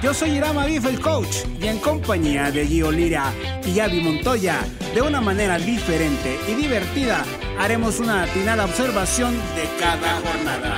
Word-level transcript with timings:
Yo 0.00 0.14
soy 0.14 0.30
Irama 0.36 0.64
Bif, 0.64 0.86
el 0.86 1.00
coach, 1.00 1.38
y 1.60 1.66
en 1.66 1.80
compañía 1.80 2.52
de 2.52 2.64
Gio 2.64 2.92
Lira 2.92 3.32
y 3.66 3.80
Avi 3.80 4.00
Montoya, 4.00 4.64
de 4.94 5.02
una 5.02 5.20
manera 5.20 5.58
diferente 5.58 6.38
y 6.46 6.54
divertida, 6.54 7.24
haremos 7.58 7.98
una 7.98 8.22
atinada 8.22 8.64
observación 8.64 9.34
de 9.56 9.68
cada 9.80 10.20
jornada. 10.20 10.76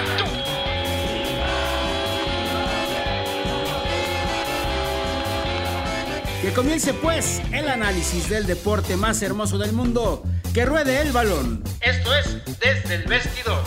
Que 6.41 6.53
comience 6.55 6.95
pues 6.95 7.43
el 7.53 7.69
análisis 7.69 8.31
del 8.31 8.47
deporte 8.47 8.97
más 8.97 9.21
hermoso 9.21 9.59
del 9.59 9.75
mundo, 9.75 10.25
que 10.55 10.65
ruede 10.65 11.03
el 11.03 11.13
balón. 11.13 11.63
Esto 11.83 12.15
es 12.15 12.39
desde 12.59 12.95
el 12.95 13.03
vestidor. 13.05 13.63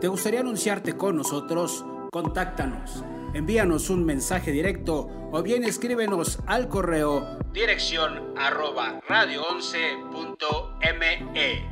¿Te 0.00 0.08
gustaría 0.08 0.40
anunciarte 0.40 0.96
con 0.96 1.16
nosotros? 1.16 1.84
Contáctanos. 2.10 3.04
Envíanos 3.34 3.90
un 3.90 4.06
mensaje 4.06 4.50
directo 4.50 5.10
o 5.30 5.42
bien 5.42 5.62
escríbenos 5.62 6.38
al 6.46 6.68
correo 6.68 7.38
dirección 7.52 8.32
arroba 8.38 9.02
radio11.me. 9.02 11.68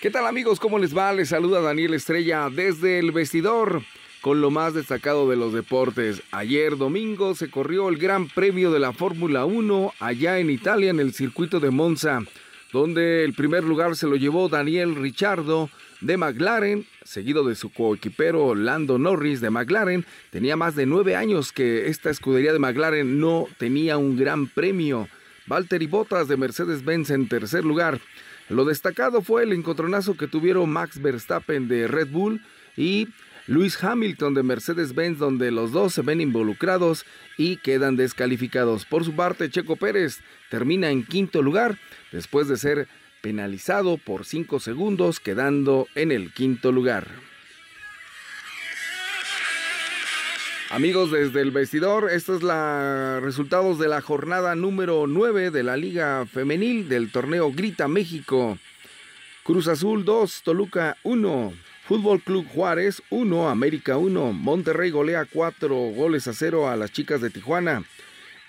¿Qué 0.00 0.10
tal 0.10 0.26
amigos? 0.26 0.58
¿Cómo 0.58 0.78
les 0.78 0.96
va? 0.96 1.12
Les 1.12 1.28
saluda 1.28 1.60
Daniel 1.60 1.92
Estrella 1.92 2.48
desde 2.50 2.98
el 2.98 3.12
vestidor 3.12 3.82
con 4.20 4.40
lo 4.40 4.50
más 4.50 4.74
destacado 4.74 5.28
de 5.28 5.36
los 5.36 5.52
deportes. 5.52 6.22
Ayer 6.30 6.76
domingo 6.76 7.34
se 7.34 7.50
corrió 7.50 7.88
el 7.88 7.96
Gran 7.96 8.28
Premio 8.28 8.70
de 8.70 8.78
la 8.78 8.92
Fórmula 8.92 9.44
1 9.44 9.94
allá 9.98 10.38
en 10.38 10.50
Italia 10.50 10.90
en 10.90 11.00
el 11.00 11.14
circuito 11.14 11.60
de 11.60 11.70
Monza, 11.70 12.20
donde 12.72 13.24
el 13.24 13.34
primer 13.34 13.64
lugar 13.64 13.96
se 13.96 14.06
lo 14.06 14.16
llevó 14.16 14.48
Daniel 14.48 14.94
Ricciardo 14.94 15.70
de 16.00 16.16
McLaren, 16.16 16.86
seguido 17.04 17.44
de 17.44 17.54
su 17.54 17.72
coequipero 17.72 18.54
Lando 18.54 18.98
Norris 18.98 19.40
de 19.40 19.50
McLaren. 19.50 20.04
Tenía 20.30 20.56
más 20.56 20.74
de 20.76 20.86
nueve 20.86 21.16
años 21.16 21.52
que 21.52 21.88
esta 21.88 22.10
escudería 22.10 22.52
de 22.52 22.58
McLaren 22.58 23.20
no 23.20 23.46
tenía 23.58 23.96
un 23.96 24.16
gran 24.16 24.46
premio. 24.46 25.08
Valtteri 25.46 25.86
Bottas 25.86 26.28
de 26.28 26.36
Mercedes-Benz 26.36 27.10
en 27.10 27.28
tercer 27.28 27.64
lugar. 27.64 28.00
Lo 28.48 28.64
destacado 28.64 29.22
fue 29.22 29.44
el 29.44 29.52
encontronazo 29.52 30.16
que 30.16 30.26
tuvieron 30.26 30.70
Max 30.70 31.00
Verstappen 31.00 31.68
de 31.68 31.86
Red 31.86 32.08
Bull 32.08 32.40
y 32.76 33.08
Luis 33.46 33.82
Hamilton 33.82 34.34
de 34.34 34.42
Mercedes-Benz, 34.42 35.18
donde 35.18 35.50
los 35.50 35.72
dos 35.72 35.94
se 35.94 36.02
ven 36.02 36.20
involucrados 36.20 37.04
y 37.36 37.56
quedan 37.56 37.96
descalificados. 37.96 38.84
Por 38.84 39.04
su 39.04 39.14
parte, 39.14 39.50
Checo 39.50 39.76
Pérez 39.76 40.20
termina 40.50 40.90
en 40.90 41.04
quinto 41.04 41.42
lugar 41.42 41.78
después 42.12 42.48
de 42.48 42.56
ser 42.56 42.88
penalizado 43.20 43.98
por 43.98 44.24
cinco 44.24 44.60
segundos, 44.60 45.20
quedando 45.20 45.88
en 45.94 46.12
el 46.12 46.32
quinto 46.32 46.72
lugar. 46.72 47.06
Amigos 50.70 51.10
desde 51.10 51.40
el 51.40 51.50
vestidor, 51.50 52.10
estos 52.12 52.36
es 52.36 52.42
los 52.44 53.22
resultados 53.22 53.80
de 53.80 53.88
la 53.88 54.00
jornada 54.00 54.54
número 54.54 55.08
9 55.08 55.50
de 55.50 55.64
la 55.64 55.76
Liga 55.76 56.24
Femenil 56.26 56.88
del 56.88 57.10
torneo 57.10 57.52
Grita 57.52 57.88
México. 57.88 58.56
Cruz 59.42 59.66
Azul 59.66 60.04
2, 60.04 60.42
Toluca 60.44 60.96
1, 61.02 61.52
Fútbol 61.90 62.22
Club 62.22 62.46
Juárez 62.46 63.02
1, 63.10 63.50
América 63.50 63.96
1. 63.96 64.32
Monterrey 64.32 64.92
golea 64.92 65.24
4 65.24 65.74
goles 65.74 66.28
a 66.28 66.32
0 66.32 66.68
a 66.68 66.76
las 66.76 66.92
chicas 66.92 67.20
de 67.20 67.30
Tijuana. 67.30 67.82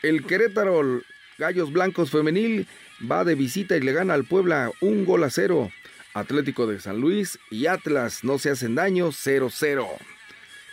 El 0.04 0.24
Querétaro 0.28 1.02
Gallos 1.40 1.72
Blancos 1.74 2.12
Femenil 2.12 2.68
va 3.12 3.24
de 3.24 3.34
visita 3.34 3.76
y 3.76 3.82
le 3.82 3.94
gana 3.94 4.14
al 4.14 4.26
Puebla 4.26 4.70
un 4.80 5.06
gol 5.06 5.24
a 5.24 5.32
0. 5.32 5.72
Atlético 6.14 6.68
de 6.68 6.80
San 6.80 7.02
Luis 7.02 7.40
y 7.50 7.66
Atlas 7.66 8.24
no 8.24 8.38
se 8.38 8.52
hacen 8.52 8.76
daño 8.76 9.08
0-0. 9.08 9.88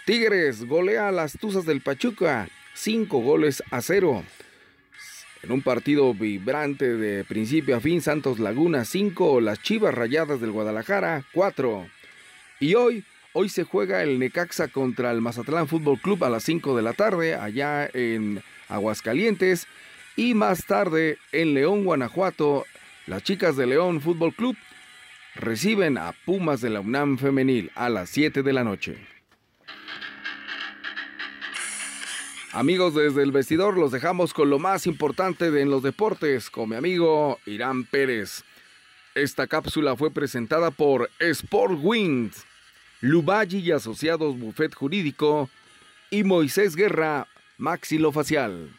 Tigres 0.05 0.67
golea 0.67 1.09
a 1.09 1.13
las 1.13 1.39
Tuzas 1.39 1.65
del 1.65 1.81
Pachuca 1.81 2.51
5 2.75 3.19
goles 3.21 3.63
a 3.71 3.81
0. 3.81 4.25
En 5.43 5.53
un 5.53 5.63
partido 5.63 6.13
vibrante 6.13 6.97
de 6.97 7.25
principio 7.25 7.79
a 7.79 7.81
fin, 7.81 8.03
Santos 8.03 8.39
Laguna 8.39 8.85
5, 8.85 9.41
las 9.41 9.63
Chivas 9.63 9.95
Rayadas 9.95 10.39
del 10.43 10.51
Guadalajara 10.51 11.25
4. 11.33 11.98
Y 12.61 12.75
hoy, 12.75 13.05
hoy 13.33 13.49
se 13.49 13.65
juega 13.65 14.03
el 14.03 14.19
Necaxa 14.19 14.69
contra 14.69 15.13
el 15.13 15.21
Mazatlán 15.21 15.69
Fútbol 15.69 16.01
Club 16.01 16.25
a 16.25 16.31
las 16.31 16.43
5 16.45 16.77
de 16.77 16.83
la 16.83 16.93
tarde, 16.93 17.35
allá 17.35 17.89
en 17.93 18.43
Aguascalientes. 18.69 19.67
Y 20.17 20.35
más 20.35 20.67
tarde, 20.67 21.19
en 21.31 21.55
León, 21.55 21.85
Guanajuato, 21.85 22.65
las 23.07 23.23
chicas 23.23 23.57
de 23.57 23.67
León 23.67 24.01
Fútbol 24.01 24.35
Club 24.35 24.57
reciben 25.37 25.99
a 25.99 26.13
Pumas 26.25 26.61
de 26.61 26.71
la 26.71 26.81
UNAM 26.81 27.17
Femenil 27.17 27.71
a 27.77 27.89
las 27.89 28.11
7 28.11 28.43
de 28.43 28.53
la 28.53 28.65
noche. 28.65 28.99
Amigos 32.53 32.95
desde 32.95 33.23
el 33.23 33.31
vestidor, 33.31 33.79
los 33.79 33.93
dejamos 33.93 34.35
con 34.35 34.51
lo 34.51 34.59
más 34.59 34.87
importante 34.89 35.47
en 35.47 35.71
los 35.71 35.85
deportes, 35.85 36.51
con 36.51 36.71
mi 36.71 36.77
amigo 36.77 37.39
Irán 37.47 37.85
Pérez. 37.85 38.43
Esta 39.19 39.49
cápsula 39.49 39.97
fue 39.97 40.13
presentada 40.13 40.71
por 40.71 41.11
Sport 41.19 41.81
Wings. 41.83 42.45
Luballi 43.01 43.59
y 43.59 43.73
Asociados 43.73 44.39
Buffet 44.39 44.73
Jurídico 44.73 45.51
y 46.09 46.23
Moisés 46.23 46.77
Guerra 46.77 47.27
Maxilofacial. 47.57 48.71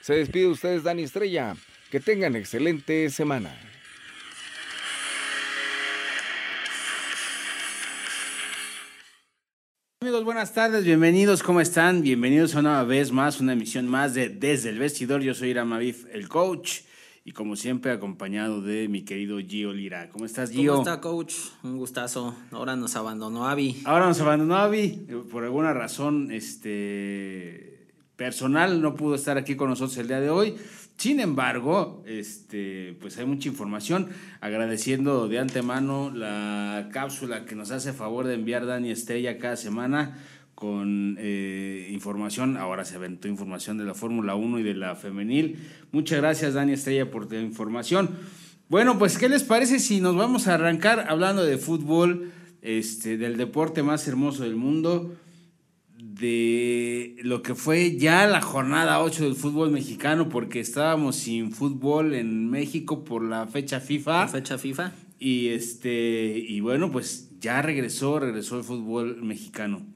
Se 0.00 0.14
despide 0.14 0.46
ustedes 0.46 0.84
Dani 0.84 1.02
Estrella. 1.02 1.56
Que 1.90 1.98
tengan 1.98 2.36
excelente 2.36 3.10
semana. 3.10 3.52
Amigos, 10.02 10.22
buenas 10.22 10.54
tardes, 10.54 10.84
bienvenidos, 10.84 11.42
¿cómo 11.42 11.60
están? 11.60 12.02
Bienvenidos 12.02 12.54
a 12.54 12.60
una 12.60 12.84
vez 12.84 13.10
más, 13.10 13.40
una 13.40 13.54
emisión 13.54 13.88
más 13.88 14.14
de 14.14 14.28
Desde 14.28 14.68
el 14.68 14.78
Vestidor. 14.78 15.20
Yo 15.20 15.34
soy 15.34 15.48
Iramavif, 15.48 16.06
el 16.12 16.28
coach 16.28 16.82
y 17.24 17.32
como 17.32 17.56
siempre 17.56 17.92
acompañado 17.92 18.62
de 18.62 18.88
mi 18.88 19.02
querido 19.02 19.38
Gio 19.38 19.72
Lira. 19.72 20.08
¿Cómo 20.10 20.24
estás, 20.24 20.50
Gio? 20.50 20.72
¿Cómo 20.72 20.82
está, 20.82 21.00
coach? 21.00 21.34
Un 21.62 21.76
gustazo. 21.76 22.34
Ahora 22.50 22.76
nos 22.76 22.96
abandonó 22.96 23.46
Avi. 23.46 23.82
Ahora 23.84 24.06
nos 24.06 24.20
abandonó 24.20 24.56
Avi. 24.56 25.06
Por 25.30 25.44
alguna 25.44 25.72
razón 25.74 26.30
este, 26.32 27.88
personal 28.16 28.80
no 28.80 28.94
pudo 28.94 29.14
estar 29.14 29.36
aquí 29.36 29.54
con 29.54 29.68
nosotros 29.68 29.96
el 29.98 30.08
día 30.08 30.20
de 30.20 30.30
hoy. 30.30 30.56
Sin 30.96 31.20
embargo, 31.20 32.02
este, 32.06 32.96
pues 33.00 33.16
hay 33.18 33.26
mucha 33.26 33.48
información. 33.48 34.08
Agradeciendo 34.40 35.28
de 35.28 35.38
antemano 35.38 36.10
la 36.10 36.88
cápsula 36.92 37.44
que 37.44 37.54
nos 37.54 37.70
hace 37.70 37.92
favor 37.92 38.26
de 38.26 38.34
enviar 38.34 38.66
Dani 38.66 38.90
Estrella 38.90 39.38
cada 39.38 39.56
semana 39.56 40.18
con 40.60 41.16
eh, 41.18 41.88
información, 41.90 42.58
ahora 42.58 42.84
se 42.84 42.96
aventó 42.96 43.28
información 43.28 43.78
de 43.78 43.84
la 43.84 43.94
Fórmula 43.94 44.34
1 44.34 44.58
y 44.58 44.62
de 44.62 44.74
la 44.74 44.94
femenil. 44.94 45.56
Muchas 45.90 46.18
gracias 46.18 46.52
Dani 46.52 46.74
Estrella 46.74 47.10
por 47.10 47.32
la 47.32 47.40
información. 47.40 48.10
Bueno, 48.68 48.98
pues 48.98 49.16
¿qué 49.16 49.30
les 49.30 49.42
parece 49.42 49.78
si 49.78 50.02
nos 50.02 50.16
vamos 50.16 50.48
a 50.48 50.54
arrancar 50.54 51.06
hablando 51.08 51.46
de 51.46 51.56
fútbol, 51.56 52.30
este, 52.60 53.16
del 53.16 53.38
deporte 53.38 53.82
más 53.82 54.06
hermoso 54.06 54.42
del 54.42 54.54
mundo, 54.54 55.16
de 55.96 57.16
lo 57.22 57.40
que 57.40 57.54
fue 57.54 57.96
ya 57.96 58.26
la 58.26 58.42
jornada 58.42 59.00
8 59.00 59.24
del 59.24 59.36
fútbol 59.36 59.70
mexicano, 59.70 60.28
porque 60.28 60.60
estábamos 60.60 61.16
sin 61.16 61.52
fútbol 61.52 62.12
en 62.12 62.50
México 62.50 63.02
por 63.02 63.24
la 63.24 63.46
fecha 63.46 63.80
FIFA. 63.80 64.20
La 64.20 64.28
fecha 64.28 64.58
FIFA. 64.58 64.92
Y 65.18 65.48
este, 65.48 66.36
y 66.36 66.60
bueno, 66.60 66.92
pues 66.92 67.30
ya 67.40 67.62
regresó, 67.62 68.20
regresó 68.20 68.58
el 68.58 68.64
fútbol 68.64 69.22
mexicano. 69.22 69.86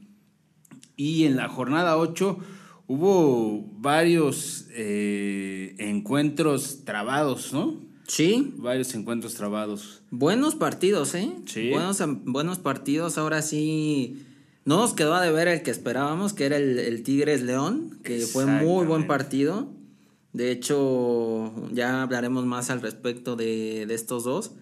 Y 0.96 1.25
en 1.25 1.37
la 1.37 1.49
jornada 1.49 1.96
8 1.96 2.38
hubo 2.87 3.64
varios 3.79 4.67
eh, 4.70 5.75
encuentros 5.79 6.85
trabados, 6.85 7.52
¿no? 7.52 7.81
Sí. 8.06 8.52
Varios 8.56 8.94
encuentros 8.94 9.35
trabados. 9.35 10.02
Buenos 10.11 10.55
partidos, 10.55 11.14
¿eh? 11.14 11.32
Sí. 11.46 11.70
Buenos, 11.70 12.02
buenos 12.25 12.58
partidos. 12.58 13.17
Ahora 13.19 13.43
sí, 13.43 14.25
no 14.64 14.76
nos 14.76 14.93
quedó 14.93 15.19
de 15.20 15.32
ver 15.32 15.49
el 15.49 15.62
que 15.62 15.70
esperábamos, 15.70 16.32
que 16.32 16.44
era 16.44 16.56
el, 16.56 17.02
Tigres 17.02 17.43
León, 17.43 17.99
que 18.02 18.20
fue 18.20 18.46
muy 18.46 18.87
buen 18.87 19.06
partido. 19.06 19.69
De 20.32 20.50
hecho, 20.50 21.52
ya 21.73 22.02
hablaremos 22.02 22.44
más 22.44 22.70
al 22.70 22.82
respecto 22.82 23.37
de, 23.37 23.87
de 23.87 23.94
estos 23.94 24.25
dos. 24.25 24.52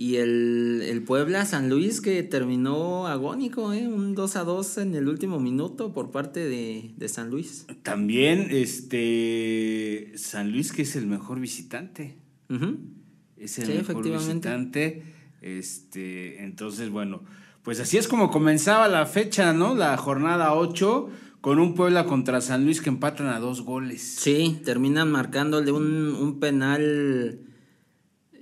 Y 0.00 0.14
el, 0.18 0.84
el, 0.86 1.02
Puebla 1.02 1.44
San 1.44 1.68
Luis 1.68 2.00
que 2.00 2.22
terminó 2.22 3.08
agónico, 3.08 3.72
¿eh? 3.72 3.88
un 3.88 4.14
2 4.14 4.36
a 4.36 4.44
2 4.44 4.78
en 4.78 4.94
el 4.94 5.08
último 5.08 5.40
minuto 5.40 5.92
por 5.92 6.12
parte 6.12 6.38
de, 6.38 6.92
de, 6.96 7.08
San 7.08 7.30
Luis. 7.30 7.66
También 7.82 8.46
este 8.52 10.12
San 10.14 10.52
Luis 10.52 10.70
que 10.70 10.82
es 10.82 10.94
el 10.94 11.08
mejor 11.08 11.40
visitante. 11.40 12.16
Es 13.36 13.58
el 13.58 13.74
mejor 13.74 14.08
visitante. 14.08 15.02
Este, 15.42 16.44
entonces, 16.44 16.90
bueno, 16.90 17.24
pues 17.64 17.80
así 17.80 17.96
es 17.96 18.06
como 18.06 18.30
comenzaba 18.30 18.86
la 18.86 19.04
fecha, 19.04 19.52
¿no? 19.52 19.74
La 19.74 19.96
jornada 19.96 20.54
8 20.54 21.08
con 21.40 21.58
un 21.58 21.74
Puebla 21.74 22.06
contra 22.06 22.40
San 22.40 22.62
Luis 22.62 22.80
que 22.80 22.88
empatan 22.88 23.26
a 23.26 23.40
dos 23.40 23.62
goles. 23.62 24.00
Sí, 24.00 24.60
terminan 24.64 25.10
marcándole 25.10 25.72
un, 25.72 26.14
un 26.14 26.38
penal 26.38 27.47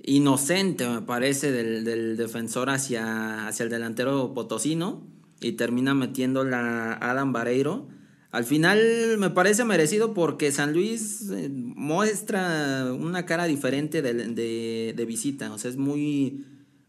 inocente, 0.07 0.87
me 0.87 1.01
parece, 1.01 1.51
del, 1.51 2.15
defensor 2.15 2.69
hacia, 2.69 3.45
hacia 3.47 3.65
el 3.65 3.69
delantero 3.69 4.33
potosino 4.33 5.05
y 5.41 5.51
termina 5.51 5.93
metiendo 5.93 6.45
la 6.45 6.93
Adam 6.93 7.33
Vareiro. 7.33 7.89
Al 8.31 8.45
final 8.45 9.17
me 9.19 9.29
parece 9.29 9.65
merecido 9.65 10.13
porque 10.13 10.51
San 10.51 10.71
Luis 10.71 11.29
eh, 11.29 11.49
muestra 11.49 12.91
una 12.97 13.25
cara 13.25 13.45
diferente 13.45 14.01
de, 14.01 14.93
de, 14.93 15.05
visita. 15.05 15.51
O 15.51 15.57
sea, 15.57 15.69
es 15.69 15.77
muy, 15.77 16.45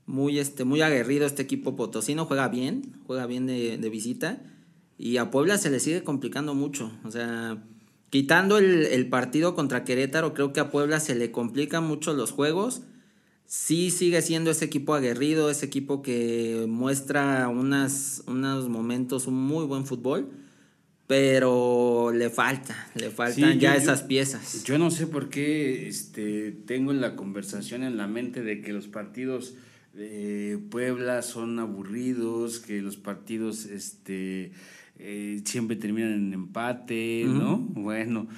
muy, 0.06 0.38
este, 0.38 0.64
muy 0.64 0.80
aguerrido 0.80 1.26
este 1.26 1.42
equipo 1.42 1.74
potosino. 1.74 2.24
Juega 2.24 2.48
bien, 2.48 3.00
juega 3.04 3.26
bien 3.26 3.46
de, 3.46 3.78
de, 3.78 3.90
visita. 3.90 4.42
Y 4.96 5.16
a 5.16 5.32
Puebla 5.32 5.58
se 5.58 5.70
le 5.70 5.80
sigue 5.80 6.04
complicando 6.04 6.54
mucho. 6.54 6.92
O 7.04 7.10
sea, 7.10 7.64
quitando 8.10 8.58
el, 8.58 8.86
el 8.86 9.08
partido 9.08 9.56
contra 9.56 9.82
Querétaro, 9.82 10.34
creo 10.34 10.52
que 10.52 10.60
a 10.60 10.70
Puebla 10.70 11.00
se 11.00 11.16
le 11.16 11.32
complican 11.32 11.84
mucho 11.84 12.14
los 12.14 12.30
juegos 12.30 12.82
sí 13.48 13.90
sigue 13.90 14.20
siendo 14.20 14.50
ese 14.50 14.66
equipo 14.66 14.94
aguerrido, 14.94 15.50
ese 15.50 15.66
equipo 15.66 16.02
que 16.02 16.66
muestra 16.68 17.48
unas, 17.48 18.22
unos 18.26 18.68
momentos, 18.68 19.26
un 19.26 19.34
muy 19.34 19.64
buen 19.64 19.86
fútbol, 19.86 20.28
pero 21.06 22.12
le 22.14 22.28
falta, 22.28 22.90
le 22.94 23.08
faltan 23.08 23.58
ya 23.58 23.74
esas 23.74 24.02
piezas. 24.02 24.64
Yo 24.64 24.76
no 24.76 24.90
sé 24.90 25.06
por 25.06 25.30
qué 25.30 25.88
este, 25.88 26.52
tengo 26.52 26.92
la 26.92 27.16
conversación 27.16 27.82
en 27.82 27.96
la 27.96 28.06
mente 28.06 28.42
de 28.42 28.60
que 28.60 28.74
los 28.74 28.86
partidos 28.86 29.54
de 29.94 30.60
Puebla 30.70 31.22
son 31.22 31.58
aburridos, 31.58 32.58
que 32.58 32.82
los 32.82 32.98
partidos 32.98 33.64
este, 33.64 34.52
eh, 34.98 35.40
siempre 35.46 35.76
terminan 35.76 36.12
en 36.12 36.34
empate, 36.34 37.24
¿no? 37.26 37.56
Bueno, 37.56 38.28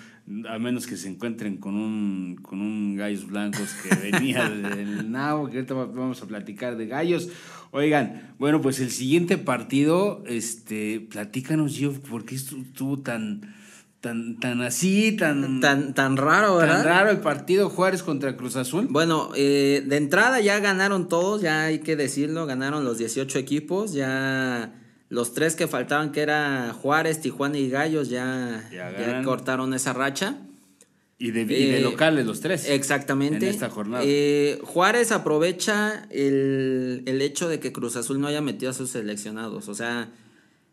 a 0.48 0.58
menos 0.58 0.86
que 0.86 0.96
se 0.96 1.08
encuentren 1.08 1.56
con 1.56 1.74
un, 1.74 2.36
con 2.40 2.60
un 2.60 2.96
gallos 2.96 3.26
blancos 3.26 3.74
que 3.82 4.10
venía 4.10 4.48
del 4.76 5.10
NAO, 5.10 5.50
que 5.50 5.56
ahorita 5.56 5.74
vamos 5.74 6.22
a 6.22 6.26
platicar 6.26 6.76
de 6.76 6.86
gallos. 6.86 7.28
Oigan, 7.72 8.34
bueno, 8.38 8.60
pues 8.60 8.80
el 8.80 8.90
siguiente 8.90 9.38
partido, 9.38 10.22
este, 10.26 11.00
platícanos, 11.00 11.74
yo, 11.74 11.92
¿por 11.92 12.24
qué 12.24 12.36
estuvo 12.36 13.00
tan, 13.00 13.54
tan, 14.00 14.38
tan 14.38 14.62
así, 14.62 15.12
tan, 15.12 15.60
tan, 15.60 15.94
tan 15.94 16.16
raro, 16.16 16.56
¿verdad? 16.56 16.82
Tan 16.82 16.84
raro 16.84 17.10
el 17.10 17.20
partido 17.20 17.68
Juárez 17.68 18.02
contra 18.02 18.36
Cruz 18.36 18.56
Azul. 18.56 18.86
Bueno, 18.88 19.30
eh, 19.36 19.84
de 19.86 19.96
entrada 19.96 20.40
ya 20.40 20.58
ganaron 20.60 21.08
todos, 21.08 21.42
ya 21.42 21.64
hay 21.64 21.80
que 21.80 21.96
decirlo, 21.96 22.46
ganaron 22.46 22.84
los 22.84 22.98
18 22.98 23.38
equipos, 23.38 23.92
ya 23.92 24.79
los 25.10 25.34
tres 25.34 25.56
que 25.56 25.66
faltaban, 25.66 26.12
que 26.12 26.20
era 26.20 26.72
Juárez, 26.72 27.20
Tijuana 27.20 27.58
y 27.58 27.68
Gallos, 27.68 28.08
ya, 28.08 28.66
ya, 28.72 29.22
cortaron 29.24 29.74
esa 29.74 29.92
racha. 29.92 30.38
Y 31.18 31.32
de, 31.32 31.42
eh, 31.78 31.80
locales 31.80 32.24
los 32.24 32.40
tres. 32.40 32.70
Exactamente. 32.70 33.48
En 33.48 33.52
esta 33.52 33.68
jornada. 33.68 34.04
Eh, 34.06 34.60
Juárez 34.62 35.10
aprovecha 35.10 36.06
el, 36.10 37.02
hecho 37.20 37.48
de 37.48 37.58
que 37.58 37.72
Cruz 37.72 37.96
Azul 37.96 38.20
no 38.20 38.28
haya 38.28 38.40
metido 38.40 38.70
a 38.70 38.72
sus 38.72 38.90
seleccionados. 38.90 39.68
O 39.68 39.74
sea, 39.74 40.10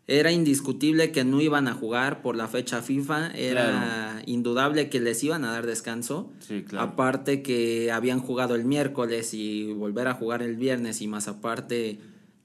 era 0.06 0.30
indiscutible 0.30 1.10
que 1.10 1.24
no 1.24 1.40
iban 1.40 1.66
a 1.66 1.74
jugar 1.74 2.22
por 2.22 2.36
la 2.36 2.46
fecha 2.46 2.80
FIFA. 2.80 3.32
Era 3.32 4.22
indudable 4.24 4.88
que 4.88 5.00
les 5.00 5.22
iban 5.24 5.44
a 5.44 5.50
dar 5.50 5.66
descanso. 5.66 6.30
Sí, 6.38 6.62
claro. 6.62 6.92
Aparte 6.92 7.42
que 7.42 7.90
habían 7.90 8.20
jugado 8.20 8.54
el 8.54 8.64
miércoles 8.64 9.34
y 9.34 9.72
volver 9.72 10.06
a 10.06 10.14
jugar 10.14 10.42
el 10.42 10.56
viernes 10.56 11.02
y 11.02 11.08
más 11.08 11.26
aparte 11.26 11.98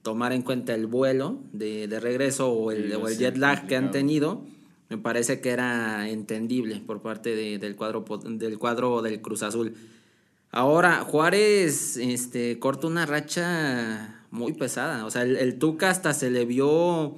tomar 0.04 0.34
en 0.34 0.42
cuenta 0.42 0.74
el 0.74 0.86
vuelo 0.86 1.38
de, 1.52 1.88
regreso 1.98 2.52
o 2.52 2.70
el, 2.70 2.92
jet 3.18 3.38
lag 3.38 3.66
que 3.66 3.74
han 3.74 3.90
tenido, 3.90 4.44
me 4.90 4.98
parece 4.98 5.40
que 5.40 5.48
era 5.48 6.10
entendible 6.10 6.82
por 6.86 7.00
parte 7.00 7.34
del, 7.34 7.74
cuadro, 7.74 8.04
del 8.22 8.58
cuadro 8.58 9.00
del 9.00 9.22
Cruz 9.22 9.42
Azul. 9.42 9.74
Ahora, 10.52 11.00
Juárez 11.00 11.96
este, 11.96 12.58
corta 12.58 12.86
una 12.86 13.06
racha 13.06 14.26
muy 14.30 14.52
pesada. 14.52 15.06
O 15.06 15.10
sea, 15.10 15.22
el, 15.22 15.58
Tuca 15.58 15.88
hasta 15.88 16.12
se 16.12 16.30
le 16.30 16.44
vio, 16.44 17.16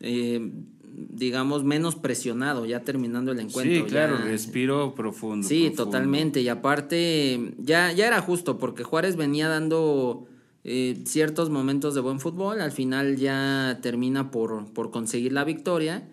eh, 0.00 0.52
digamos, 0.84 1.64
menos 1.64 1.96
presionado 1.96 2.66
ya 2.66 2.80
terminando 2.80 3.32
el 3.32 3.40
encuentro. 3.40 3.74
Sí, 3.74 3.82
claro, 3.84 4.18
respiro 4.18 4.94
profundo. 4.94 5.48
Sí, 5.48 5.72
totalmente. 5.74 6.42
Y 6.42 6.48
aparte, 6.50 7.54
ya, 7.56 7.90
ya 7.92 8.06
era 8.06 8.20
justo 8.20 8.58
porque 8.58 8.84
Juárez 8.84 9.16
venía 9.16 9.48
dando 9.48 10.27
eh, 10.64 11.02
ciertos 11.06 11.50
momentos 11.50 11.94
de 11.94 12.00
buen 12.00 12.20
fútbol, 12.20 12.60
al 12.60 12.72
final 12.72 13.16
ya 13.16 13.78
termina 13.82 14.30
por, 14.30 14.72
por 14.72 14.90
conseguir 14.90 15.32
la 15.32 15.44
victoria. 15.44 16.08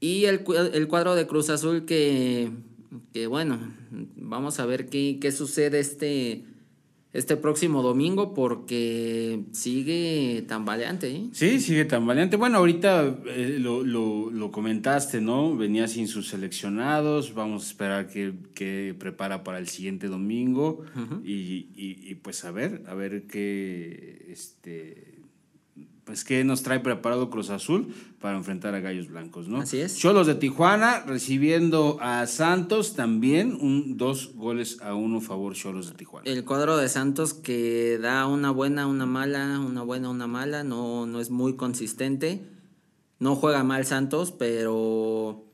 Y 0.00 0.24
el, 0.24 0.44
el, 0.72 0.88
cuadro 0.88 1.14
de 1.14 1.26
Cruz 1.26 1.50
Azul 1.50 1.84
que, 1.84 2.50
que 3.12 3.26
bueno, 3.26 3.58
vamos 4.16 4.58
a 4.58 4.66
ver 4.66 4.88
qué, 4.88 5.18
qué 5.20 5.30
sucede 5.30 5.78
este, 5.78 6.44
este 7.12 7.36
próximo 7.36 7.82
domingo 7.82 8.34
porque 8.34 9.40
sigue 9.52 10.44
tambaleante. 10.46 11.10
¿eh? 11.10 11.28
Sí, 11.32 11.60
sigue 11.60 11.84
tambaleante. 11.84 12.36
Bueno, 12.36 12.58
ahorita 12.58 13.18
eh, 13.26 13.56
lo, 13.58 13.82
lo, 13.82 14.30
lo, 14.30 14.52
comentaste, 14.52 15.20
¿no? 15.20 15.56
Venía 15.56 15.88
sin 15.88 16.06
sus 16.06 16.28
seleccionados, 16.28 17.34
vamos 17.34 17.64
a 17.64 17.66
esperar 17.66 18.08
que, 18.08 18.34
que 18.54 18.94
prepara 18.98 19.42
para 19.42 19.58
el 19.58 19.68
siguiente 19.68 20.06
domingo 20.06 20.84
y, 21.24 21.68
y, 21.74 21.98
y, 22.10 22.14
pues 22.16 22.44
a 22.44 22.52
ver, 22.52 22.84
a 22.86 22.94
ver 22.94 23.24
qué, 23.26 24.26
este, 24.28 25.18
pues 26.10 26.24
qué 26.24 26.42
nos 26.42 26.64
trae 26.64 26.80
preparado 26.80 27.30
Cruz 27.30 27.50
Azul 27.50 27.94
para 28.20 28.36
enfrentar 28.36 28.74
a 28.74 28.80
Gallos 28.80 29.06
Blancos, 29.06 29.46
¿no? 29.46 29.58
Así 29.58 29.78
es. 29.78 29.96
Cholos 29.96 30.26
de 30.26 30.34
Tijuana 30.34 31.04
recibiendo 31.06 31.98
a 32.00 32.26
Santos 32.26 32.96
también 32.96 33.56
un 33.60 33.96
dos 33.96 34.34
goles 34.34 34.78
a 34.82 34.94
uno 34.94 35.20
favor 35.20 35.54
Cholos 35.54 35.86
de 35.86 35.94
Tijuana. 35.94 36.28
El 36.28 36.44
cuadro 36.44 36.76
de 36.78 36.88
Santos 36.88 37.32
que 37.32 37.96
da 38.02 38.26
una 38.26 38.50
buena, 38.50 38.88
una 38.88 39.06
mala, 39.06 39.60
una 39.60 39.82
buena, 39.82 40.10
una 40.10 40.26
mala, 40.26 40.64
no, 40.64 41.06
no 41.06 41.20
es 41.20 41.30
muy 41.30 41.54
consistente. 41.54 42.44
No 43.20 43.36
juega 43.36 43.62
mal 43.62 43.86
Santos, 43.86 44.32
pero 44.32 45.44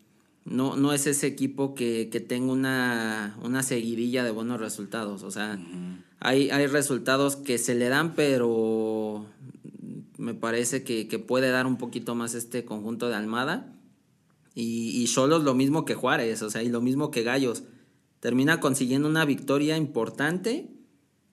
no, 0.47 0.75
no 0.75 0.95
es 0.95 1.07
ese 1.07 1.27
equipo 1.27 1.75
que, 1.75 2.09
que 2.11 2.21
tenga 2.21 2.51
una, 2.51 3.37
una 3.43 3.63
seguidilla 3.63 4.25
de 4.25 4.31
buenos 4.31 4.59
resultados. 4.59 5.23
O 5.23 5.31
sea, 5.31 5.59
hay, 6.19 6.49
hay 6.49 6.67
resultados 6.67 7.37
que 7.37 7.59
se 7.59 7.75
le 7.75 7.91
dan, 7.91 8.15
pero 8.15 9.27
me 10.27 10.35
parece 10.35 10.83
que, 10.83 11.07
puede 11.21 11.51
dar 11.51 11.67
un 11.67 11.79
poquito 11.79 12.17
más 12.17 12.35
este 12.35 12.65
conjunto 12.65 13.09
de 13.09 13.15
Almada. 13.15 13.73
Y, 14.55 14.91
y 15.01 15.07
Solos 15.07 15.45
lo 15.45 15.55
mismo 15.55 15.85
que 15.85 15.95
Juárez, 15.95 16.43
o 16.43 16.51
sea, 16.51 16.63
y 16.63 16.69
lo 16.69 16.81
mismo 16.81 17.13
que 17.13 17.23
Gallos. 17.23 17.63
Termina 18.19 18.59
consiguiendo 18.59 19.09
una 19.09 19.25
victoria 19.25 19.77
importante 19.77 20.69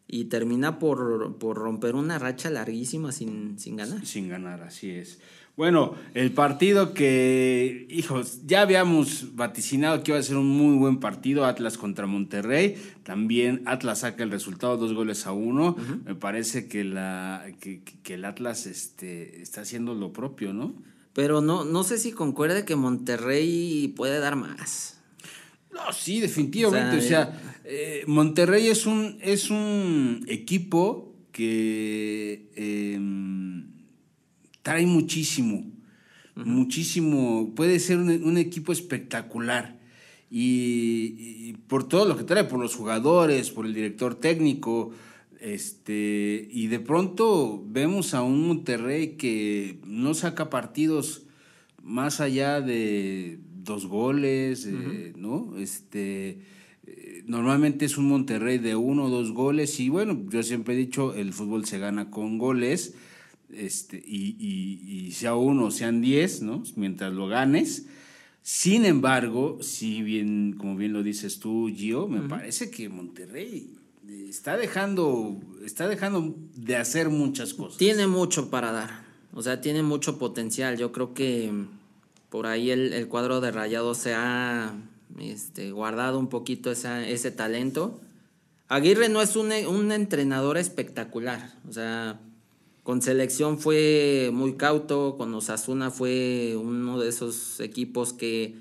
y 0.08 0.26
termina 0.26 0.78
por, 0.78 1.40
por 1.40 1.58
romper 1.58 1.96
una 1.96 2.20
racha 2.20 2.52
larguísima 2.52 3.12
sin, 3.12 3.58
sin 3.58 3.78
ganar. 3.78 4.06
Sin 4.06 4.30
ganar, 4.30 4.62
así 4.62 4.92
es. 4.92 5.20
Bueno, 5.56 5.94
el 6.16 6.32
partido 6.32 6.96
que, 6.96 7.86
hijos, 7.92 8.40
ya 8.48 8.62
habíamos 8.62 9.36
vaticinado 9.36 10.02
que 10.02 10.10
iba 10.12 10.20
a 10.20 10.24
ser 10.24 10.38
un 10.38 10.48
muy 10.48 10.78
buen 10.78 11.00
partido, 11.00 11.46
Atlas 11.46 11.78
contra 11.78 12.08
Monterrey. 12.08 12.76
También 13.04 13.62
Atlas 13.66 14.00
saca 14.00 14.24
el 14.24 14.32
resultado, 14.32 14.78
dos 14.78 14.94
goles 14.94 15.28
a 15.28 15.32
uno. 15.32 15.76
Me 16.06 16.16
parece 16.16 16.68
que, 16.68 16.84
la, 16.84 17.46
que, 17.60 17.84
el 18.06 18.26
Atlas 18.26 18.66
este, 18.66 19.44
está 19.44 19.62
haciendo 19.62 19.94
lo 19.94 20.12
propio, 20.12 20.54
¿no? 20.54 20.74
Pero 21.14 21.42
no, 21.42 21.64
no 21.64 21.84
sé 21.84 22.00
si 22.00 22.14
concuerde 22.14 22.66
que 22.66 22.76
Monterrey 22.76 23.94
puede 23.96 24.18
dar 24.18 24.36
más. 24.36 25.02
No, 25.72 25.94
sí, 25.94 26.20
definitivamente. 26.20 26.98
O 26.98 27.02
sea, 27.02 27.40
eh, 27.64 28.04
Monterrey 28.08 28.70
es 28.70 28.88
un, 28.88 29.20
es 29.22 29.52
un 29.52 30.26
equipo 30.28 31.14
que... 31.32 32.50
Em, 32.56 33.73
trae 34.64 34.86
muchísimo, 34.88 35.66
muchísimo, 36.36 37.54
puede 37.56 37.80
ser 37.80 38.00
un, 38.00 38.38
equipo 38.38 38.72
espectacular. 38.72 39.78
Y, 40.32 41.54
por 41.68 41.88
todo 41.88 42.06
lo 42.08 42.18
que 42.18 42.24
trae, 42.24 42.46
por 42.46 42.60
los 42.60 42.76
jugadores, 42.76 43.52
por 43.52 43.68
el 43.68 43.74
director 43.74 44.16
técnico, 44.16 44.92
este, 45.40 46.48
y 46.50 46.68
de 46.68 46.80
pronto 46.80 47.64
vemos 47.68 48.14
a 48.14 48.24
un 48.24 48.48
Monterrey 48.48 49.16
que 49.18 49.80
no 49.86 50.14
saca 50.14 50.50
partidos 50.50 51.24
más 51.84 52.22
allá 52.22 52.62
de 52.62 53.40
dos 53.64 53.86
goles, 53.86 54.66
¿no? 55.18 55.58
Este, 55.58 56.40
normalmente 57.26 57.86
es 57.86 57.98
un 57.98 58.08
Monterrey 58.08 58.58
de 58.58 58.78
uno 58.78 59.06
o 59.06 59.10
dos 59.10 59.34
goles 59.34 59.80
y 59.82 59.90
bueno, 59.90 60.26
yo 60.30 60.42
siempre 60.42 60.74
he 60.74 60.78
dicho, 60.78 61.14
el 61.14 61.34
fútbol 61.34 61.66
se 61.66 61.80
gana 61.80 62.10
con 62.10 62.38
goles 62.38 62.96
este, 63.58 63.98
y, 64.06 64.36
y, 64.40 65.08
y 65.08 65.12
sea 65.12 65.36
uno, 65.36 65.72
sean 65.72 66.02
diez, 66.02 66.42
¿no? 66.42 66.64
Mientras 66.76 67.14
lo 67.14 67.28
ganes. 67.28 67.86
Sin 68.44 68.84
embargo, 68.84 69.60
si 69.62 70.02
bien, 70.02 70.56
como 70.58 70.76
bien 70.76 70.92
lo 70.92 71.02
dices 71.02 71.40
tú, 71.40 71.72
Gio, 71.74 72.10
me 72.10 72.28
parece 72.28 72.70
que 72.70 72.90
Monterrey 72.90 73.74
está 74.28 74.58
dejando, 74.58 75.40
está 75.66 75.88
dejando 75.88 76.36
de 76.56 76.76
hacer 76.76 77.10
muchas 77.10 77.54
cosas. 77.54 77.78
Tiene 77.78 78.06
mucho 78.06 78.50
para 78.50 78.74
dar, 78.74 79.06
o 79.34 79.42
sea, 79.42 79.62
tiene 79.62 79.82
mucho 79.82 80.20
potencial. 80.20 80.78
Yo 80.78 80.92
creo 80.92 81.14
que 81.14 81.54
por 82.30 82.48
ahí 82.48 82.70
el, 82.70 83.08
cuadro 83.08 83.40
de 83.40 83.52
Rayado 83.52 83.96
se 83.96 84.14
ha 84.14 84.76
este, 85.20 85.72
guardado 85.72 86.20
un 86.20 86.28
poquito 86.28 86.70
esa, 86.70 87.08
ese 87.08 87.32
talento. 87.32 88.02
Aguirre 88.68 89.08
no 89.08 89.22
es 89.22 89.38
un, 89.38 89.52
un 89.68 89.92
entrenador 89.92 90.58
espectacular, 90.58 91.54
o 91.70 91.72
sea, 91.72 92.20
con 92.84 93.02
selección 93.02 93.60
fue 93.60 94.30
muy 94.34 94.56
cauto, 94.56 95.16
con 95.18 95.34
Osasuna 95.34 95.90
fue 95.90 96.56
uno 96.58 97.00
de 97.00 97.10
esos 97.10 97.62
equipos 97.62 98.12
que 98.12 98.56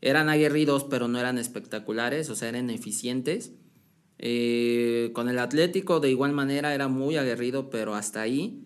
eran 0.00 0.28
aguerridos 0.28 0.84
pero 0.84 1.06
no 1.06 1.18
eran 1.18 1.38
espectaculares, 1.38 2.28
o 2.28 2.34
sea, 2.34 2.48
eran 2.48 2.70
eficientes. 2.70 3.52
Eh, 4.18 5.12
con 5.14 5.28
el 5.28 5.38
Atlético 5.38 6.00
de 6.00 6.10
igual 6.10 6.32
manera 6.32 6.74
era 6.74 6.88
muy 6.88 7.16
aguerrido 7.16 7.70
pero 7.70 7.94
hasta 7.94 8.20
ahí. 8.20 8.64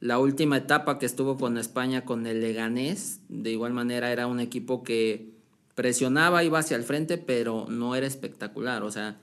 La 0.00 0.18
última 0.18 0.56
etapa 0.56 0.98
que 0.98 1.06
estuvo 1.06 1.36
con 1.36 1.58
España 1.58 2.04
con 2.06 2.26
el 2.26 2.40
Leganés, 2.40 3.20
de 3.28 3.50
igual 3.50 3.74
manera 3.74 4.12
era 4.12 4.26
un 4.26 4.40
equipo 4.40 4.82
que 4.82 5.34
presionaba, 5.74 6.42
iba 6.42 6.58
hacia 6.58 6.76
el 6.76 6.84
frente 6.84 7.18
pero 7.18 7.66
no 7.68 7.94
era 7.96 8.06
espectacular, 8.06 8.82
o 8.82 8.90
sea, 8.90 9.20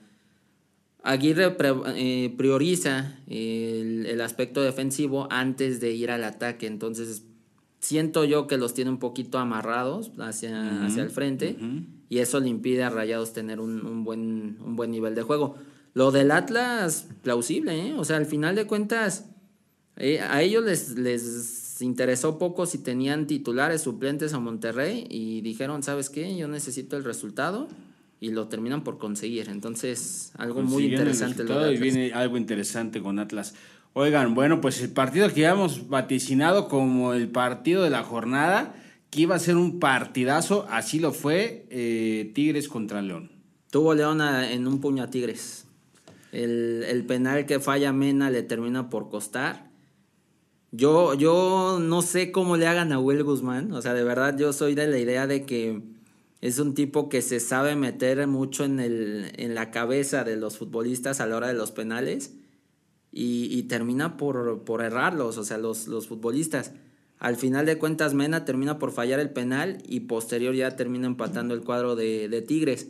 Aguirre 1.02 1.56
eh, 1.96 2.32
prioriza 2.36 3.18
el, 3.26 4.20
aspecto 4.20 4.62
defensivo 4.62 5.26
antes 5.30 5.80
de 5.80 5.92
ir 5.92 6.10
al 6.10 6.22
ataque, 6.22 6.66
entonces 6.66 7.24
siento 7.80 8.24
yo 8.24 8.46
que 8.46 8.56
los 8.56 8.72
tiene 8.74 8.90
un 8.90 8.98
poquito 8.98 9.38
amarrados 9.38 10.12
hacia, 10.18 10.86
hacia 10.86 11.02
el 11.02 11.10
frente 11.10 11.56
y 12.08 12.18
eso 12.18 12.38
le 12.38 12.48
impide 12.48 12.84
a 12.84 12.90
Rayados 12.90 13.32
tener 13.32 13.58
un, 13.58 14.04
buen, 14.04 14.58
un 14.64 14.76
buen 14.76 14.92
nivel 14.92 15.16
de 15.16 15.22
juego. 15.22 15.56
Lo 15.92 16.12
del 16.12 16.30
Atlas, 16.30 17.08
plausible, 17.22 17.88
¿eh? 17.88 17.94
o 17.94 18.04
sea, 18.04 18.16
al 18.16 18.26
final 18.26 18.54
de 18.54 18.66
cuentas, 18.66 19.26
eh, 19.96 20.20
a 20.20 20.40
ellos 20.40 20.64
les, 20.64 20.90
les 20.96 21.82
interesó 21.82 22.38
poco 22.38 22.64
si 22.66 22.78
tenían 22.78 23.26
titulares 23.26 23.82
suplentes 23.82 24.34
a 24.34 24.38
Monterrey 24.38 25.06
y 25.10 25.40
dijeron, 25.40 25.82
¿sabes 25.82 26.10
qué? 26.10 26.36
Yo 26.36 26.48
necesito 26.48 26.96
el 26.96 27.04
resultado 27.04 27.68
y 28.22 28.30
lo 28.30 28.46
terminan 28.46 28.84
por 28.84 28.98
conseguir. 28.98 29.48
Entonces, 29.48 30.30
algo 30.38 30.62
muy 30.62 30.84
interesante. 30.84 31.42
y 31.42 31.76
viene 31.76 32.12
algo 32.12 32.36
interesante 32.36 33.02
con 33.02 33.18
Atlas. 33.18 33.52
Oigan, 33.94 34.36
bueno, 34.36 34.60
pues 34.60 34.80
el 34.80 34.90
partido 34.90 35.26
que 35.26 35.44
habíamos 35.44 35.88
vaticinado 35.88 36.68
como 36.68 37.14
el 37.14 37.28
partido 37.28 37.82
de 37.82 37.90
la 37.90 38.04
jornada, 38.04 38.76
que 39.10 39.22
iba 39.22 39.34
a 39.34 39.40
ser 39.40 39.56
un 39.56 39.80
partidazo, 39.80 40.68
así 40.70 41.00
lo 41.00 41.10
fue, 41.10 41.66
eh, 41.68 42.30
Tigres 42.32 42.68
contra 42.68 43.02
León. 43.02 43.32
Tuvo 43.72 43.92
León 43.92 44.20
en 44.20 44.68
un 44.68 44.80
puño 44.80 45.02
a 45.02 45.10
Tigres. 45.10 45.66
El, 46.30 46.84
el, 46.88 47.04
penal 47.04 47.44
que 47.44 47.58
falla 47.58 47.92
Mena 47.92 48.30
le 48.30 48.44
termina 48.44 48.88
por 48.88 49.10
costar. 49.10 49.68
Yo, 50.70 51.14
yo 51.14 51.80
no 51.82 52.02
sé 52.02 52.30
cómo 52.30 52.56
le 52.56 52.68
hagan 52.68 52.92
a 52.92 53.00
Will 53.00 53.24
Guzmán. 53.24 53.72
O 53.72 53.82
sea, 53.82 53.94
de 53.94 54.04
verdad 54.04 54.38
yo 54.38 54.52
soy 54.52 54.76
de 54.76 54.86
la 54.86 54.98
idea 54.98 55.26
de 55.26 55.44
que 55.44 55.91
es 56.42 56.58
un 56.58 56.74
tipo 56.74 57.08
que 57.08 57.22
se 57.22 57.38
sabe 57.38 57.76
meter 57.76 58.26
mucho 58.26 58.64
en, 58.64 58.80
el, 58.80 59.30
en 59.36 59.54
la 59.54 59.70
cabeza 59.70 60.24
de 60.24 60.36
los 60.36 60.58
futbolistas 60.58 61.20
a 61.20 61.26
la 61.26 61.36
hora 61.36 61.46
de 61.46 61.54
los 61.54 61.70
penales 61.70 62.34
y, 63.12 63.62
termina 63.64 64.16
por, 64.16 64.64
por, 64.64 64.82
errarlos, 64.82 65.38
o 65.38 65.44
sea, 65.44 65.58
los, 65.58 65.86
los 65.86 66.08
futbolistas. 66.08 66.72
Al 67.18 67.36
final 67.36 67.66
de 67.66 67.78
cuentas, 67.78 68.14
Mena 68.14 68.44
termina 68.44 68.78
por 68.78 68.90
fallar 68.90 69.20
el 69.20 69.30
penal 69.30 69.78
y 69.86 70.00
posterior 70.00 70.54
ya 70.54 70.74
termina 70.74 71.06
empatando 71.06 71.54
el 71.54 71.60
cuadro 71.60 71.94
de, 71.94 72.44
Tigres. 72.48 72.88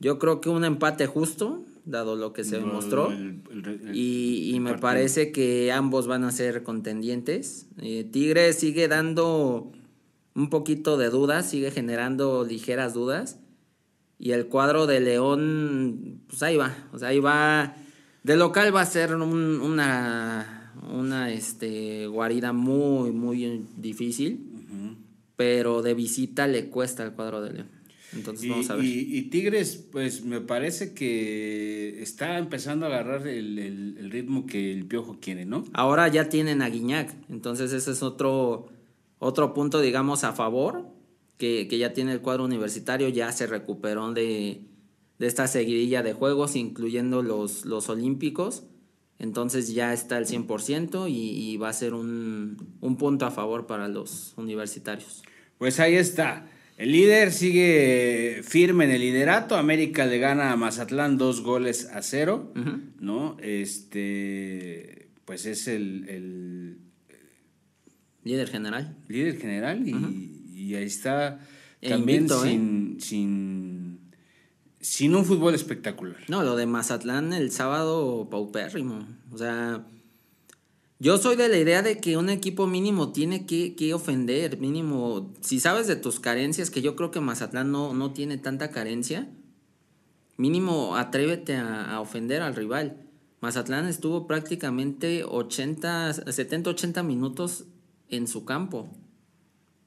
Yo 0.00 0.18
creo 0.18 0.40
que 0.40 0.48
un 0.48 0.64
empate 0.64 1.06
justo, 1.06 1.64
dado 1.84 2.16
lo 2.16 2.32
que 2.32 2.44
se 2.44 2.56
demostró, 2.56 3.12
y, 3.92 4.56
me 4.60 4.78
parece 4.78 5.30
que 5.30 5.72
ambos 5.72 6.06
van 6.06 6.24
a 6.24 6.32
ser 6.32 6.62
contendientes. 6.62 7.66
Eh, 7.82 8.08
Tigres 8.10 8.56
sigue 8.56 8.88
dando 8.88 9.72
un 10.34 10.50
poquito 10.50 10.96
de 10.96 11.10
dudas, 11.10 11.48
sigue 11.48 11.70
generando 11.70 12.44
ligeras 12.44 12.94
dudas. 12.94 13.38
Y 14.18 14.32
el 14.32 14.46
cuadro 14.46 14.86
de 14.86 15.00
León, 15.00 16.22
pues 16.28 16.42
ahí 16.42 16.56
va, 16.56 16.88
o 16.92 16.98
sea, 16.98 17.08
ahí 17.08 17.20
va. 17.20 17.76
De 18.22 18.36
local 18.36 18.74
va 18.74 18.80
a 18.80 18.86
ser 18.86 19.14
una, 19.14 20.72
una 20.90 21.32
este, 21.32 22.06
guarida 22.06 22.52
muy, 22.52 23.10
muy 23.10 23.66
difícil, 23.76 24.40
pero 25.36 25.82
de 25.82 25.94
visita 25.94 26.46
le 26.46 26.70
cuesta 26.70 27.04
el 27.04 27.12
cuadro 27.12 27.42
de 27.42 27.52
León. 27.52 27.68
Entonces 28.14 28.48
vamos 28.48 28.70
a 28.70 28.76
ver. 28.76 28.84
Y, 28.84 29.22
Tigres, 29.22 29.76
pues 29.90 30.24
me 30.24 30.40
parece 30.40 30.94
que 30.94 32.00
está 32.00 32.38
empezando 32.38 32.86
a 32.86 32.88
agarrar 32.88 33.26
el, 33.26 33.58
el, 33.58 34.10
ritmo 34.10 34.46
que 34.46 34.72
el 34.72 34.86
Piojo 34.86 35.18
quiere, 35.20 35.44
¿no? 35.44 35.64
Ahora 35.72 36.06
ya 36.08 36.28
tienen 36.28 36.62
a 36.62 36.68
Guiñac, 36.68 37.12
entonces 37.28 37.72
ese 37.72 37.90
es 37.90 38.02
otro 38.02 38.68
otro 39.18 39.54
punto, 39.54 39.80
digamos, 39.80 40.24
a 40.24 40.32
favor, 40.32 40.86
que, 41.38 41.66
ya 41.66 41.92
tiene 41.92 42.12
el 42.12 42.20
cuadro 42.20 42.44
universitario, 42.44 43.08
ya 43.08 43.32
se 43.32 43.46
recuperó 43.46 44.12
de, 44.12 44.62
esta 45.18 45.46
seguidilla 45.46 46.02
de 46.02 46.12
juegos, 46.12 46.56
incluyendo 46.56 47.22
los, 47.22 47.64
los 47.64 47.88
olímpicos. 47.88 48.64
Entonces 49.18 49.72
ya 49.72 49.92
está 49.92 50.16
al 50.16 50.26
100% 50.26 51.08
y, 51.08 51.30
y 51.30 51.56
va 51.56 51.68
a 51.68 51.72
ser 51.72 51.94
un, 51.94 52.76
un 52.80 52.96
punto 52.96 53.26
a 53.26 53.30
favor 53.30 53.66
para 53.66 53.88
los 53.88 54.34
universitarios. 54.36 55.22
Pues 55.58 55.80
ahí 55.80 55.94
está. 55.94 56.46
El 56.76 56.90
líder 56.90 57.30
sigue 57.30 58.40
firme 58.42 58.84
en 58.84 58.90
el 58.90 59.00
liderato. 59.00 59.56
América 59.56 60.06
le 60.06 60.18
gana 60.18 60.50
a 60.50 60.56
Mazatlán 60.56 61.18
dos 61.18 61.42
goles 61.42 61.88
a 61.92 62.02
cero, 62.02 62.52
¿no? 62.98 63.36
Este, 63.40 65.08
pues 65.24 65.46
es 65.46 65.68
el, 65.68 66.78
Líder 68.24 68.48
general. 68.48 68.96
Líder 69.08 69.38
general 69.38 69.86
y, 69.86 70.74
ahí 70.74 70.84
está 70.84 71.40
e 71.82 71.90
también 71.90 72.24
¿eh? 72.24 72.28
sin, 72.42 73.00
sin, 73.00 74.00
sin 74.80 75.14
un 75.14 75.26
fútbol 75.26 75.54
espectacular. 75.54 76.16
No, 76.28 76.42
lo 76.42 76.56
de 76.56 76.64
Mazatlán 76.64 77.34
el 77.34 77.50
sábado 77.50 78.28
paupérrimo. 78.30 79.06
O 79.30 79.36
sea, 79.36 79.84
yo 80.98 81.18
soy 81.18 81.36
de 81.36 81.50
la 81.50 81.58
idea 81.58 81.82
de 81.82 81.98
que 81.98 82.16
un 82.16 82.30
equipo 82.30 82.66
mínimo 82.66 83.12
tiene 83.12 83.44
que, 83.44 83.76
que, 83.76 83.92
ofender, 83.92 84.58
mínimo, 84.58 85.34
si 85.42 85.60
sabes 85.60 85.86
de 85.86 85.96
tus 85.96 86.18
carencias, 86.18 86.70
que 86.70 86.80
yo 86.80 86.96
creo 86.96 87.10
que 87.10 87.20
Mazatlán 87.20 87.70
no, 87.70 87.92
no 87.92 88.12
tiene 88.14 88.38
tanta 88.38 88.70
carencia, 88.70 89.28
mínimo 90.38 90.96
atrévete 90.96 91.56
a, 91.56 91.92
a 91.92 92.00
ofender 92.00 92.40
al 92.40 92.56
rival. 92.56 92.96
Mazatlán 93.42 93.86
estuvo 93.86 94.26
prácticamente 94.26 95.24
80, 95.24 96.32
70, 96.32 96.70
80 96.70 97.02
minutos 97.02 97.66
en 98.16 98.26
su 98.26 98.44
campo. 98.44 98.90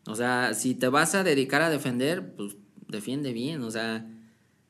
O 0.06 0.16
sea, 0.16 0.54
si 0.54 0.76
te 0.76 0.88
vas 0.88 1.16
a 1.16 1.24
dedicar 1.24 1.62
a 1.62 1.70
defender, 1.70 2.34
pues 2.36 2.56
defiende 2.88 3.34
bien, 3.34 3.62
o 3.64 3.72
sea, 3.72 4.10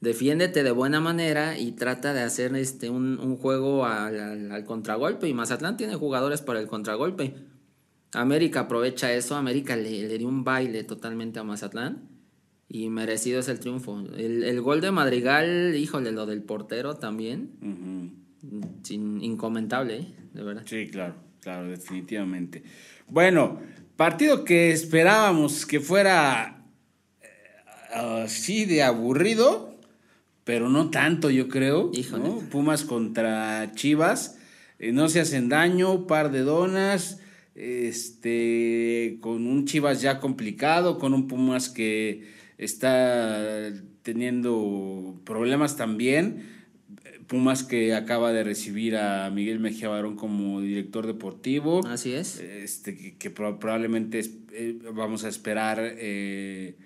defiéndete 0.01 0.63
de 0.63 0.71
buena 0.71 0.99
manera 0.99 1.57
y 1.57 1.73
trata 1.73 2.13
de 2.13 2.21
hacer 2.21 2.55
este 2.55 2.89
un, 2.89 3.37
juego 3.37 3.85
al, 3.85 4.63
contragolpe. 4.65 5.27
Y 5.27 5.33
Mazatlán 5.33 5.77
tiene 5.77 5.95
jugadores 5.95 6.41
para 6.41 6.59
el 6.59 6.67
contragolpe. 6.67 7.35
América 8.13 8.61
aprovecha 8.61 9.13
eso, 9.13 9.35
América 9.35 9.75
le, 9.75 10.17
dio 10.17 10.27
un 10.27 10.43
baile 10.43 10.83
totalmente 10.83 11.39
a 11.39 11.43
Mazatlán 11.43 12.09
y 12.69 12.89
merecido 12.89 13.39
es 13.39 13.47
el 13.47 13.59
triunfo. 13.59 13.99
El, 14.15 14.61
gol 14.61 14.81
de 14.81 14.91
Madrigal, 14.91 15.75
híjole, 15.75 16.11
lo 16.11 16.25
del 16.25 16.41
portero 16.41 16.95
también, 16.95 17.51
sin, 18.83 19.21
incomentable, 19.21 19.99
¿eh? 19.99 20.15
de 20.33 20.43
verdad. 20.43 20.63
Sí, 20.65 20.87
claro, 20.87 21.15
claro, 21.41 21.67
definitivamente. 21.67 22.63
Bueno, 23.09 23.61
partido 23.95 24.43
que 24.43 24.71
esperábamos 24.71 25.65
que 25.65 25.79
fuera 25.79 26.65
eh, 27.21 27.27
así 27.93 28.65
de 28.65 28.83
aburrido, 28.83 29.79
pero 30.43 30.67
no 30.67 30.89
tanto, 30.89 31.29
yo 31.29 31.47
creo. 31.47 31.91
Pumas 32.51 32.83
contra 32.83 33.71
Chivas. 33.75 34.37
Eh, 34.79 34.91
no 34.91 35.07
se 35.07 35.21
hacen 35.21 35.47
daño, 35.47 36.05
par 36.05 36.31
de 36.31 36.41
donas. 36.41 37.21
Este, 37.55 39.17
con 39.21 39.47
un 39.47 39.65
Chivas 39.65 40.01
ya 40.01 40.19
complicado, 40.19 40.99
con 40.99 41.13
un 41.13 41.27
Pumas 41.27 41.69
que 41.69 42.27
está 42.57 43.71
teniendo 44.03 45.21
problemas 45.23 45.77
también. 45.77 46.56
Pumas 47.27 47.63
que 47.63 47.93
acaba 47.93 48.31
de 48.31 48.43
recibir 48.43 48.95
a 48.95 49.29
Miguel 49.29 49.59
Mejía 49.59 49.89
Barón 49.89 50.15
como 50.15 50.61
director 50.61 51.05
deportivo. 51.05 51.85
Así 51.85 52.13
es. 52.13 52.39
Este, 52.39 53.15
que, 53.17 53.29
probablemente 53.29 54.21
eh, 54.53 54.79
vamos 54.93 55.25
a 55.25 55.29
esperar 55.29 55.79
eh, 55.81 56.77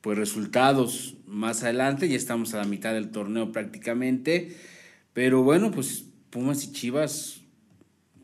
pues 0.00 0.16
resultados 0.16 1.16
más 1.26 1.62
adelante, 1.62 2.08
ya 2.08 2.16
estamos 2.16 2.54
a 2.54 2.58
la 2.58 2.64
mitad 2.64 2.94
del 2.94 3.10
torneo 3.10 3.52
prácticamente, 3.52 4.56
pero 5.12 5.42
bueno, 5.42 5.70
pues 5.70 6.04
Pumas 6.30 6.64
y 6.64 6.72
Chivas 6.72 7.40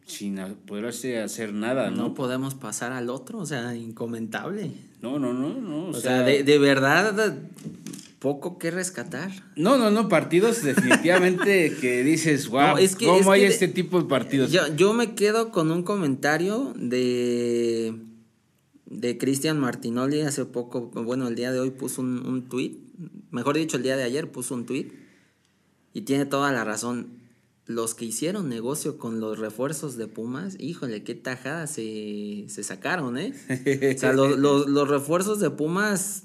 sin 0.07 0.37
poderse 0.67 1.21
hacer 1.21 1.53
nada, 1.53 1.91
¿no? 1.91 1.97
No 1.97 2.15
podemos 2.15 2.55
pasar 2.55 2.93
al 2.93 3.11
otro, 3.11 3.41
o 3.41 3.47
sea, 3.47 3.75
incomentable. 3.75 4.71
No, 5.03 5.19
no, 5.19 5.33
no, 5.35 5.61
no. 5.61 5.89
O, 5.89 5.95
sea, 5.95 6.23
de, 6.23 6.45
de, 6.45 6.59
verdad, 6.59 7.37
poco 8.19 8.59
que 8.59 8.71
rescatar. 8.71 9.31
No, 9.57 9.77
no, 9.77 9.91
no, 9.91 10.09
partidos 10.09 10.63
definitivamente 10.63 11.77
que 11.81 12.03
dices, 12.03 12.49
wow, 12.49 12.77
¿cómo 13.05 13.33
hay 13.33 13.45
este 13.45 13.69
tipo 13.69 14.01
de 14.01 14.09
partidos? 14.09 14.51
Yo, 14.51 14.75
yo 14.75 14.93
me 14.93 15.15
quedo 15.15 15.53
con 15.53 15.71
un 15.71 15.83
comentario 15.83 16.73
de 16.77 17.95
de 18.87 19.19
Cristian 19.19 19.59
Martinoli 19.59 20.21
hace 20.21 20.45
poco, 20.45 20.91
bueno, 20.91 21.29
el 21.29 21.35
día 21.35 21.53
de 21.53 21.61
hoy 21.61 21.71
puso 21.71 22.01
un, 22.01 22.25
un 22.27 22.49
tweet, 22.49 22.77
mejor 23.31 23.57
dicho, 23.57 23.77
el 23.77 23.83
día 23.83 23.97
de 23.97 24.05
ayer 24.05 24.31
puso 24.31 24.55
un 24.55 24.65
tweet 24.65 24.93
y 25.93 26.03
tiene 26.03 26.25
toda 26.25 26.53
la 26.53 26.65
razón. 26.65 27.25
Los 27.67 27.97
que 27.97 28.05
hicieron 28.05 28.49
negocio 28.49 28.97
con 28.97 29.19
los 29.19 29.41
refuerzos 29.41 29.97
de 29.97 30.07
Pumas, 30.07 30.57
híjole, 30.61 31.03
qué 31.03 31.17
tajada 31.17 31.67
se, 31.67 32.45
se 32.49 32.63
sacaron, 32.63 33.19
¿eh? 33.19 33.33
o 33.97 33.99
sea, 33.99 34.13
los 34.15 34.89
refuerzos 34.89 35.41
de 35.41 35.51
Pumas 35.51 36.23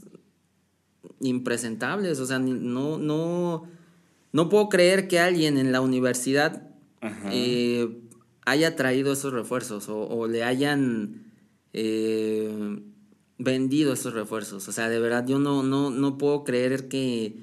impresentables, 1.21 2.19
o 2.19 2.25
sea, 2.25 2.39
no, 2.39 2.97
no, 2.97 3.67
no 4.31 4.49
puedo 4.49 4.69
creer 4.69 5.07
que 5.07 5.19
alguien 5.19 5.57
en 5.57 5.71
la 5.71 5.81
universidad 5.81 6.63
eh, 7.31 8.01
haya 8.45 8.75
traído 8.75 9.13
esos 9.13 9.33
refuerzos 9.33 9.89
o, 9.89 10.07
o 10.07 10.27
le 10.27 10.43
hayan 10.43 11.31
eh, 11.73 12.81
vendido 13.37 13.93
esos 13.93 14.13
refuerzos. 14.13 14.67
O 14.67 14.71
sea, 14.71 14.89
de 14.89 14.99
verdad 14.99 15.25
yo 15.27 15.39
no, 15.39 15.63
no, 15.63 15.89
no 15.89 16.17
puedo 16.17 16.43
creer 16.43 16.87
que, 16.87 17.35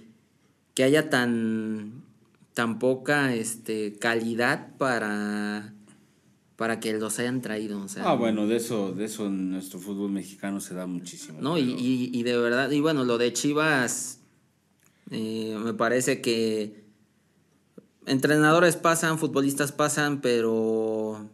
que 0.75 0.85
haya 0.85 1.11
tan, 1.11 2.05
tan 2.55 2.79
poca 2.79 3.35
este, 3.35 3.95
calidad 3.99 4.77
para, 4.79 5.75
para 6.59 6.81
que 6.81 6.93
los 6.95 7.21
hayan 7.21 7.41
traído. 7.41 7.87
ah, 8.03 8.15
bueno, 8.15 8.49
de 8.49 8.57
eso, 8.57 8.91
de 8.91 9.05
eso 9.05 9.27
en 9.27 9.53
nuestro 9.53 9.79
fútbol 9.79 10.11
mexicano 10.11 10.61
se 10.61 10.75
da 10.75 10.89
muchísimo. 10.89 11.41
No, 11.41 11.57
y, 11.57 12.11
y, 12.13 12.23
de 12.25 12.37
verdad, 12.37 12.69
y 12.73 12.81
bueno, 12.81 13.05
lo 13.05 13.17
de 13.17 13.33
Chivas, 13.33 14.19
eh, 15.13 15.57
me 15.57 15.73
parece 15.73 16.21
que 16.21 16.83
entrenadores 18.07 18.75
pasan, 18.75 19.21
futbolistas 19.21 19.71
pasan, 19.71 20.21
pero 20.21 21.31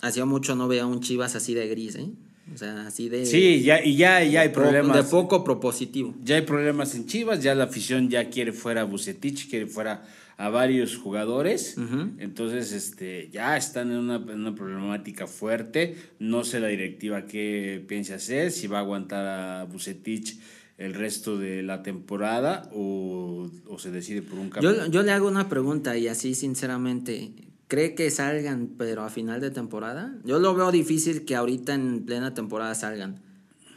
hacía 0.00 0.24
mucho 0.24 0.56
no 0.56 0.66
veía 0.66 0.86
un 0.86 1.00
Chivas 1.00 1.36
así 1.36 1.52
de 1.52 1.68
gris, 1.68 1.96
¿eh? 1.96 2.10
O 2.52 2.58
sea, 2.58 2.86
así 2.86 3.08
de. 3.08 3.24
Sí, 3.24 3.62
ya, 3.62 3.82
y 3.82 3.96
ya, 3.96 4.22
ya 4.22 4.42
hay 4.42 4.50
problemas. 4.50 4.96
De 4.96 5.04
poco 5.04 5.42
propositivo. 5.42 6.14
Ya 6.22 6.36
hay 6.36 6.42
problemas 6.42 6.94
en 6.94 7.06
Chivas, 7.06 7.42
ya 7.42 7.54
la 7.54 7.64
afición 7.64 8.10
ya 8.10 8.28
quiere 8.28 8.52
fuera 8.52 8.82
a 8.82 8.84
Bucetich, 8.84 9.48
quiere 9.48 9.66
fuera 9.66 10.04
a 10.36 10.48
varios 10.50 10.96
jugadores. 10.96 11.76
Entonces, 12.18 12.72
este, 12.72 13.30
ya 13.32 13.56
están 13.56 13.90
en 13.90 13.98
una, 13.98 14.54
problemática 14.54 15.26
fuerte. 15.26 15.96
No 16.18 16.44
sé 16.44 16.60
la 16.60 16.68
directiva 16.68 17.26
qué 17.26 17.82
piensa 17.86 18.16
hacer, 18.16 18.50
si 18.50 18.66
va 18.66 18.78
a 18.78 18.80
aguantar 18.80 19.26
a 19.26 19.64
Bucetich 19.64 20.38
el 20.76 20.92
resto 20.92 21.38
de 21.38 21.62
la 21.62 21.82
temporada 21.82 22.68
o, 22.74 23.48
se 23.78 23.90
decide 23.90 24.22
por 24.22 24.38
un 24.38 24.50
cambio. 24.50 24.74
Yo, 24.74 24.86
yo 24.86 25.02
le 25.02 25.12
hago 25.12 25.28
una 25.28 25.48
pregunta 25.48 25.96
y 25.96 26.08
así, 26.08 26.34
sinceramente. 26.34 27.32
¿Cree 27.68 27.94
que 27.94 28.10
salgan, 28.10 28.74
pero 28.76 29.02
a 29.02 29.10
final 29.10 29.40
de 29.40 29.50
temporada? 29.50 30.14
Yo 30.24 30.38
lo 30.38 30.54
veo 30.54 30.70
difícil 30.70 31.24
que 31.24 31.34
ahorita 31.34 31.74
en 31.74 32.04
plena 32.04 32.34
temporada 32.34 32.74
salgan, 32.74 33.22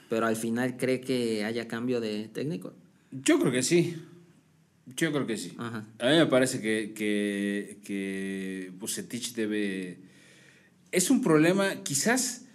pero 0.09 0.25
al 0.25 0.35
final 0.35 0.77
cree 0.77 0.99
que 0.99 1.45
haya 1.45 1.67
cambio 1.67 2.01
de 2.01 2.27
técnico. 2.27 2.73
Yo 3.11 3.39
creo 3.39 3.51
que 3.51 3.63
sí. 3.63 3.95
Yo 4.95 5.11
creo 5.11 5.25
que 5.25 5.37
sí. 5.37 5.53
A 5.57 6.09
mí 6.09 6.17
me 6.17 6.25
parece 6.27 6.61
que, 6.61 6.93
que, 6.93 7.79
que 7.83 8.71
Bucetich 8.77 9.33
debe... 9.33 9.99
Es 10.91 11.09
un 11.09 11.21
problema, 11.21 11.83
quizás 11.83 12.45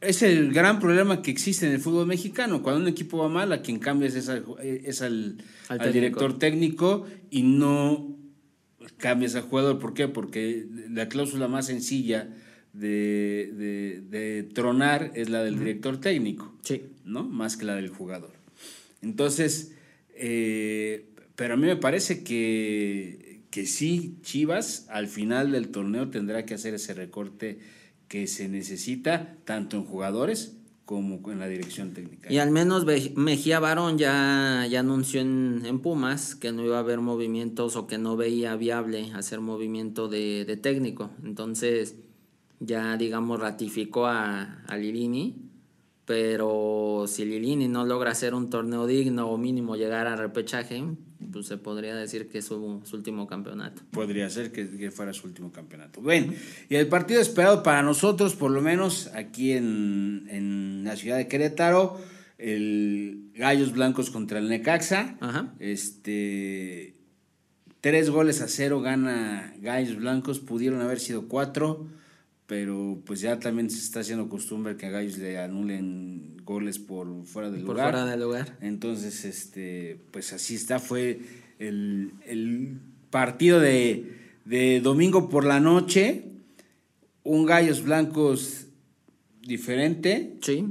es 0.00 0.22
el 0.22 0.52
gran 0.52 0.78
problema 0.78 1.22
que 1.22 1.30
existe 1.30 1.66
en 1.66 1.72
el 1.72 1.80
fútbol 1.80 2.06
mexicano. 2.06 2.62
Cuando 2.62 2.82
un 2.82 2.88
equipo 2.88 3.18
va 3.18 3.28
mal, 3.28 3.52
a 3.52 3.62
quien 3.62 3.78
cambia 3.78 4.08
es, 4.08 4.14
es 4.14 5.02
al, 5.02 5.38
al 5.68 5.92
director 5.92 6.38
técnico 6.38 7.06
y 7.30 7.42
no 7.42 8.16
cambias 8.98 9.34
al 9.34 9.42
jugador. 9.42 9.78
¿Por 9.78 9.94
qué? 9.94 10.08
Porque 10.08 10.66
la 10.90 11.08
cláusula 11.08 11.48
más 11.48 11.66
sencilla 11.66 12.28
de, 12.72 14.02
de, 14.08 14.42
tronar 14.42 15.12
es 15.14 15.28
la 15.30 15.42
del 15.42 15.58
director 15.58 15.98
técnico, 16.00 16.54
sí. 16.62 16.82
¿no? 17.04 17.24
Más 17.24 17.56
que 17.56 17.64
la 17.64 17.74
del 17.74 17.88
jugador. 17.88 18.32
Entonces, 19.02 19.72
eh, 20.14 21.06
pero 21.36 21.54
a 21.54 21.56
mí 21.56 21.66
me 21.66 21.76
parece 21.76 22.22
que, 22.22 23.42
que 23.50 23.66
sí, 23.66 24.18
Chivas 24.22 24.86
al 24.90 25.08
final 25.08 25.52
del 25.52 25.68
torneo 25.68 26.10
tendrá 26.10 26.44
que 26.44 26.54
hacer 26.54 26.74
ese 26.74 26.94
recorte 26.94 27.58
que 28.08 28.26
se 28.26 28.48
necesita 28.48 29.36
tanto 29.44 29.76
en 29.76 29.84
jugadores 29.84 30.55
como 30.86 31.20
en 31.30 31.38
la 31.38 31.48
dirección 31.48 31.92
técnica. 31.92 32.32
Y 32.32 32.38
al 32.38 32.50
menos 32.50 32.86
Mejía 33.16 33.60
Barón 33.60 33.98
ya, 33.98 34.66
ya 34.70 34.80
anunció 34.80 35.20
en, 35.20 35.80
Pumas 35.82 36.34
que 36.34 36.52
no 36.52 36.64
iba 36.64 36.76
a 36.76 36.80
haber 36.80 37.00
movimientos 37.00 37.76
o 37.76 37.86
que 37.86 37.98
no 37.98 38.16
veía 38.16 38.56
viable 38.56 39.12
hacer 39.12 39.40
movimiento 39.40 40.08
de, 40.08 40.58
técnico. 40.62 41.10
Entonces 41.22 41.96
ya, 42.60 42.96
digamos, 42.96 43.40
ratificó 43.40 44.06
a, 44.06 44.62
a 44.66 44.76
Lilini 44.78 45.46
pero 46.06 47.04
si 47.08 47.24
Lilini 47.24 47.66
no 47.66 47.84
logra 47.84 48.12
hacer 48.12 48.32
un 48.32 48.48
torneo 48.48 48.86
digno 48.86 49.28
o 49.28 49.36
mínimo 49.36 49.74
llegar 49.74 50.06
a 50.06 50.14
repechaje, 50.14 50.84
pues 51.32 51.46
se 51.46 51.56
podría 51.56 51.94
decir 51.94 52.28
que 52.28 52.38
es 52.38 52.46
su, 52.46 52.82
último 52.92 53.26
campeonato. 53.26 53.82
Podría 53.90 54.28
ser 54.30 54.52
que, 54.52 54.90
fuera 54.90 55.12
su 55.12 55.26
último 55.26 55.52
campeonato. 55.52 56.00
Bueno, 56.00 56.32
y 56.68 56.74
el 56.76 56.88
partido 56.88 57.20
esperado 57.20 57.62
para 57.62 57.82
nosotros, 57.82 58.34
por 58.34 58.50
lo 58.50 58.60
menos 58.60 59.10
aquí 59.14 59.52
en, 59.52 60.26
en 60.30 60.84
la 60.84 60.96
ciudad 60.96 61.16
de 61.16 61.28
Querétaro, 61.28 62.00
el 62.38 63.30
Gallos 63.34 63.72
Blancos 63.72 64.10
contra 64.10 64.38
el 64.38 64.48
Necaxa. 64.48 65.16
Este, 65.58 66.96
tres 67.80 68.10
goles 68.10 68.40
a 68.40 68.48
cero 68.48 68.80
gana 68.80 69.54
Gallos 69.60 69.96
Blancos, 69.96 70.40
pudieron 70.40 70.80
haber 70.80 71.00
sido 71.00 71.28
cuatro 71.28 71.86
pero 72.46 73.02
pues 73.04 73.20
ya 73.20 73.38
también 73.38 73.68
se 73.70 73.78
está 73.78 74.00
haciendo 74.00 74.28
costumbre 74.28 74.76
que 74.76 74.86
a 74.86 74.90
Gallos 74.90 75.18
le 75.18 75.38
anulen 75.38 76.35
goles 76.46 76.78
por 76.78 77.26
fuera 77.26 77.50
del 77.50 77.62
lugar. 77.62 77.76
Por 77.76 77.92
fuera 77.92 78.06
del 78.06 78.20
lugar. 78.20 78.56
Entonces, 78.62 79.24
este, 79.26 80.00
pues 80.12 80.32
así 80.32 80.54
está, 80.54 80.78
fue 80.78 81.20
el, 81.58 82.80
partido 83.10 83.60
de, 83.60 84.80
domingo 84.82 85.28
por 85.28 85.44
la 85.44 85.60
noche, 85.60 86.24
un 87.24 87.44
Gallos 87.44 87.82
Blancos 87.82 88.68
diferente. 89.42 90.38
Sí. 90.40 90.64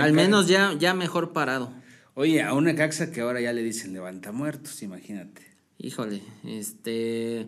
Al 0.00 0.12
menos 0.12 0.48
ya, 0.48 0.74
ya 0.78 0.94
mejor 0.94 1.32
parado. 1.32 1.72
Oye, 2.14 2.42
a 2.42 2.54
una 2.54 2.74
caxa 2.74 3.12
que 3.12 3.20
ahora 3.20 3.40
ya 3.40 3.52
le 3.52 3.62
dicen 3.62 3.92
levanta 3.92 4.32
muertos, 4.32 4.82
imagínate. 4.82 5.42
Híjole, 5.78 6.22
este 6.44 7.46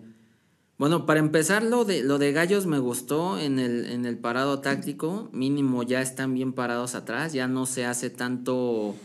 bueno, 0.77 1.07
para 1.07 1.21
empezar, 1.21 1.63
lo 1.63 1.85
de, 1.85 2.03
lo 2.03 2.19
de 2.19 2.33
Gallos 2.33 2.67
me 2.67 2.81
gustó 2.81 3.39
en 3.39 3.61
el, 3.61 3.87
en 3.87 4.07
el 4.07 4.19
parado 4.19 4.61
táctico. 4.61 5.31
Mínimo 5.33 5.85
ya 5.85 6.03
están 6.03 6.35
bien 6.35 6.53
parados 6.53 6.97
atrás, 6.97 7.33
ya 7.33 7.47
no 7.47 7.65
se 7.67 7.85
hace 7.85 8.11
tanto. 8.11 8.97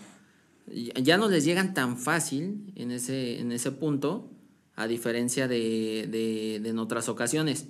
Ya 0.68 1.18
no 1.18 1.30
les 1.30 1.46
llegan 1.46 1.74
tan 1.76 1.98
fácil 1.98 2.72
en 2.76 2.92
ese, 2.92 3.40
en 3.40 3.52
ese 3.52 3.72
punto, 3.72 4.30
a 4.76 4.88
diferencia 4.88 5.48
de, 5.48 6.08
de, 6.10 6.56
en 6.56 6.80
otras 6.80 7.08
ocasiones. 7.08 7.68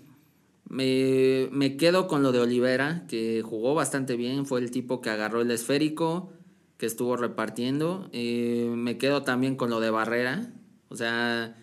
Me, 0.69 1.49
me, 1.51 1.75
quedo 1.75 2.07
con 2.07 2.23
lo 2.23 2.31
de 2.31 2.39
Olivera, 2.39 3.05
que 3.07 3.41
jugó 3.41 3.73
bastante 3.73 4.15
bien, 4.15 4.45
fue 4.45 4.61
el 4.61 4.71
tipo 4.71 5.01
que 5.01 5.09
agarró 5.09 5.41
el 5.41 5.51
esférico, 5.51 6.31
que 6.77 6.85
estuvo 6.85 7.17
repartiendo. 7.17 8.09
Eh, 8.13 8.71
me 8.75 8.97
quedo 8.97 9.23
también 9.23 9.55
con 9.55 9.69
lo 9.69 9.81
de 9.81 9.89
Barrera, 9.89 10.53
o 10.87 10.95
sea 10.95 11.55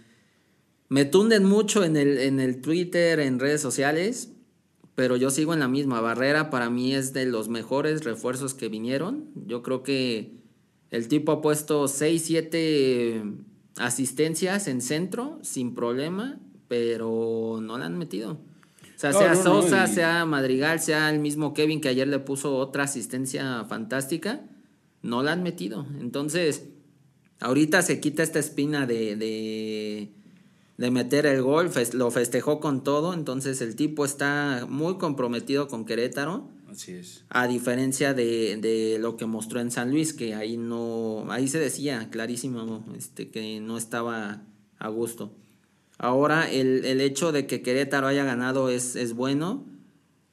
me 0.89 1.05
tunden 1.05 1.45
mucho 1.45 1.85
en 1.85 1.97
el, 1.97 2.19
en 2.19 2.41
el 2.41 2.61
Twitter, 2.61 3.21
en 3.21 3.39
redes 3.39 3.61
sociales, 3.61 4.33
pero 4.95 5.17
yo 5.17 5.31
sigo 5.31 5.53
en 5.53 5.61
la 5.61 5.69
misma. 5.69 6.01
Barrera 6.01 6.51
para 6.51 6.71
mí 6.71 6.95
es 6.95 7.13
de 7.13 7.27
los 7.27 7.49
mejores 7.49 8.05
refuerzos 8.05 8.55
que 8.55 8.69
vinieron. 8.69 9.27
Yo 9.47 9.63
creo 9.63 9.83
que 9.83 10.33
el 10.91 11.09
tipo 11.09 11.33
ha 11.33 11.43
puesto 11.43 11.89
6, 11.89 12.23
7 12.25 13.23
asistencias 13.77 14.69
en 14.69 14.81
centro 14.81 15.39
sin 15.43 15.75
problema, 15.75 16.41
pero 16.69 17.59
no 17.61 17.79
la 17.79 17.87
han 17.87 17.99
metido. 17.99 18.33
O 18.33 18.99
sea, 18.99 19.13
sea 19.13 19.35
Sosa, 19.35 19.87
sea 19.89 20.25
Madrigal, 20.25 20.81
sea 20.81 21.11
el 21.11 21.19
mismo 21.19 21.53
Kevin 21.53 21.83
que 21.83 21.89
ayer 21.89 22.09
le 22.09 22.19
puso 22.19 22.57
otra 22.57 22.85
asistencia 22.85 23.65
fantástica, 23.65 24.47
no 25.03 25.23
la 25.23 25.33
han 25.33 25.43
metido. 25.43 25.87
Entonces, 26.01 26.71
ahorita 27.41 27.83
se 27.83 28.01
quita 28.01 28.23
esta 28.23 28.39
espina 28.39 28.87
de 28.87 29.17
de 29.17 30.15
meter 30.79 31.27
el 31.27 31.43
gol, 31.43 31.71
lo 31.95 32.11
festejó 32.11 32.61
con 32.61 32.85
todo, 32.85 33.15
entonces 33.15 33.61
el 33.63 33.77
tipo 33.77 34.05
está 34.05 34.67
muy 34.69 34.99
comprometido 34.99 35.69
con 35.69 35.85
Querétaro. 35.85 36.49
Así 36.71 36.93
es. 36.93 37.25
A 37.31 37.47
diferencia 37.47 38.13
de, 38.13 38.59
de, 38.59 38.99
lo 38.99 39.17
que 39.17 39.25
mostró 39.25 39.61
en 39.61 39.71
San 39.71 39.91
Luis, 39.91 40.13
que 40.13 40.35
ahí 40.35 40.57
no, 40.57 41.25
ahí 41.31 41.49
se 41.49 41.59
decía 41.59 42.09
clarísimo 42.11 42.85
este, 42.97 43.31
que 43.31 43.61
no 43.61 43.79
estaba 43.79 44.43
a 44.79 44.89
gusto. 44.89 45.33
Ahora 45.99 46.51
el, 46.51 46.85
el 46.85 47.01
hecho 47.01 47.33
de 47.33 47.47
que 47.47 47.63
Querétaro 47.63 48.07
haya 48.07 48.25
ganado 48.25 48.69
es, 48.69 48.97
es 48.97 49.15
bueno, 49.15 49.65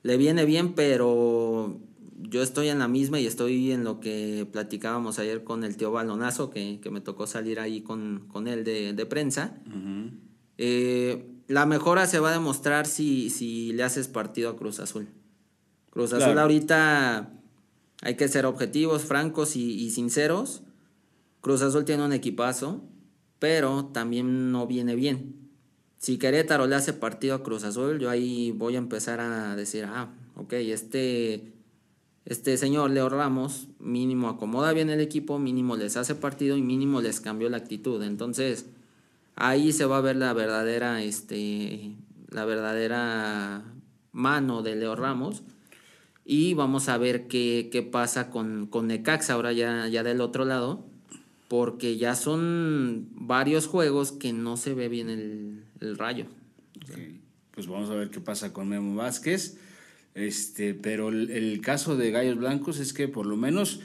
le 0.01 0.17
viene 0.17 0.43
bien, 0.43 0.73
pero 0.73 1.79
yo 2.17 2.43
estoy 2.43 2.69
en 2.69 2.79
la 2.79 2.87
misma 2.87 3.19
y 3.19 3.27
estoy 3.27 3.71
en 3.71 3.83
lo 3.83 3.99
que 3.99 4.47
platicábamos 4.51 5.19
ayer 5.19 5.43
con 5.43 5.63
el 5.63 5.77
tío 5.77 5.91
Balonazo, 5.91 6.49
que, 6.49 6.79
me 6.91 6.99
tocó 6.99 7.27
salir 7.27 7.59
ahí 7.59 7.81
con, 7.81 8.25
con 8.27 8.47
él 8.47 8.63
de, 8.63 9.05
prensa. 9.05 9.57
Eh, 10.65 11.25
la 11.49 11.65
mejora 11.65 12.07
se 12.07 12.19
va 12.19 12.29
a 12.29 12.31
demostrar 12.31 12.87
si, 12.87 13.29
si 13.29 13.73
le 13.73 13.83
haces 13.83 14.07
partido 14.07 14.49
a 14.49 14.55
Cruz 14.55 14.79
Azul. 14.79 15.09
Cruz 15.89 16.13
Azul 16.13 16.39
ahorita 16.39 17.33
hay 18.01 18.15
que 18.15 18.29
ser 18.29 18.45
objetivos, 18.45 19.03
francos 19.03 19.57
y, 19.57 19.91
sinceros. 19.91 20.63
Cruz 21.41 21.61
Azul 21.63 21.83
tiene 21.83 22.05
un 22.05 22.13
equipazo, 22.13 22.81
pero 23.39 23.87
también 23.87 24.53
no 24.53 24.65
viene 24.65 24.95
bien. 24.95 25.49
Si 25.97 26.17
Querétaro 26.17 26.65
le 26.65 26.75
hace 26.75 26.93
partido 26.93 27.35
a 27.35 27.43
Cruz 27.43 27.65
Azul, 27.65 27.99
yo 27.99 28.09
ahí 28.09 28.51
voy 28.51 28.75
a 28.75 28.77
empezar 28.77 29.19
a 29.19 29.57
decir, 29.57 29.83
ah, 29.83 30.13
ok, 30.37 30.53
este 30.53 31.51
este 32.23 32.55
señor 32.55 32.89
Leo 32.89 33.09
Ramos 33.09 33.67
mínimo 33.79 34.29
acomoda 34.29 34.71
bien 34.71 34.89
el 34.89 35.01
equipo, 35.01 35.39
mínimo 35.39 35.75
les 35.75 35.97
hace 35.97 36.15
partido 36.15 36.55
y 36.55 36.61
mínimo 36.61 37.01
les 37.01 37.19
cambió 37.19 37.49
la 37.49 37.57
actitud. 37.57 38.01
Entonces, 38.01 38.67
ahí 39.35 39.71
se 39.71 39.85
va 39.85 39.97
a 39.97 40.01
ver 40.01 40.15
la 40.15 40.33
verdadera, 40.33 41.03
este, 41.03 41.95
la 42.29 42.45
verdadera 42.45 43.63
mano 44.11 44.61
de 44.61 44.75
Leo 44.75 44.95
Ramos. 44.95 45.43
Y 46.25 46.53
vamos 46.53 46.87
a 46.87 46.97
ver 46.97 47.27
qué, 47.27 47.69
qué 47.71 47.81
pasa 47.81 48.29
con, 48.29 48.67
con 48.67 48.87
Necax 48.87 49.29
ahora 49.29 49.51
ya, 49.51 49.87
ya 49.87 50.03
del 50.03 50.21
otro 50.21 50.45
lado. 50.45 50.85
Porque 51.49 51.97
ya 51.97 52.15
son 52.15 53.09
varios 53.11 53.67
juegos 53.67 54.11
que 54.11 54.33
no 54.33 54.57
se 54.57 54.73
ve 54.73 54.87
bien 54.87 55.09
el, 55.09 55.97
rayo. 55.97 56.25
Pues 57.51 57.67
vamos 57.67 57.89
a 57.89 57.95
ver 57.95 58.09
qué 58.09 58.21
pasa 58.21 58.53
con 58.53 58.69
Memo 58.69 58.95
Vázquez. 58.95 59.57
Este, 60.15 60.73
pero 60.73 61.09
el, 61.09 61.59
caso 61.61 61.97
de 61.97 62.11
Gallos 62.11 62.37
Blancos 62.37 62.79
es 62.79 62.93
que 62.93 63.07
por 63.07 63.25
lo 63.25 63.35
menos 63.35 63.81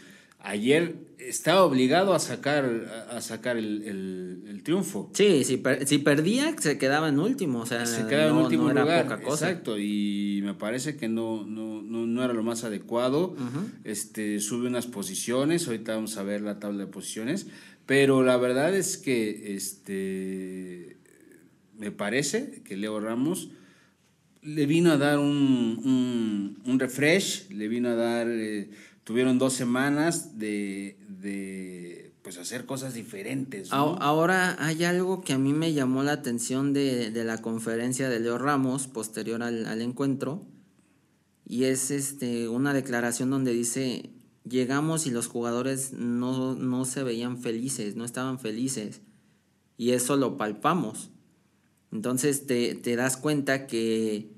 ayer 0.48 0.94
estaba 1.18 1.62
obligado 1.64 2.14
a 2.14 2.18
sacar, 2.18 3.06
a 3.10 3.20
sacar 3.20 3.56
el, 3.56 4.60
triunfo. 4.64 5.10
Sí, 5.14 5.44
si, 5.44 5.62
si, 5.86 5.98
perdía 5.98 6.54
se 6.58 6.78
quedaba 6.78 7.08
en 7.08 7.18
último, 7.20 7.60
o 7.60 7.66
sea, 7.66 7.86
se 7.86 8.06
quedaba 8.06 8.30
en 8.30 8.36
último 8.36 8.68
lugar. 8.70 9.20
Exacto, 9.22 9.78
y 9.78 10.40
me 10.42 10.54
parece 10.54 10.96
que 10.96 11.08
no, 11.08 11.44
no, 11.46 11.80
no, 11.82 12.24
era 12.24 12.34
lo 12.34 12.42
más 12.42 12.64
adecuado. 12.64 13.36
este, 13.84 14.40
sube 14.40 14.66
unas 14.66 14.86
posiciones, 14.86 15.66
ahorita 15.66 15.94
vamos 15.94 16.16
a 16.16 16.22
ver 16.22 16.40
la 16.42 16.58
tabla 16.58 16.84
de 16.84 16.90
posiciones, 16.90 17.46
pero 17.86 18.22
la 18.22 18.36
verdad 18.36 18.74
es 18.74 18.98
que 18.98 19.54
este, 19.54 20.98
me 21.78 21.90
parece 21.90 22.62
que 22.64 22.76
Leo 22.76 23.00
Ramos 23.00 23.50
le 24.42 24.66
vino 24.66 24.92
a 24.92 24.96
dar 24.96 25.18
un, 25.18 26.60
un, 26.64 26.78
refresh, 26.78 27.50
le 27.50 27.68
vino 27.68 27.88
a 27.88 27.94
dar, 27.94 28.28
eh, 28.28 28.70
tuvieron 29.08 29.38
dos 29.38 29.54
semanas 29.54 30.38
de, 30.38 30.98
de, 31.08 32.12
pues 32.20 32.36
hacer 32.36 32.66
cosas 32.66 32.92
diferentes. 32.92 33.72
Ahora 33.72 34.54
hay 34.62 34.84
algo 34.84 35.22
que 35.22 35.32
a 35.32 35.38
mí 35.38 35.54
me 35.54 35.72
llamó 35.72 36.02
la 36.02 36.12
atención 36.12 36.74
de, 36.74 37.10
de 37.10 37.24
la 37.24 37.40
conferencia 37.40 38.10
de 38.10 38.20
Leo 38.20 38.36
Ramos 38.36 38.86
posterior 38.86 39.42
al, 39.42 39.64
al, 39.64 39.80
encuentro 39.80 40.42
y 41.46 41.64
es 41.64 41.90
este, 41.90 42.50
una 42.50 42.74
declaración 42.74 43.30
donde 43.30 43.54
dice, 43.54 44.10
llegamos 44.46 45.06
y 45.06 45.10
los 45.10 45.26
jugadores 45.26 45.94
no, 45.94 46.54
no 46.54 46.84
se 46.84 47.02
veían 47.02 47.38
felices, 47.38 47.96
no 47.96 48.04
estaban 48.04 48.38
felices 48.38 49.00
y 49.78 49.92
eso 49.92 50.18
lo 50.18 50.36
palpamos. 50.36 51.08
Entonces 51.92 52.46
te, 52.46 52.74
te 52.74 52.94
das 52.94 53.16
cuenta 53.16 53.66
que, 53.66 54.34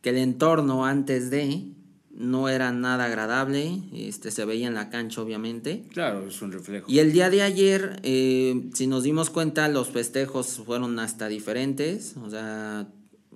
que, 0.00 0.10
el 0.10 0.16
entorno 0.16 0.84
antes 0.84 1.30
de 1.30 1.76
no 2.20 2.50
era 2.50 2.70
nada 2.70 3.06
agradable, 3.06 3.80
este, 3.94 4.30
se 4.30 4.44
veía 4.44 4.68
en 4.68 4.74
la 4.74 4.90
cancha 4.90 5.22
obviamente. 5.22 5.84
Claro, 5.90 6.26
es 6.28 6.42
un 6.42 6.52
reflejo. 6.52 6.86
Y 6.86 6.98
el 6.98 7.12
día 7.12 7.30
de 7.30 7.40
ayer, 7.40 7.98
eh, 8.02 8.68
si 8.74 8.86
nos 8.86 9.04
dimos 9.04 9.30
cuenta, 9.30 9.68
los 9.68 9.88
festejos 9.88 10.60
fueron 10.66 10.98
hasta 10.98 11.28
diferentes, 11.28 12.16
o 12.18 12.28
sea, 12.28 12.86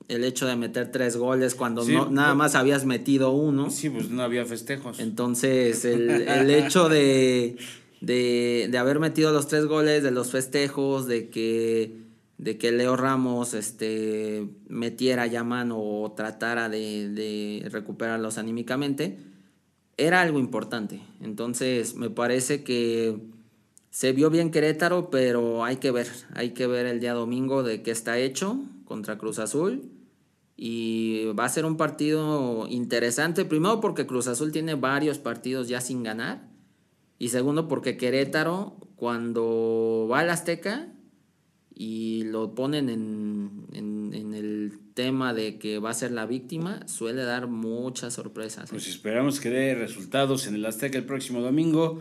el 0.09 0.23
hecho 0.23 0.47
de 0.47 0.57
meter 0.57 0.93
tres 0.93 1.17
goles 1.17 1.55
cuando 1.55 1.83
no, 1.87 2.11
nada 2.11 2.35
más 2.35 2.55
habías 2.55 2.85
metido 2.85 3.31
uno. 3.31 3.71
Sí, 3.71 3.89
pues 3.89 4.11
no 4.11 4.23
había 4.23 4.45
festejos. 4.45 5.01
Entonces, 5.01 5.87
el, 5.87 6.11
el 6.29 6.51
hecho 6.51 6.91
de, 6.91 7.57
de, 8.03 8.69
de 8.71 8.79
haber 8.79 8.99
metido 8.99 9.33
los 9.33 9.49
tres 9.49 9.65
goles, 9.65 10.03
de 10.03 10.11
los 10.11 10.31
festejos, 10.31 11.07
de 11.07 11.31
que 11.31 12.04
de 12.39 12.59
que 12.59 12.73
Leo 12.73 12.97
Ramos 12.97 13.55
este, 13.55 14.49
metiera 14.69 15.27
ya 15.27 15.45
mano 15.45 15.79
o 15.79 16.13
tratara 16.13 16.69
de, 16.69 17.09
de, 17.11 17.69
recuperarlos 17.71 18.39
anímicamente, 18.39 19.19
era 19.97 20.21
algo 20.21 20.41
importante. 20.41 21.01
Entonces 21.21 21.95
me 21.95 22.11
parece 22.11 22.65
que 22.65 23.19
se 23.91 24.13
vio 24.13 24.31
bien 24.31 24.51
Querétaro, 24.51 25.11
pero 25.11 25.65
hay 25.65 25.77
que 25.77 25.93
ver, 25.93 26.09
hay 26.35 26.51
que 26.51 26.67
ver 26.67 26.87
el 26.87 27.01
día 27.01 27.15
domingo 27.15 27.63
de 27.63 27.83
qué 27.83 27.93
está 27.93 28.19
hecho 28.19 28.59
contra 28.85 29.19
Cruz 29.19 29.39
Azul. 29.39 29.91
Y 30.57 31.27
va 31.39 31.45
a 31.45 31.49
ser 31.49 31.65
un 31.65 31.77
partido 31.77 32.67
interesante, 32.69 33.45
primero 33.45 33.81
porque 33.81 34.07
Cruz 34.07 34.29
Azul 34.29 34.53
tiene 34.53 34.75
varios 34.75 35.19
partidos 35.19 35.69
ya 35.69 35.81
sin 35.81 36.03
ganar. 36.03 36.49
Y 37.19 37.29
segundo 37.29 37.69
porque 37.69 37.97
Querétaro, 37.97 38.77
cuando 38.97 40.09
va 40.11 40.21
al 40.21 40.31
Azteca, 40.31 40.94
y 41.75 42.25
lo 42.25 42.55
ponen 42.55 42.89
en, 42.89 43.67
en, 43.73 44.35
el 44.35 44.79
tema 44.95 45.35
de 45.35 45.59
que 45.59 45.79
va 45.79 45.91
a 45.91 45.95
ser 45.95 46.13
la 46.13 46.27
víctima, 46.27 46.87
suele 46.87 47.23
dar 47.25 47.49
muchas 47.49 48.15
sorpresas. 48.15 48.71
Pues 48.71 48.87
esperamos 48.87 49.41
que 49.41 49.51
dé 49.51 49.75
resultados 49.75 50.47
en 50.47 50.55
el 50.55 50.65
Azteca 50.67 50.99
el 50.99 51.05
próximo 51.05 51.41
domingo. 51.41 52.01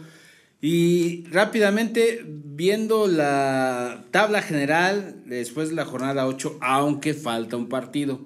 Y 0.61 1.25
rápidamente, 1.25 2.23
viendo 2.25 3.07
la 3.07 4.05
tabla 4.11 4.41
general, 4.41 5.23
después 5.25 5.69
de 5.69 5.75
la 5.75 5.85
jornada 5.85 6.25
8, 6.27 6.59
aunque 6.61 7.13
falta 7.13 7.57
un 7.57 7.67
partido. 7.67 8.21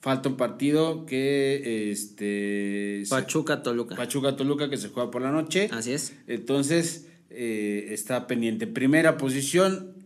Falta 0.00 0.28
un 0.28 0.36
partido 0.36 1.06
que 1.06 1.90
este 1.90 3.04
Pachuca 3.08 3.62
Toluca. 3.62 3.96
Pachuca 3.96 4.36
Toluca 4.36 4.68
que 4.68 4.76
se 4.76 4.88
juega 4.88 5.10
por 5.10 5.22
la 5.22 5.30
noche. 5.30 5.68
Así 5.72 5.92
es. 5.92 6.14
Entonces, 6.26 7.08
eh, 7.30 7.88
está 7.90 8.26
pendiente. 8.26 8.66
Primera 8.66 9.16
posición, 9.16 10.01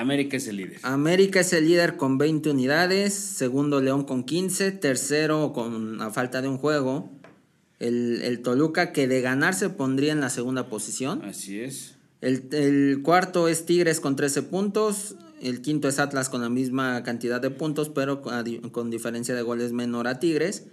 América 0.00 0.36
es 0.36 0.46
el 0.48 0.56
líder. 0.56 0.78
América 0.82 1.40
es 1.40 1.52
el 1.52 1.66
líder 1.66 1.96
con 1.96 2.18
20 2.18 2.50
unidades, 2.50 3.14
segundo 3.14 3.80
León 3.80 4.04
con 4.04 4.24
15, 4.24 4.72
tercero 4.72 5.52
con 5.52 6.00
a 6.00 6.10
falta 6.10 6.42
de 6.42 6.48
un 6.48 6.58
juego. 6.58 7.10
El, 7.78 8.40
Toluca 8.42 8.92
que 8.92 9.06
de 9.06 9.20
ganar 9.20 9.54
se 9.54 9.68
pondría 9.68 10.12
en 10.12 10.20
la 10.20 10.30
segunda 10.30 10.68
posición. 10.68 11.22
Así 11.22 11.60
es. 11.60 11.96
El, 12.20 13.00
cuarto 13.02 13.48
es 13.48 13.66
Tigres 13.66 14.00
con 14.00 14.16
13 14.16 14.42
puntos. 14.42 15.16
El 15.40 15.60
quinto 15.60 15.88
es 15.88 15.98
Atlas 15.98 16.30
con 16.30 16.40
la 16.40 16.48
misma 16.48 17.02
cantidad 17.02 17.40
de 17.40 17.50
puntos, 17.50 17.90
pero 17.90 18.22
con, 18.22 18.70
con 18.70 18.90
diferencia 18.90 19.34
de 19.34 19.42
goles 19.42 19.72
menor 19.72 20.08
a 20.08 20.18
Tigres. 20.18 20.64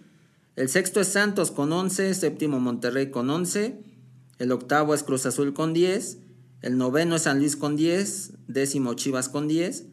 El 0.55 0.69
sexto 0.69 1.01
es 1.01 1.07
Santos 1.07 1.51
con 1.51 1.73
11, 1.73 2.13
séptimo 2.13 2.59
Monterrey 2.59 3.09
con 3.09 3.29
11. 3.29 3.75
El 4.39 4.51
octavo 4.51 4.93
es 4.93 5.03
Cruz 5.03 5.25
Azul 5.25 5.53
con 5.53 5.73
10. 5.73 6.17
El 6.63 6.78
noveno 6.78 7.17
es 7.17 7.23
San 7.23 7.39
Luis 7.39 7.58
con 7.58 7.76
10, 7.76 8.32
décimo 8.47 8.93
Chivas 8.93 9.28
con 9.28 9.49
10. 9.49 9.84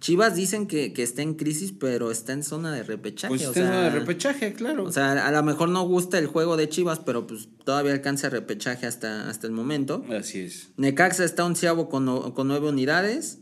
Chivas 0.00 0.34
dicen 0.34 0.66
que, 0.66 0.92
está 0.96 1.22
en 1.22 1.34
crisis, 1.34 1.72
pero 1.72 2.10
está 2.10 2.32
en 2.32 2.42
zona 2.42 2.72
de 2.72 2.82
repechaje. 2.82 3.30
Pues 3.30 3.42
está 3.42 3.60
en 3.60 3.66
zona 3.66 3.82
de 3.84 3.90
repechaje, 3.90 4.52
claro. 4.52 4.84
O 4.84 4.92
sea, 4.92 5.26
a 5.26 5.30
lo 5.30 5.42
mejor 5.44 5.68
no 5.68 5.86
gusta 5.86 6.18
el 6.18 6.26
juego 6.26 6.56
de 6.56 6.68
Chivas, 6.68 6.98
pero 6.98 7.26
pues 7.26 7.48
todavía 7.64 7.92
alcanza 7.92 8.30
repechaje 8.30 8.86
hasta, 8.86 9.28
hasta 9.28 9.46
el 9.46 9.52
momento. 9.52 10.04
Así 10.10 10.40
es. 10.40 10.68
Necaxa 10.76 11.24
está 11.24 11.44
onceavo 11.44 11.88
con, 11.88 12.32
con 12.32 12.48
9 12.48 12.68
unidades. 12.68 13.38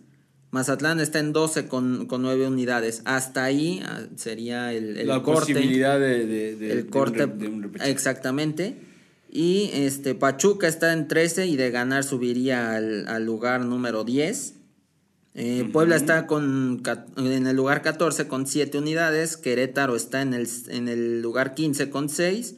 Mazatlán 0.51 1.01
está 1.01 1.19
en 1.19 1.33
12 1.33 1.69
con, 1.69 2.07
con 2.07 2.23
9 2.23 2.47
unidades. 2.47 3.03
Hasta 3.07 3.45
ahí 3.45 3.83
ah, 3.85 4.03
sería 4.17 4.73
el, 4.75 4.99
el 4.99 5.09
La 5.09 5.23
posibilidad 5.23 5.99
de, 5.99 6.73
el 6.73 6.87
corte. 6.87 7.27
exactamente. 7.85 8.77
Y 9.37 9.69
este, 9.75 10.15
Pachuca 10.15 10.67
está 10.67 10.95
en 10.95 11.09
13 11.09 11.47
y 11.47 11.57
de 11.57 11.71
ganar 11.71 12.05
subiría 12.05 12.75
al, 12.75 13.25
lugar 13.27 13.67
número 13.67 14.03
10. 14.03 14.55
Eh, 15.35 15.69
Puebla 15.71 15.97
está 15.97 16.27
con, 16.27 16.83
en 17.19 17.47
el 17.47 17.55
lugar 17.55 17.83
14 17.83 18.29
con 18.29 18.47
7 18.47 18.79
unidades. 18.79 19.37
Querétaro 19.37 19.95
está 19.95 20.23
en 20.23 20.33
el, 20.33 20.49
en 20.69 20.89
el 20.89 21.21
lugar 21.21 21.55
15 21.55 21.91
con 21.91 22.09
6. 22.09 22.55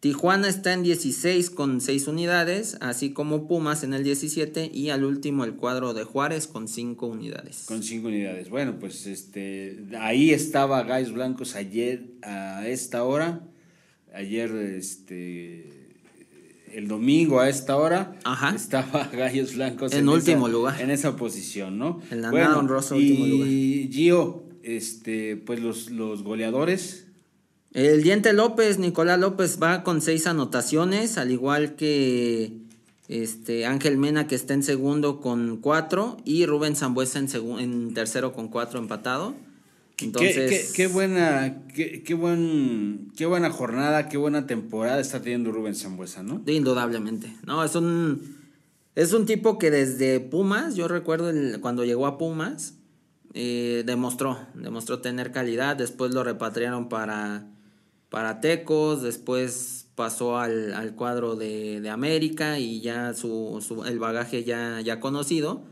Tijuana 0.00 0.48
está 0.48 0.72
en 0.72 0.82
16 0.82 1.50
con 1.50 1.80
6 1.80 2.08
unidades, 2.08 2.76
así 2.80 3.12
como 3.12 3.46
Pumas 3.46 3.84
en 3.84 3.94
el 3.94 4.02
17 4.02 4.72
y 4.74 4.90
al 4.90 5.04
último 5.04 5.44
el 5.44 5.54
cuadro 5.54 5.94
de 5.94 6.02
Juárez 6.02 6.48
con 6.48 6.66
5 6.66 7.06
unidades. 7.06 7.66
Con 7.68 7.84
5 7.84 8.08
unidades. 8.08 8.50
Bueno, 8.50 8.80
pues 8.80 9.06
este 9.06 9.78
ahí 10.00 10.32
estaba 10.32 10.82
Gais 10.82 11.12
Blancos 11.12 11.54
ayer 11.54 12.02
a 12.22 12.66
esta 12.66 13.04
hora 13.04 13.42
ayer, 14.14 14.50
este, 14.54 15.83
el 16.74 16.88
domingo 16.88 17.40
a 17.40 17.48
esta 17.48 17.76
hora, 17.76 18.16
Ajá. 18.24 18.54
estaba 18.54 19.08
Gallos 19.12 19.54
Blancos 19.54 19.92
En 19.92 20.08
último 20.08 20.46
esa, 20.48 20.52
lugar. 20.56 20.80
En 20.80 20.90
esa 20.90 21.16
posición, 21.16 21.78
¿no? 21.78 22.00
En 22.10 22.22
la 22.22 22.32
nada 22.32 22.58
honrosa, 22.58 22.94
último 22.96 23.26
lugar. 23.26 23.48
Y 23.48 23.90
Gio, 23.92 24.44
este, 24.62 25.36
pues 25.36 25.60
los, 25.60 25.90
los 25.90 26.22
goleadores. 26.22 27.06
El 27.72 28.02
Diente 28.02 28.32
López, 28.32 28.78
Nicolás 28.78 29.18
López 29.18 29.58
va 29.62 29.82
con 29.82 30.00
seis 30.00 30.26
anotaciones, 30.26 31.18
al 31.18 31.30
igual 31.30 31.74
que 31.74 32.52
este 33.08 33.66
Ángel 33.66 33.98
Mena 33.98 34.26
que 34.26 34.34
está 34.34 34.54
en 34.54 34.62
segundo 34.62 35.20
con 35.20 35.58
cuatro 35.58 36.16
y 36.24 36.46
Rubén 36.46 36.76
Zambuesa 36.76 37.18
en, 37.18 37.28
en 37.58 37.94
tercero 37.94 38.32
con 38.32 38.48
cuatro 38.48 38.78
empatado. 38.78 39.34
Qué- 39.96 40.06
Entonces, 40.06 40.72
qué, 40.72 40.82
qué 40.82 40.86
buena, 40.88 41.62
qué, 41.74 42.02
qué 42.02 42.14
buen, 42.14 43.12
qué 43.16 43.26
buena 43.26 43.50
jornada, 43.50 44.08
qué 44.08 44.16
buena 44.16 44.46
temporada 44.46 45.00
está 45.00 45.20
teniendo 45.22 45.52
Rubén 45.52 45.74
Zambuesa, 45.76 46.22
¿no? 46.22 46.42
indudablemente. 46.46 47.32
No, 47.46 47.62
es 47.64 47.74
un 47.76 48.42
es 48.96 49.12
un 49.12 49.26
tipo 49.26 49.58
que 49.58 49.70
desde 49.72 50.20
Pumas, 50.20 50.76
yo 50.76 50.86
recuerdo 50.88 51.30
el- 51.30 51.60
cuando 51.60 51.84
llegó 51.84 52.06
a 52.06 52.16
Pumas, 52.18 52.74
eh, 53.34 53.82
demostró, 53.86 54.38
demostró 54.54 55.00
tener 55.00 55.32
calidad, 55.32 55.74
después 55.76 56.12
lo 56.14 56.22
repatriaron 56.22 56.88
para, 56.88 57.46
para 58.08 58.40
Tecos, 58.40 59.02
después 59.02 59.86
pasó 59.96 60.38
al, 60.38 60.72
al 60.74 60.94
cuadro 60.94 61.34
de, 61.36 61.80
de 61.80 61.90
América 61.90 62.58
y 62.60 62.80
ya 62.80 63.14
su, 63.14 63.64
su- 63.66 63.84
el 63.84 63.98
bagaje 63.98 64.44
ya, 64.44 64.80
ya 64.80 65.00
conocido, 65.00 65.64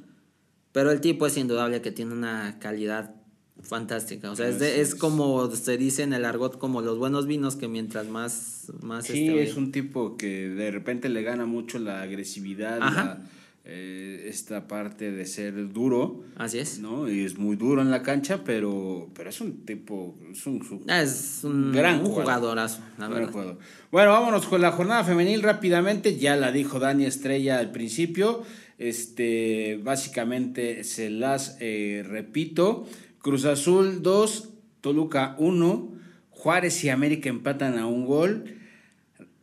pero 0.72 0.90
el 0.90 1.00
tipo 1.00 1.26
es 1.26 1.36
indudable 1.36 1.80
que 1.82 1.92
tiene 1.92 2.12
una 2.14 2.58
calidad 2.60 3.14
fantástica, 3.62 4.30
o 4.30 4.36
sea, 4.36 4.48
es, 4.48 4.58
de- 4.58 4.80
es 4.80 4.94
como 4.94 5.50
se 5.54 5.76
dice 5.78 6.02
en 6.02 6.12
el 6.12 6.24
argot, 6.24 6.58
como 6.58 6.82
los 6.82 6.98
buenos 6.98 7.26
vinos, 7.26 7.56
que 7.56 7.68
mientras 7.68 8.06
más... 8.08 8.70
más 8.82 9.06
Sí, 9.06 9.26
este, 9.28 9.42
es 9.42 9.56
un 9.56 9.72
tipo 9.72 10.16
que 10.16 10.48
de 10.48 10.70
repente 10.70 11.08
le 11.08 11.22
gana 11.22 11.46
mucho 11.46 11.78
la 11.78 12.02
agresividad, 12.02 12.78
la, 12.80 13.22
eh, 13.64 14.26
esta 14.28 14.66
parte 14.66 15.12
de 15.12 15.24
ser 15.24 15.72
duro, 15.72 16.24
Así 16.36 16.58
es. 16.58 16.80
¿no? 16.80 17.08
Y 17.08 17.20
es 17.24 17.38
muy 17.38 17.54
duro 17.56 17.80
en 17.80 17.90
la 17.92 18.02
cancha, 18.02 18.42
pero, 18.44 19.08
pero 19.14 19.30
es 19.30 19.40
un 19.40 19.64
tipo, 19.64 20.16
es 20.32 20.44
un, 20.46 20.64
su- 20.64 20.82
Ah, 20.88 21.00
Es 21.02 21.40
un, 21.44 21.70
Gran 21.72 22.00
un 22.00 22.06
jugador. 22.06 22.22
jugadorazo, 22.24 22.80
la 22.98 23.06
Gran 23.06 23.12
verdad. 23.20 23.32
jugador. 23.32 23.58
Bueno, 23.92 24.10
vámonos 24.10 24.46
con 24.46 24.60
la 24.60 24.72
jornada 24.72 25.04
femenil 25.04 25.42
rápidamente. 25.42 26.16
Ya 26.18 26.34
la 26.36 26.50
dijo 26.50 26.80
Dani 26.80 27.04
Estrella 27.04 27.58
al 27.60 27.70
principio. 27.70 28.42
Este, 28.78 29.78
básicamente 29.82 30.82
se 30.84 31.08
las 31.10 31.56
eh, 31.60 32.04
repito. 32.06 32.86
Cruz 33.22 33.44
Azul 33.44 34.02
2, 34.02 34.48
Toluca 34.80 35.36
1, 35.38 35.92
Juárez 36.30 36.82
y 36.84 36.88
América 36.88 37.28
empatan 37.28 37.78
a 37.78 37.86
un 37.86 38.04
gol. 38.04 38.44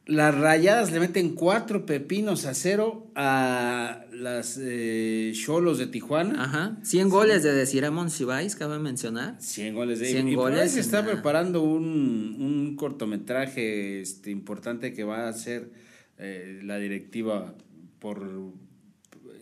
Las 0.05 0.35
rayadas 0.35 0.91
le 0.91 0.99
meten 0.99 1.35
cuatro 1.35 1.85
pepinos 1.85 2.45
a 2.45 2.55
cero 2.55 3.11
a 3.15 4.05
las 4.11 4.59
eh, 4.59 5.31
Cholos 5.35 5.77
de 5.77 5.85
Tijuana. 5.85 6.43
Ajá. 6.43 6.77
100 6.81 7.09
goles 7.09 7.43
de 7.43 7.53
Desiree 7.53 7.91
Monsiváis, 7.91 8.55
cabe 8.55 8.79
mencionar. 8.79 9.35
100 9.39 9.75
goles 9.75 9.99
de 9.99 10.07
100 10.07 10.27
y 10.29 10.35
goles 10.35 10.71
se 10.71 10.79
está 10.79 11.01
la- 11.01 11.11
preparando 11.11 11.61
un, 11.61 12.35
un 12.39 12.75
cortometraje 12.75 14.01
este, 14.01 14.31
importante 14.31 14.93
que 14.93 15.03
va 15.03 15.27
a 15.27 15.29
hacer 15.29 15.69
eh, 16.17 16.59
la 16.63 16.79
directiva 16.79 17.53
por 17.99 18.27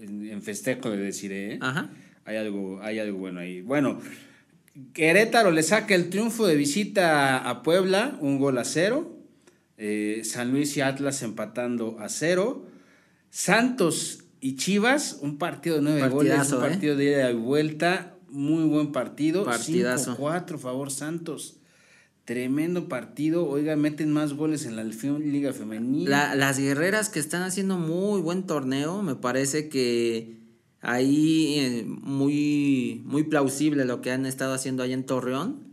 en, 0.02 0.28
en 0.30 0.42
festejo 0.44 0.90
de 0.92 0.98
decir 0.98 1.32
¿eh? 1.32 1.58
Ajá. 1.62 1.90
hay 2.26 2.36
algo 2.38 2.80
hay 2.84 3.00
algo 3.00 3.18
bueno 3.20 3.40
ahí 3.40 3.62
bueno 3.62 4.00
Querétaro 4.94 5.52
le 5.52 5.64
saca 5.64 5.96
el 5.96 6.10
triunfo 6.10 6.46
de 6.48 6.56
visita 6.56 7.38
a 7.50 7.64
Puebla 7.64 8.18
un 8.22 8.38
gol 8.40 8.58
a 8.58 8.64
cero 8.66 9.14
Eh, 9.78 10.22
San 10.24 10.52
Luis 10.52 10.76
y 10.78 10.82
Atlas 10.82 11.22
empatando 11.22 11.98
a 12.00 12.10
cero 12.10 12.66
Santos 13.30 14.24
y 14.42 14.56
Chivas 14.56 15.20
un 15.22 15.38
partido 15.38 15.78
de 15.78 15.82
nueve 15.82 16.02
goles 16.10 16.52
un 16.52 16.64
¿eh? 16.66 16.70
partido 16.70 16.96
de 16.96 17.06
ida 17.06 17.32
y 17.32 17.36
vuelta 17.36 18.16
muy 18.30 18.66
buen 18.66 18.92
partido 18.92 19.46
Partidazo. 19.46 20.18
5-4 20.18 20.58
favor 20.58 20.92
Santos 20.92 21.56
Tremendo 22.26 22.90
partido. 22.90 23.48
Oiga, 23.48 23.78
meten 23.78 24.12
más 24.12 24.34
goles 24.34 24.66
en 24.66 24.76
la 24.76 24.82
Liga 25.32 25.54
Femenil. 25.54 26.10
La- 26.10 26.36
las 26.36 26.60
guerreras 26.60 27.08
que 27.08 27.20
están 27.22 27.42
haciendo 27.42 27.78
muy 27.78 28.20
buen 28.20 28.44
torneo, 28.44 29.02
me 29.02 29.16
parece 29.16 29.70
que 29.70 30.36
ahí 30.82 31.56
eh, 31.60 31.84
muy, 31.86 33.02
muy 33.06 33.24
plausible 33.24 33.86
lo 33.86 34.02
que 34.02 34.12
han 34.12 34.26
estado 34.26 34.54
haciendo 34.54 34.84
ahí 34.84 34.94
en 34.94 35.06
Torreón. 35.06 35.68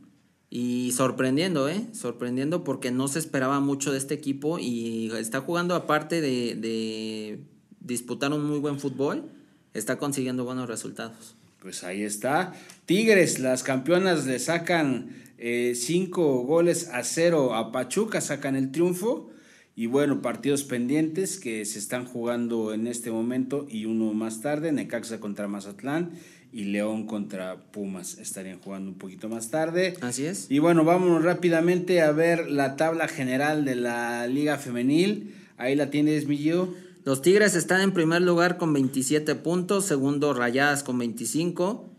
Y 0.51 0.93
sorprendiendo, 0.93 1.69
¿eh? 1.69 1.85
Sorprendiendo 1.93 2.63
porque 2.63 2.93
no 2.93 3.09
se 3.09 3.19
esperaba 3.19 3.59
mucho 3.59 3.91
de 3.91 3.99
este 3.99 4.15
equipo 4.15 4.61
y 4.61 5.11
está 5.19 5.41
jugando 5.41 5.75
aparte 5.75 6.21
de, 6.21 6.55
de 6.55 7.41
disputar 7.81 8.33
un 8.33 8.45
muy 8.45 8.61
buen 8.61 8.79
fútbol, 8.79 9.25
está 9.73 9.99
consiguiendo 9.99 10.45
buenos 10.45 10.69
resultados. 10.69 11.35
Pues 11.61 11.83
ahí 11.83 12.03
está. 12.03 12.53
Tigres, 12.87 13.39
las 13.41 13.63
campeonas 13.63 14.27
le 14.27 14.39
sacan 14.39 15.25
eh, 15.39 15.75
cinco 15.75 16.43
goles 16.43 16.89
a 16.89 17.03
cero 17.05 17.55
a 17.55 17.73
Pachuca, 17.73 18.21
sacan 18.21 18.57
el 18.57 18.71
triunfo. 18.71 19.31
Y 19.77 19.87
bueno, 19.87 20.23
partidos 20.23 20.63
pendientes 20.63 21.39
que 21.39 21.65
se 21.65 21.79
están 21.79 22.05
jugando 22.05 22.73
en 22.73 22.87
este 22.87 23.11
momento 23.11 23.67
y 23.69 23.87
uno 23.87 24.13
más 24.15 24.41
tarde, 24.41 24.71
Necaxa 24.71 25.19
contra 25.19 25.49
Mazatlán 25.49 26.13
y 26.53 26.65
León 26.65 27.07
contra 27.07 27.57
Pumas 27.73 28.19
estarían 28.19 28.61
jugando 28.61 28.91
un 28.91 28.99
poquito 28.99 29.29
más 29.29 29.51
tarde. 29.51 29.95
Así 30.01 30.27
es. 30.27 30.49
Y 30.49 30.61
bueno, 30.61 30.85
vámonos 30.85 31.25
rápidamente 31.25 32.01
a 32.03 32.13
ver 32.13 32.49
la 32.49 32.77
tabla 32.77 33.09
general 33.09 33.65
de 33.65 33.75
la 33.75 34.29
Liga 34.29 34.59
Femenil. 34.59 35.35
Ahí 35.57 35.75
la 35.75 35.91
tienes, 35.91 36.29
Millo. 36.29 36.73
Los 37.05 37.21
Tigres 37.21 37.57
están 37.57 37.81
en 37.81 37.93
primer 37.93 38.23
lugar 38.23 38.57
con 38.57 38.73
27 38.73 39.35
puntos, 39.35 39.85
segundo 39.85 40.33
Rayadas 40.33 40.85
con 40.85 40.99
25, 40.99 41.91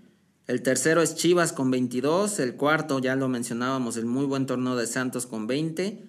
el 0.47 0.61
tercero 0.61 1.01
es 1.01 1.15
Chivas 1.15 1.53
con 1.53 1.69
22, 1.71 2.39
el 2.39 2.55
cuarto 2.55 2.99
ya 2.99 3.15
lo 3.15 3.27
mencionábamos, 3.27 3.97
el 3.97 4.05
muy 4.05 4.25
buen 4.25 4.45
torneo 4.45 4.75
de 4.75 4.87
Santos 4.87 5.25
con 5.25 5.47
20, 5.47 6.03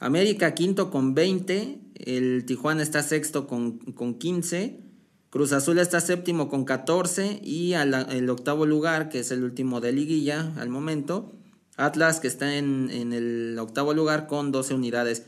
América 0.00 0.54
quinto 0.54 0.90
con 0.90 1.14
20, 1.14 1.78
el 1.94 2.44
Tijuana 2.46 2.82
está 2.82 3.02
sexto 3.02 3.46
con, 3.46 3.78
con 3.78 4.14
15, 4.14 4.80
Cruz 5.28 5.52
Azul 5.52 5.78
está 5.78 6.00
séptimo 6.00 6.48
con 6.48 6.64
14 6.64 7.40
y 7.44 7.74
al, 7.74 7.94
el 8.10 8.28
octavo 8.30 8.66
lugar, 8.66 9.10
que 9.10 9.20
es 9.20 9.30
el 9.30 9.44
último 9.44 9.80
de 9.80 9.92
liguilla 9.92 10.52
al 10.56 10.70
momento, 10.70 11.32
Atlas 11.76 12.18
que 12.18 12.28
está 12.28 12.56
en, 12.56 12.90
en 12.90 13.12
el 13.12 13.56
octavo 13.58 13.94
lugar 13.94 14.26
con 14.26 14.50
12 14.50 14.74
unidades. 14.74 15.24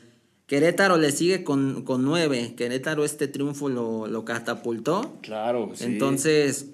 Querétaro 0.47 0.97
le 0.99 1.13
sigue 1.13 1.45
con, 1.45 1.83
con 1.85 2.05
9. 2.05 2.55
Querétaro 2.57 3.05
este 3.05 3.29
triunfo 3.29 3.69
lo, 3.69 4.07
lo 4.07 4.25
catapultó. 4.25 5.19
Claro, 5.23 5.73
Entonces 5.81 6.67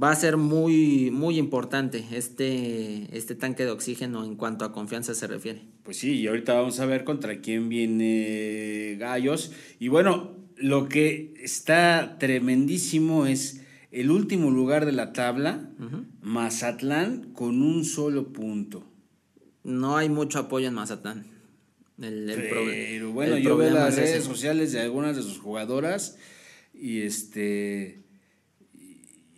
va 0.00 0.10
a 0.10 0.14
ser 0.14 0.36
muy, 0.36 1.10
muy 1.10 1.38
importante 1.38 2.04
este, 2.12 3.16
este 3.16 3.34
tanque 3.34 3.64
de 3.64 3.70
oxígeno 3.70 4.24
en 4.24 4.36
cuanto 4.36 4.64
a 4.64 4.72
confianza 4.72 5.14
se 5.14 5.26
refiere. 5.26 5.62
Pues 5.82 5.96
sí, 5.98 6.14
y 6.20 6.26
ahorita 6.26 6.54
vamos 6.54 6.78
a 6.80 6.86
ver 6.86 7.04
contra 7.04 7.40
quién 7.40 7.68
viene 7.68 8.96
Gallos. 8.98 9.52
Y 9.78 9.88
bueno, 9.88 10.36
lo 10.56 10.88
que 10.88 11.34
está 11.42 12.16
tremendísimo 12.18 13.26
es 13.26 13.62
el 13.90 14.10
último 14.10 14.50
lugar 14.50 14.84
de 14.86 14.92
la 14.92 15.12
tabla, 15.12 15.70
Mazatlán, 16.20 17.32
con 17.32 17.62
un 17.62 17.84
solo 17.84 18.32
punto. 18.32 18.86
No 19.64 19.96
hay 19.96 20.08
mucho 20.08 20.38
apoyo 20.38 20.68
en 20.68 20.74
Mazatlán. 20.74 21.26
El, 22.00 22.32
Pero 22.36 23.12
bueno, 23.12 23.36
el 23.36 23.42
yo 23.42 23.56
veo 23.56 23.70
las 23.70 23.94
ese. 23.94 24.02
redes 24.02 24.24
sociales 24.24 24.72
de 24.72 24.80
algunas 24.80 25.16
de 25.16 25.22
sus 25.22 25.38
jugadoras 25.38 26.16
y 26.72 27.00
este 27.00 28.04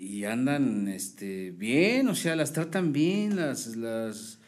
y, 0.01 0.25
andan 0.25 0.89
este 0.89 1.51
bien, 1.53 2.09
o 2.09 2.15
sea, 2.15 2.35
las 2.37 2.53
tratan 2.53 2.93
bien, 2.93 3.37
las 3.37 3.77
las 3.77 4.39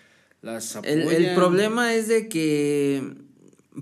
las 0.40 0.76
El, 0.82 1.02
apoyan. 1.02 1.22
el 1.22 1.34
problema 1.34 1.94
es 1.94 2.08
de 2.08 2.28
que 2.28 3.14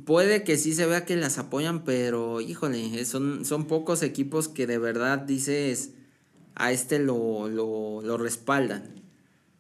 puede 0.05 0.45
que 0.45 0.57
sí 0.57 0.75
se 0.75 0.87
vea 0.87 1.05
que 1.05 1.17
las 1.17 1.39
apoyan, 1.39 1.85
pero 1.85 2.41
híjole, 2.41 3.05
son, 3.05 3.45
son 3.45 3.67
pocos 3.67 4.03
equipos 4.03 4.49
que 4.49 4.67
de 4.67 4.79
verdad 4.79 5.19
dices 5.19 5.93
a 6.55 6.73
este 6.73 6.99
lo, 6.99 7.49
lo, 7.49 8.03
lo 8.03 8.19
respaldan. 8.19 9.03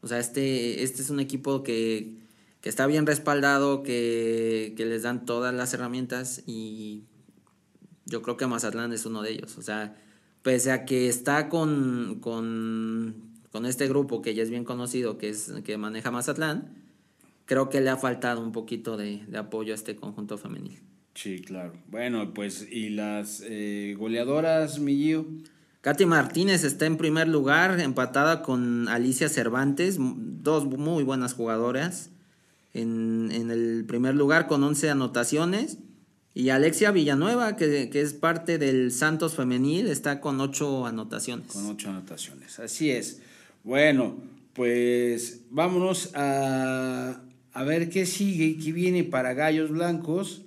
O 0.03 0.09
sea, 0.09 0.19
este, 0.19 0.83
este 0.83 1.03
es 1.03 1.11
un 1.11 1.21
equipo 1.21 1.63
que, 1.63 2.19
que 2.61 2.69
está 2.69 2.87
bien 2.87 3.07
respaldado, 3.07 3.83
que, 3.83 4.75
que 4.77 4.87
les 4.87 5.03
dan 5.03 5.25
todas 5.25 5.55
las 5.55 5.73
herramientas 5.75 6.43
y 6.47 7.05
yo 8.07 8.23
creo 8.23 8.37
que 8.37 8.47
Mazatlán 8.47 8.93
es 8.93 9.07
uno 9.07 9.23
de 9.23 9.31
ellos. 9.31 9.57
O 9.59 9.63
sea, 9.63 9.97
pese 10.43 10.73
a 10.73 10.85
que 10.85 11.09
está 11.09 11.49
con, 11.49 12.19
con, 12.21 13.15
con 13.51 13.67
este 13.67 13.89
grupo 13.89 14.23
que 14.23 14.35
ya 14.35 14.43
es 14.43 14.51
bien 14.51 14.65
conocido, 14.65 15.19
que, 15.19 15.29
es, 15.29 15.53
que 15.65 15.77
maneja 15.77 16.11
Mazatlán, 16.11 16.75
creo 17.45 17.69
que 17.69 17.81
le 17.81 17.91
ha 17.91 17.97
faltado 17.97 18.43
un 18.43 18.53
poquito 18.53 18.97
de, 18.97 19.25
de 19.27 19.39
apoyo 19.39 19.73
a 19.73 19.75
este 19.75 19.97
conjunto 19.97 20.39
femenil. 20.39 20.79
Sí, 21.15 21.41
claro. 21.41 21.73
Bueno, 21.89 22.33
pues 22.33 22.67
y 22.71 22.91
las 22.91 23.43
eh, 23.45 23.95
goleadoras, 23.99 24.79
mi 24.79 24.97
Gio? 24.97 25.27
Katy 25.83 26.07
Martínez 26.07 26.63
está 26.63 26.87
en 26.87 26.97
primer 26.97 27.27
lugar, 27.27 27.81
empatada 27.81 28.43
con 28.43 28.89
Alicia 28.89 29.29
Cervantes, 29.29 29.97
dos 29.99 30.67
muy 30.67 31.05
buenas 31.05 31.35
jugadoras. 31.35 32.11
en, 32.75 33.31
en 33.33 33.51
el 33.51 33.85
primer 33.87 34.15
lugar 34.15 34.47
con 34.47 34.63
11 34.63 34.91
anotaciones. 34.91 35.79
Y 36.33 36.51
Alexia 36.51 36.93
Villanueva, 36.93 37.57
que, 37.57 37.91
que, 37.91 38.01
es 38.01 38.15
parte 38.15 38.59
del 38.59 38.93
Santos 38.93 39.35
Femenil, 39.35 39.89
está 39.89 40.21
con 40.21 40.41
8 40.41 40.87
anotaciones. 40.87 41.49
Con 41.49 41.67
8 41.67 41.91
anotaciones, 41.91 42.59
así 42.61 42.91
es. 42.91 43.21
Bueno, 43.65 44.17
pues 44.53 45.41
vámonos 45.51 46.15
a, 46.15 47.21
a 47.53 47.65
ver 47.65 47.91
qué 47.91 48.07
sigue, 48.07 48.57
qué 48.63 48.73
viene 48.73 49.03
para 49.05 49.35
Gallos 49.35 49.71
Blancos. 49.71 50.43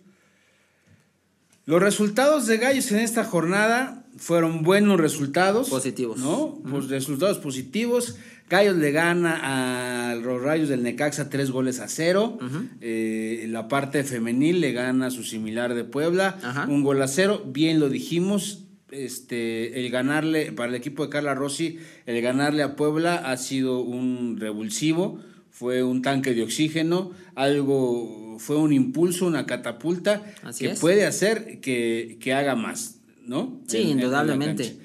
Los 1.66 1.82
resultados 1.82 2.48
de 2.48 2.58
Gallos 2.58 2.92
en 2.92 3.00
esta 3.00 3.24
jornada 3.24 4.06
fueron 4.18 4.64
buenos 4.64 5.00
resultados. 5.00 5.70
Positivos. 5.70 6.20
¿No? 6.20 6.60
Pues 6.70 6.90
resultados 6.90 7.40
positivos. 7.40 8.18
Gallos 8.50 8.76
le 8.76 8.92
gana 8.92 10.12
a 10.12 10.16
los 10.16 10.42
Rayos 10.42 10.70
del 10.70 10.84
Necaxa 10.84 11.30
tres 11.30 11.50
goles 11.52 11.80
a 11.80 11.88
cero. 11.88 12.38
Eh, 12.82 13.46
la 13.50 13.68
parte 13.68 14.04
femenil 14.04 14.62
le 14.62 14.72
gana 14.74 15.08
a 15.08 15.12
su 15.12 15.24
similar 15.24 15.74
de 15.74 15.84
Puebla, 15.84 16.66
un 16.68 16.84
gol 16.84 17.02
a 17.02 17.08
cero. 17.08 17.44
Bien 17.46 17.80
lo 17.80 17.90
dijimos, 17.90 18.66
este, 18.92 19.80
el 19.80 19.90
ganarle, 19.90 20.52
para 20.52 20.70
el 20.70 20.76
equipo 20.76 21.04
de 21.04 21.10
Carla 21.10 21.34
Rossi, 21.34 21.80
el 22.06 22.22
ganarle 22.22 22.64
a 22.64 22.76
Puebla 22.76 23.16
ha 23.16 23.38
sido 23.38 23.82
un 23.82 24.38
revulsivo, 24.40 25.20
fue 25.50 25.84
un 25.84 26.02
tanque 26.02 26.34
de 26.34 26.44
oxígeno, 26.44 27.12
algo, 27.36 28.38
fue 28.40 28.58
un 28.58 28.72
impulso, 28.74 29.26
una 29.26 29.46
catapulta 29.46 30.24
que 30.58 30.70
puede 30.70 31.06
hacer 31.06 31.60
que, 31.60 32.18
que, 32.20 32.34
haga 32.34 32.56
más, 32.56 33.00
¿no? 33.26 33.62
Sí, 33.68 33.80
indudablemente. 33.80 34.83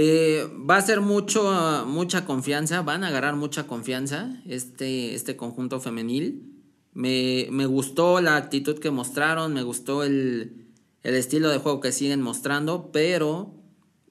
Eh, 0.00 0.46
va 0.54 0.76
a 0.76 0.80
ser 0.80 1.00
mucho, 1.00 1.84
mucha 1.88 2.24
confianza, 2.24 2.82
van 2.82 3.02
a 3.02 3.08
agarrar 3.08 3.34
mucha 3.34 3.66
confianza 3.66 4.40
este, 4.46 5.16
este 5.16 5.34
conjunto 5.34 5.80
femenil. 5.80 6.52
Me, 6.94 7.48
me 7.50 7.66
gustó 7.66 8.20
la 8.20 8.36
actitud 8.36 8.78
que 8.78 8.92
mostraron, 8.92 9.54
me 9.54 9.64
gustó 9.64 10.04
el, 10.04 10.68
el 11.02 11.14
estilo 11.16 11.48
de 11.48 11.58
juego 11.58 11.80
que 11.80 11.90
siguen 11.90 12.22
mostrando, 12.22 12.92
pero 12.92 13.52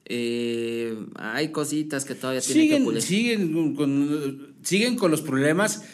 eh, 0.04 0.94
hay 1.14 1.52
cositas 1.52 2.04
que 2.04 2.14
todavía 2.14 2.42
tienen 2.42 2.68
que 2.68 2.84
pulir. 2.84 3.00
Siguen 3.00 3.74
con, 3.74 4.56
siguen 4.60 4.96
con 4.96 5.10
los 5.10 5.22
problemas 5.22 5.84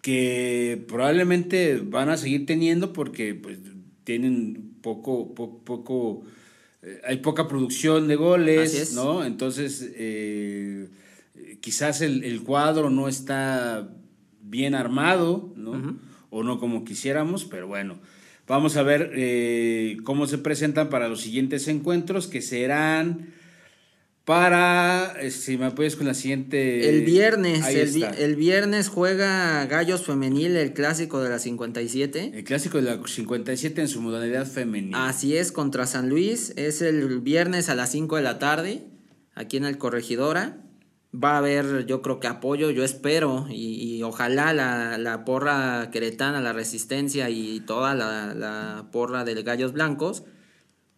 que 0.00 0.82
probablemente 0.88 1.76
van 1.76 2.08
a 2.08 2.16
seguir 2.16 2.46
teniendo 2.46 2.94
porque 2.94 3.34
pues, 3.34 3.58
tienen 4.04 4.76
poco, 4.80 5.34
poco, 5.34 5.62
poco 5.62 6.22
eh, 6.82 7.00
hay 7.04 7.18
poca 7.18 7.48
producción 7.48 8.08
de 8.08 8.16
goles, 8.16 8.94
¿no? 8.94 9.24
Entonces, 9.24 9.92
eh, 9.94 10.88
quizás 11.60 12.00
el, 12.00 12.42
cuadro 12.42 12.90
no 12.90 13.08
está 13.08 13.88
bien 14.40 14.74
armado, 14.74 15.52
¿no? 15.56 15.96
O 16.30 16.42
no 16.42 16.58
como 16.58 16.84
quisiéramos, 16.84 17.44
pero 17.44 17.68
bueno. 17.68 17.98
Vamos 18.48 18.76
a 18.76 18.82
ver 18.82 19.12
eh, 19.14 19.98
cómo 20.02 20.26
se 20.26 20.38
presentan 20.38 20.90
para 20.90 21.08
los 21.08 21.20
siguientes 21.20 21.68
encuentros, 21.68 22.26
que 22.26 22.42
serán 22.42 23.32
para, 24.24 25.16
si 25.30 25.58
me 25.58 25.66
apoyas 25.66 25.96
con 25.96 26.06
la 26.06 26.14
siguiente... 26.14 26.88
El 26.88 27.04
viernes, 27.04 27.66
el, 27.66 28.04
el, 28.04 28.36
viernes 28.36 28.88
juega 28.88 29.66
Gallos 29.66 30.04
Femenil, 30.04 30.56
el 30.56 30.72
clásico 30.72 31.20
de 31.20 31.28
la 31.28 31.40
57. 31.40 32.30
El 32.32 32.44
clásico 32.44 32.80
de 32.80 32.84
la 32.84 33.00
57 33.04 33.80
en 33.80 33.88
su 33.88 34.00
modalidad 34.00 34.46
femenil. 34.46 34.94
Así 34.94 35.36
es, 35.36 35.50
contra 35.50 35.86
San 35.86 36.08
Luis, 36.08 36.52
es 36.56 36.82
el 36.82 37.18
viernes 37.18 37.68
a 37.68 37.74
las 37.74 37.90
5 37.90 38.16
de 38.16 38.22
la 38.22 38.38
tarde, 38.38 38.84
aquí 39.34 39.56
en 39.56 39.64
el 39.64 39.76
Corregidora. 39.76 40.58
Va 41.12 41.34
a 41.34 41.38
haber, 41.38 41.84
yo 41.86 42.00
creo 42.00 42.20
que 42.20 42.28
apoyo, 42.28 42.70
yo 42.70 42.84
espero, 42.84 43.46
y, 43.50 44.02
ojalá 44.04 44.54
la, 44.54 44.98
la, 44.98 45.24
porra 45.24 45.90
queretana, 45.90 46.40
la 46.40 46.52
resistencia 46.52 47.28
y 47.28 47.60
toda 47.60 47.94
la, 47.94 48.34
la 48.34 48.88
porra 48.92 49.24
de 49.24 49.42
Gallos 49.42 49.72
Blancos 49.72 50.22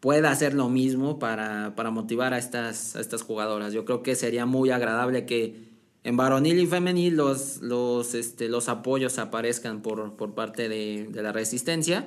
pueda 0.05 0.31
hacer 0.31 0.53
lo 0.53 0.69
mismo 0.69 1.19
para, 1.19 1.73
motivar 1.91 2.35
a 2.35 2.39
estas, 2.39 2.95
estas 2.95 3.23
jugadoras. 3.23 3.73
Yo 3.73 3.87
creo 3.87 4.03
que 4.03 4.15
sería 4.17 4.45
muy 4.45 4.69
agradable 4.69 5.25
que 5.25 5.71
en 6.03 6.19
varonil 6.19 6.59
y 6.59 6.67
femenil 6.67 7.17
los, 7.17 7.63
los, 7.63 8.13
este, 8.13 8.51
los 8.51 8.69
apoyos 8.69 9.19
aparezcan 9.19 9.81
por, 9.81 10.15
por 10.17 10.35
parte 10.35 10.69
de, 10.69 11.09
la 11.15 11.33
resistencia. 11.33 12.07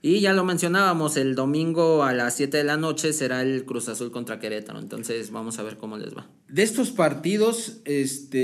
Y 0.00 0.20
ya 0.20 0.32
lo 0.32 0.42
mencionábamos, 0.46 1.18
el 1.18 1.34
domingo 1.34 2.02
a 2.02 2.14
las 2.14 2.34
7 2.36 2.56
de 2.56 2.64
la 2.64 2.78
noche 2.78 3.12
será 3.12 3.42
el 3.42 3.66
Cruz 3.66 3.90
Azul 3.90 4.10
contra 4.10 4.40
Querétaro. 4.40 4.78
Entonces 4.78 5.30
vamos 5.30 5.58
a 5.58 5.64
ver 5.64 5.76
cómo 5.76 5.98
les 5.98 6.16
va. 6.16 6.30
De 6.48 6.62
estos 6.62 6.92
partidos, 6.92 7.82
este, 7.84 8.38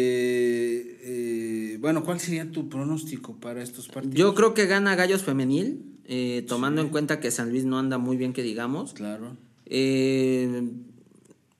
eh, 1.74 1.78
bueno, 1.78 2.04
¿cuál 2.04 2.20
sería 2.20 2.50
tu 2.52 2.68
pronóstico 2.68 3.40
para 3.40 3.62
estos 3.62 3.88
partidos? 3.88 4.18
Yo 4.18 4.34
creo 4.34 4.52
que 4.52 4.66
gana 4.66 4.94
Gallos 4.94 5.22
Femenil. 5.22 5.91
Eh, 6.14 6.44
tomando 6.46 6.82
en 6.82 6.90
cuenta 6.90 7.20
que 7.20 7.30
San 7.30 7.48
Luis 7.48 7.64
no 7.64 7.78
anda 7.78 7.96
muy 7.96 8.18
bien, 8.18 8.34
que 8.34 8.42
digamos. 8.42 8.92
Claro. 8.92 9.38
Eh, 9.64 10.68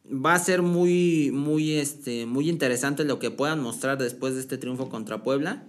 va 0.06 0.34
a 0.34 0.38
ser 0.38 0.60
muy, 0.60 1.30
muy, 1.32 1.72
este, 1.72 2.26
muy 2.26 2.50
interesante 2.50 3.04
lo 3.04 3.18
que 3.18 3.30
puedan 3.30 3.62
mostrar 3.62 3.96
después 3.96 4.34
de 4.34 4.40
este 4.40 4.58
triunfo 4.58 4.90
contra 4.90 5.22
Puebla. 5.22 5.64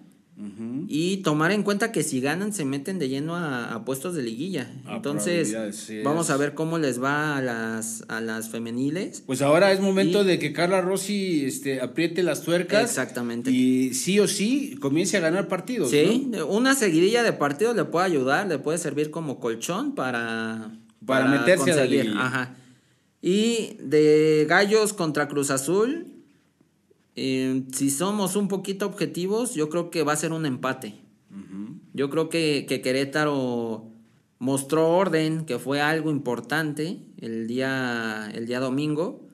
Y 0.87 1.17
tomar 1.17 1.51
en 1.51 1.61
cuenta 1.61 1.91
que 1.91 2.01
si 2.01 2.19
ganan 2.19 2.53
se 2.53 2.65
meten 2.65 2.97
de 2.97 3.07
lleno 3.07 3.35
a, 3.35 3.83
puestos 3.85 4.15
de 4.15 4.23
liguilla. 4.23 4.69
Entonces, 4.89 5.55
vamos 6.03 6.29
a 6.29 6.37
ver 6.37 6.53
cómo 6.53 6.79
les 6.79 7.01
va 7.01 7.37
a 7.37 7.41
las, 7.41 8.03
a 8.07 8.19
las 8.19 8.49
femeniles. 8.49 9.21
Pues 9.25 9.41
ahora 9.41 9.71
es 9.71 9.79
momento 9.79 10.23
de 10.23 10.39
que 10.39 10.51
Carla 10.51 10.81
Rossi 10.81 11.45
este, 11.45 11.81
apriete 11.81 12.23
las 12.23 12.41
tuercas. 12.41 12.83
Exactamente. 12.83 13.51
Y 13.51 13.93
sí 13.93 14.19
o 14.19 14.27
sí 14.27 14.75
comience 14.81 15.17
a 15.17 15.19
ganar 15.19 15.47
partidos. 15.47 15.91
Sí, 15.91 16.31
una 16.49 16.73
seguidilla 16.73 17.21
de 17.21 17.33
partidos 17.33 17.75
le 17.75 17.85
puede 17.85 18.07
ayudar, 18.07 18.47
le 18.47 18.57
puede 18.57 18.79
servir 18.79 19.11
como 19.11 19.39
colchón 19.39 19.93
para, 19.93 20.71
para, 21.05 21.27
meterse 21.27 21.71
a 21.71 21.85
la 21.85 22.23
Ajá. 22.25 22.55
Y 23.21 23.77
de 23.79 24.45
Gallos 24.49 24.93
contra 24.93 25.27
Cruz 25.27 25.51
Azul, 25.51 26.12
eh, 27.15 27.63
si 27.71 27.89
somos 27.89 28.35
un 28.35 28.47
poquito 28.47 28.85
objetivos, 28.85 29.53
yo 29.53 29.69
creo 29.69 29.91
que 29.91 30.03
va 30.03 30.13
a 30.13 30.17
ser 30.17 30.33
un 30.33 30.45
empate. 30.45 30.99
Yo 31.93 32.09
creo 32.09 32.29
que, 32.29 32.65
Querétaro 32.83 33.91
mostró 34.39 34.89
orden, 34.89 35.45
que 35.45 35.59
fue 35.59 35.79
algo 35.81 36.11
importante 36.11 36.99
el 37.19 37.47
día, 37.47 38.31
el 38.33 38.47
día 38.47 38.59
domingo. 38.59 39.27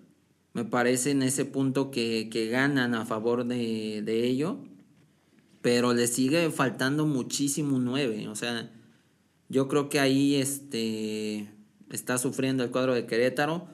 Me 0.54 0.66
parece 0.66 1.12
en 1.12 1.22
ese 1.24 1.46
punto 1.46 1.90
que, 1.92 2.50
ganan 2.52 2.96
a 2.96 3.06
favor 3.06 3.46
de, 3.46 4.02
de, 4.04 4.28
ello. 4.28 4.58
Pero 5.62 5.94
le 5.94 6.08
sigue 6.08 6.52
faltando 6.52 7.06
muchísimo 7.06 7.80
nueve. 7.80 8.28
O 8.28 8.36
sea, 8.36 8.72
yo 9.48 9.68
creo 9.68 9.90
que 9.90 10.00
ahí 10.00 10.36
este, 10.36 11.50
está 11.90 12.18
sufriendo 12.18 12.64
el 12.64 12.72
cuadro 12.72 12.94
de 12.94 13.06
Querétaro. 13.06 13.68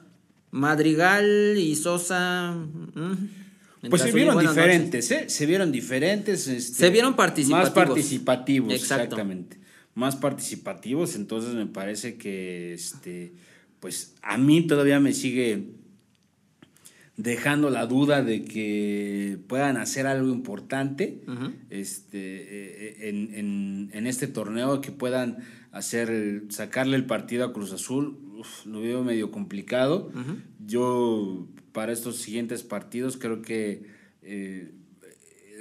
Madrigal 0.50 1.56
y 1.58 1.74
Sosa. 1.74 2.52
Mm, 2.52 3.45
pues 3.90 4.02
se 4.02 4.12
vieron 4.12 4.38
diferentes, 4.38 5.10
¿eh? 5.10 5.28
Se 5.28 5.46
vieron 5.46 5.72
diferentes. 5.72 6.46
Este, 6.48 6.74
se 6.74 6.90
vieron 6.90 7.16
participativos. 7.16 7.74
Más 7.74 7.86
participativos, 7.86 8.72
exactamente. 8.72 9.58
Más 9.94 10.16
participativos, 10.16 11.16
entonces 11.16 11.54
me 11.54 11.66
parece 11.66 12.16
que, 12.16 12.74
este, 12.74 13.32
pues 13.80 14.14
a 14.22 14.36
mí 14.36 14.66
todavía 14.66 15.00
me 15.00 15.14
sigue 15.14 15.70
dejando 17.16 17.70
la 17.70 17.86
duda 17.86 18.22
de 18.22 18.44
que 18.44 19.38
puedan 19.48 19.78
hacer 19.78 20.06
algo 20.06 20.28
importante 20.28 21.22
este, 21.70 22.18
eh, 22.18 22.96
eh, 23.00 23.08
en, 23.08 23.90
en, 23.92 24.06
este 24.06 24.26
torneo, 24.26 24.82
que 24.82 24.92
puedan 24.92 25.38
hacer, 25.72 26.42
sacarle 26.50 26.96
el 26.96 27.06
partido 27.06 27.46
a 27.46 27.52
Cruz 27.52 27.72
Azul, 27.72 28.18
lo 28.64 28.80
veo 28.80 29.02
medio 29.04 29.30
complicado. 29.30 30.10
Yo 30.64 31.46
para 31.76 31.92
estos 31.92 32.16
siguientes 32.16 32.62
partidos. 32.62 33.18
Creo 33.18 33.42
que 33.42 33.82
eh, 34.22 34.72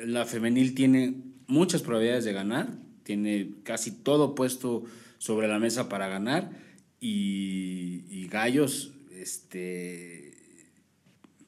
la 0.06 0.26
femenil 0.26 0.74
tiene 0.74 1.14
muchas 1.46 1.82
probabilidades 1.82 2.24
de 2.24 2.32
ganar, 2.32 2.70
tiene 3.04 3.52
casi 3.64 3.92
todo 3.92 4.34
puesto 4.34 4.86
sobre 5.18 5.50
la 5.50 5.60
mesa 5.60 5.90
para 5.90 6.08
ganar 6.08 6.52
y, 7.02 8.28
Gallos, 8.32 8.94
este, 9.12 10.38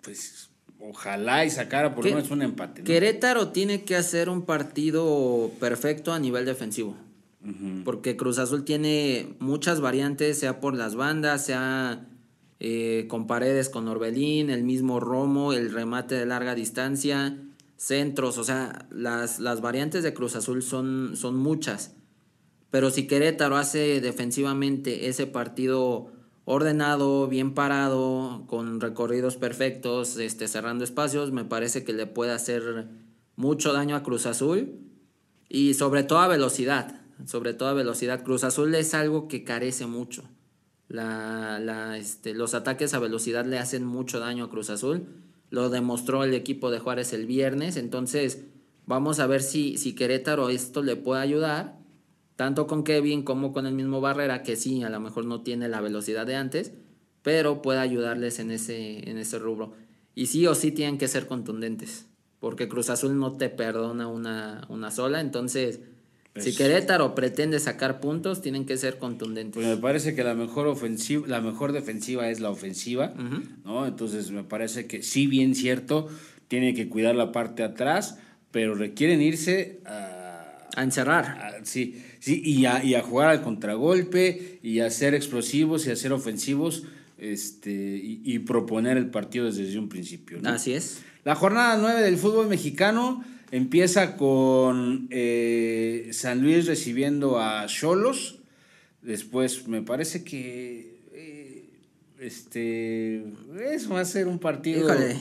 pues 0.01 0.49
ojalá 0.81 1.45
y 1.45 1.49
sacara 1.49 1.95
por 1.95 2.03
lo 2.03 2.15
menos 2.15 2.29
un 2.29 2.41
empate. 2.41 2.83
Querétaro 2.83 3.53
tiene 3.53 3.85
que 3.85 3.95
hacer 3.95 4.27
un 4.27 4.41
partido 4.41 5.49
perfecto 5.61 6.11
a 6.11 6.19
nivel 6.19 6.43
defensivo. 6.43 6.97
Porque 7.85 8.17
Cruz 8.17 8.39
Azul 8.39 8.65
tiene 8.65 9.35
muchas 9.39 9.79
variantes, 9.79 10.39
sea 10.39 10.59
por 10.59 10.75
las 10.75 10.95
bandas, 10.95 11.45
sea 11.45 12.07
eh, 12.59 13.05
con 13.07 13.27
paredes 13.27 13.69
con 13.69 13.87
Orbelín, 13.87 14.49
el 14.49 14.63
mismo 14.63 14.99
Romo, 14.99 15.53
el 15.53 15.71
remate 15.71 16.15
de 16.15 16.25
larga 16.25 16.55
distancia, 16.55 17.37
centros, 17.77 18.37
o 18.37 18.43
sea, 18.43 18.87
las, 18.89 19.39
las 19.39 19.61
variantes 19.61 20.03
de 20.03 20.13
Cruz 20.13 20.35
Azul 20.35 20.63
son, 20.63 21.15
son 21.15 21.37
muchas. 21.37 21.93
Pero 22.71 22.89
si 22.89 23.07
Querétaro 23.07 23.55
hace 23.55 24.01
defensivamente 24.01 25.07
ese 25.07 25.27
partido 25.27 26.11
ordenado, 26.45 27.27
bien 27.27 27.53
parado, 27.53 28.43
con 28.47 28.81
recorridos 28.81 29.37
perfectos, 29.37 30.17
este, 30.17 30.47
cerrando 30.47 30.83
espacios, 30.83 31.31
me 31.31 31.45
parece 31.45 31.83
que 31.83 31.93
le 31.93 32.07
puede 32.07 32.31
hacer 32.31 32.87
mucho 33.35 33.73
daño 33.73 33.95
a 33.95 34.03
Cruz 34.03 34.25
Azul. 34.25 34.79
Y 35.49 35.75
sobre 35.75 36.03
todo 36.03 36.19
a 36.19 36.27
velocidad, 36.27 36.96
sobre 37.25 37.53
todo 37.53 37.69
a 37.69 37.73
velocidad. 37.73 38.23
Cruz 38.23 38.43
Azul 38.43 38.73
es 38.75 38.93
algo 38.93 39.27
que 39.27 39.43
carece 39.43 39.85
mucho. 39.85 40.23
La, 40.87 41.59
la, 41.59 41.97
este, 41.97 42.33
los 42.33 42.53
ataques 42.53 42.93
a 42.93 42.99
velocidad 42.99 43.45
le 43.45 43.59
hacen 43.59 43.85
mucho 43.85 44.19
daño 44.19 44.45
a 44.45 44.49
Cruz 44.49 44.69
Azul. 44.69 45.07
Lo 45.49 45.69
demostró 45.69 46.23
el 46.23 46.33
equipo 46.33 46.71
de 46.71 46.79
Juárez 46.79 47.13
el 47.13 47.25
viernes. 47.25 47.77
Entonces, 47.77 48.43
vamos 48.85 49.19
a 49.19 49.27
ver 49.27 49.41
si, 49.41 49.77
si 49.77 49.95
Querétaro 49.95 50.49
esto 50.49 50.81
le 50.83 50.95
puede 50.95 51.21
ayudar. 51.21 51.77
Tanto 52.35 52.67
con 52.67 52.83
Kevin 52.83 53.23
como 53.23 53.51
con 53.51 53.65
el 53.65 53.73
mismo 53.73 53.99
Barrera, 53.99 54.43
que 54.43 54.55
sí, 54.55 54.83
a 54.83 54.89
lo 54.89 54.99
mejor 54.99 55.25
no 55.25 55.41
tiene 55.41 55.67
la 55.67 55.81
velocidad 55.81 56.27
de 56.27 56.35
antes, 56.35 56.71
pero 57.23 57.63
puede 57.63 57.79
ayudarles 57.79 58.37
en 58.39 58.51
ese, 58.51 59.09
en 59.09 59.17
ese 59.17 59.39
rubro. 59.39 59.73
Y 60.13 60.27
sí 60.27 60.45
o 60.45 60.53
sí 60.53 60.71
tienen 60.71 60.99
que 60.99 61.07
ser 61.07 61.25
contundentes, 61.25 62.07
porque 62.39 62.67
Cruz 62.67 62.91
Azul 62.91 63.17
no 63.17 63.37
te 63.37 63.49
perdona 63.49 64.07
una, 64.07 64.65
una 64.69 64.91
sola. 64.91 65.19
Entonces, 65.19 65.79
si 66.39 66.55
Querétaro 66.55 67.15
pretende 67.15 67.59
sacar 67.59 67.99
puntos, 67.99 68.41
tienen 68.41 68.65
que 68.65 68.77
ser 68.77 68.97
contundentes. 68.97 69.55
Pues 69.55 69.67
me 69.67 69.77
parece 69.77 70.15
que 70.15 70.23
la 70.23 70.33
mejor 70.33 70.67
ofensiva, 70.67 71.27
la 71.27 71.41
mejor 71.41 71.71
defensiva 71.71 72.29
es 72.29 72.39
la 72.39 72.49
ofensiva, 72.49 73.13
¿no? 73.65 73.85
Entonces 73.85 74.31
me 74.31 74.43
parece 74.43 74.87
que 74.87 75.03
sí 75.03 75.27
bien 75.27 75.55
cierto, 75.55 76.07
tiene 76.47 76.73
que 76.73 76.89
cuidar 76.89 77.15
la 77.15 77.31
parte 77.31 77.63
atrás, 77.63 78.17
pero 78.51 78.75
requieren 78.75 79.21
irse 79.21 79.79
a, 79.85 80.67
a 80.75 80.83
encerrar. 80.83 81.61
sí, 81.63 82.01
sí, 82.19 82.41
y 82.43 82.65
a, 82.65 82.83
y 82.83 82.95
a 82.95 83.01
jugar 83.01 83.29
al 83.29 83.41
contragolpe, 83.41 84.59
y 84.63 84.79
a 84.79 84.89
ser 84.89 85.13
explosivos 85.13 85.87
y 85.87 85.91
a 85.91 85.95
ser 85.95 86.13
ofensivos, 86.13 86.83
este, 87.17 87.71
y, 87.71 88.21
y 88.23 88.39
proponer 88.39 88.97
el 88.97 89.09
partido 89.09 89.45
desde 89.45 89.77
un 89.79 89.89
principio. 89.89 90.39
¿no? 90.41 90.49
Así 90.49 90.73
es. 90.73 91.01
La 91.23 91.35
jornada 91.35 91.77
9 91.77 92.01
del 92.01 92.17
fútbol 92.17 92.47
mexicano 92.47 93.23
Empieza 93.51 94.17
con 94.17 95.07
eh, 95.09 96.09
San 96.11 96.41
Luis 96.41 96.65
recibiendo 96.65 97.39
a 97.39 97.65
Cholos. 97.67 98.39
Después 99.01 99.67
me 99.67 99.81
parece 99.81 100.23
que 100.23 100.99
eh, 101.13 101.69
este 102.19 103.23
eso 103.71 103.93
va 103.93 104.01
a 104.01 104.05
ser 104.05 104.27
un 104.27 104.39
partido. 104.39 104.85
Híjole. 104.85 105.15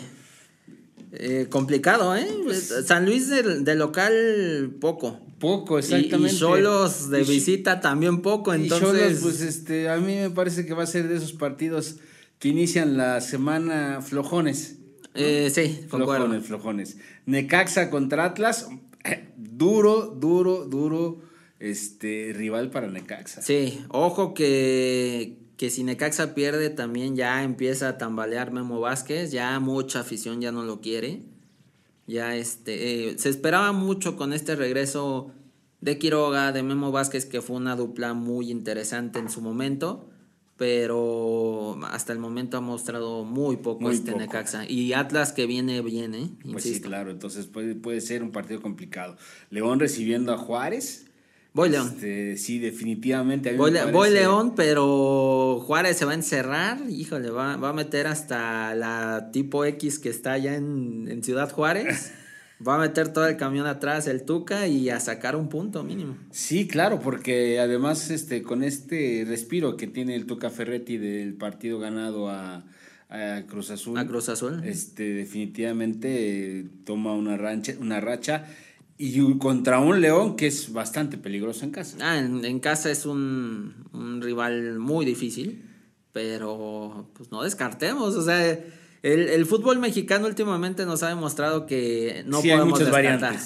Eh, 1.13 1.47
complicado, 1.49 2.17
¿eh? 2.17 2.27
Pues, 2.43 2.75
San 2.85 3.07
Luis 3.07 3.29
de, 3.29 3.75
local 3.77 4.77
poco. 4.81 5.21
Poco, 5.39 5.79
exactamente. 5.79 6.35
Y, 6.35 6.39
Cholos 6.39 7.11
de 7.11 7.23
visita 7.23 7.81
también 7.81 8.23
poco, 8.23 8.53
entonces. 8.53 8.89
Y 8.89 8.93
Cholos, 8.93 9.19
pues 9.23 9.41
este, 9.41 9.89
a 9.89 9.99
mí 9.99 10.17
me 10.17 10.31
parece 10.31 10.67
que 10.67 10.75
va 10.75 10.83
a 10.83 10.87
ser 10.87 11.07
de 11.09 11.17
esos 11.17 11.33
partidos 11.33 11.97
que 12.39 12.49
inician 12.49 12.97
la 12.97 13.21
semana 13.21 14.03
flojones. 14.03 14.77
Eh, 15.17 15.51
sí, 15.51 15.87
flojones, 15.89 16.47
flojones. 16.47 16.99
Necaxa 17.27 17.91
contra 17.91 18.25
Atlas, 18.25 18.69
duro, 19.37 20.07
duro, 20.07 20.65
duro 20.67 21.21
este 21.59 22.33
rival 22.35 22.71
para 22.71 22.89
Necaxa. 22.89 23.43
Sí, 23.43 23.85
ojo 23.89 24.35
que, 24.35 25.39
que 25.57 25.71
si 25.71 25.85
Necaxa 25.85 26.35
pierde 26.35 26.71
también 26.71 27.17
ya 27.17 27.43
empieza 27.43 27.89
a 27.91 27.99
tambalear 27.99 28.53
Memo 28.53 28.81
Vázquez, 28.81 29.33
ya 29.33 29.59
mucha 29.61 30.01
afición 30.01 30.41
ya 30.41 30.53
no 30.53 30.65
lo 30.65 30.81
quiere. 30.81 31.23
Ya 32.07 32.37
este, 32.37 33.11
eh, 33.11 33.19
se 33.19 33.29
esperaba 33.29 33.73
mucho 33.73 34.17
con 34.17 34.33
este 34.33 34.55
regreso 34.55 35.33
de 35.81 35.99
Quiroga, 35.99 36.53
de 36.53 36.63
Memo 36.63 36.93
Vázquez, 36.93 37.27
que 37.27 37.43
fue 37.43 37.57
una 37.57 37.75
dupla 37.75 38.15
muy 38.15 38.51
interesante 38.51 39.19
en 39.19 39.29
su 39.29 39.41
momento 39.41 40.09
pero 40.57 41.79
hasta 41.91 42.13
el 42.13 42.19
momento 42.19 42.57
ha 42.57 42.61
mostrado 42.61 43.25
muy 43.25 43.57
poco 43.57 43.91
este 43.91 44.15
Necaxa. 44.15 44.69
Y 44.69 44.95
Atlas 44.95 45.33
que 45.33 45.47
viene 45.47 45.83
bien, 45.83 46.15
¿eh? 46.15 46.31
Pues 46.51 46.65
sí, 46.65 46.81
claro, 46.81 47.11
entonces 47.11 47.47
puede, 47.47 47.75
puede 47.75 48.01
ser 48.01 48.23
un 48.23 48.33
partido 48.33 48.63
complicado. 48.63 49.17
León 49.51 49.81
recibiendo 49.81 50.33
a 50.33 50.39
Juárez. 50.39 51.07
Voy 51.53 51.71
León. 51.71 51.91
Este, 51.95 52.37
sí, 52.37 52.59
definitivamente. 52.59 53.57
voy, 53.57 54.11
León, 54.11 54.55
pero 54.55 55.59
Juárez 55.67 55.97
se 55.97 56.05
va 56.05 56.13
a 56.13 56.15
encerrar, 56.15 56.79
híjole, 56.89 57.31
va, 57.31 57.57
va 57.57 57.71
a 57.71 57.73
meter 57.73 58.07
hasta 58.07 58.75
la 58.75 59.31
tipo 59.33 59.65
X 59.65 59.99
que 59.99 60.11
está 60.11 60.33
allá 60.33 60.55
en, 60.55 61.09
en 61.11 61.23
Ciudad 61.23 61.51
Juárez. 61.51 62.13
Va 62.67 62.77
a 62.77 62.79
meter 62.79 63.13
todo 63.13 63.27
el 63.27 63.37
camión 63.37 63.67
atrás 63.67 64.07
el 64.07 64.25
Tuca 64.25 64.67
y 64.67 64.89
a 64.89 64.99
sacar 64.99 65.37
un 65.37 65.49
punto 65.49 65.85
mínimo. 65.85 66.17
Sí, 66.31 66.67
claro, 66.67 67.01
porque 67.01 67.61
además 67.61 68.11
este 68.11 68.43
con 68.43 68.63
este 68.63 69.25
respiro 69.29 69.77
que 69.77 69.87
tiene 69.87 70.15
el 70.15 70.25
Tuca 70.25 70.49
Ferretti 70.49 70.97
del 70.97 71.35
partido 71.35 71.79
ganado 71.79 72.31
a, 72.31 72.65
Cruz 73.49 73.71
Azul. 73.71 73.99
A 73.99 74.07
Cruz 74.07 74.29
Azul. 74.31 74.63
Este 74.65 75.15
definitivamente 75.15 76.67
toma 76.85 77.15
una 77.15 77.37
rancha, 77.37 77.75
una 77.79 78.01
racha 78.01 78.47
y 78.99 79.39
contra 79.39 79.79
un 79.79 80.01
León 80.01 80.37
que 80.37 80.47
es 80.47 80.73
bastante 80.73 81.19
peligroso 81.19 81.65
en 81.65 81.71
casa. 81.71 81.99
Ah, 82.01 82.19
en, 82.19 82.61
casa 82.61 82.91
es 82.91 83.05
un, 83.05 83.75
un 83.93 84.23
rival 84.23 84.79
muy 84.79 85.05
difícil, 85.05 85.63
pero 86.13 87.11
pues 87.13 87.31
no 87.31 87.43
descartemos, 87.43 88.15
o 88.15 88.23
sea, 88.23 88.59
el, 89.07 89.47
fútbol 89.47 89.79
mexicano 89.79 90.27
últimamente 90.27 90.85
nos 90.85 91.03
ha 91.05 91.09
demostrado 91.09 91.67
que 91.67 92.25
no 92.27 92.43
podemos 92.43 92.79
descartar. 92.79 93.37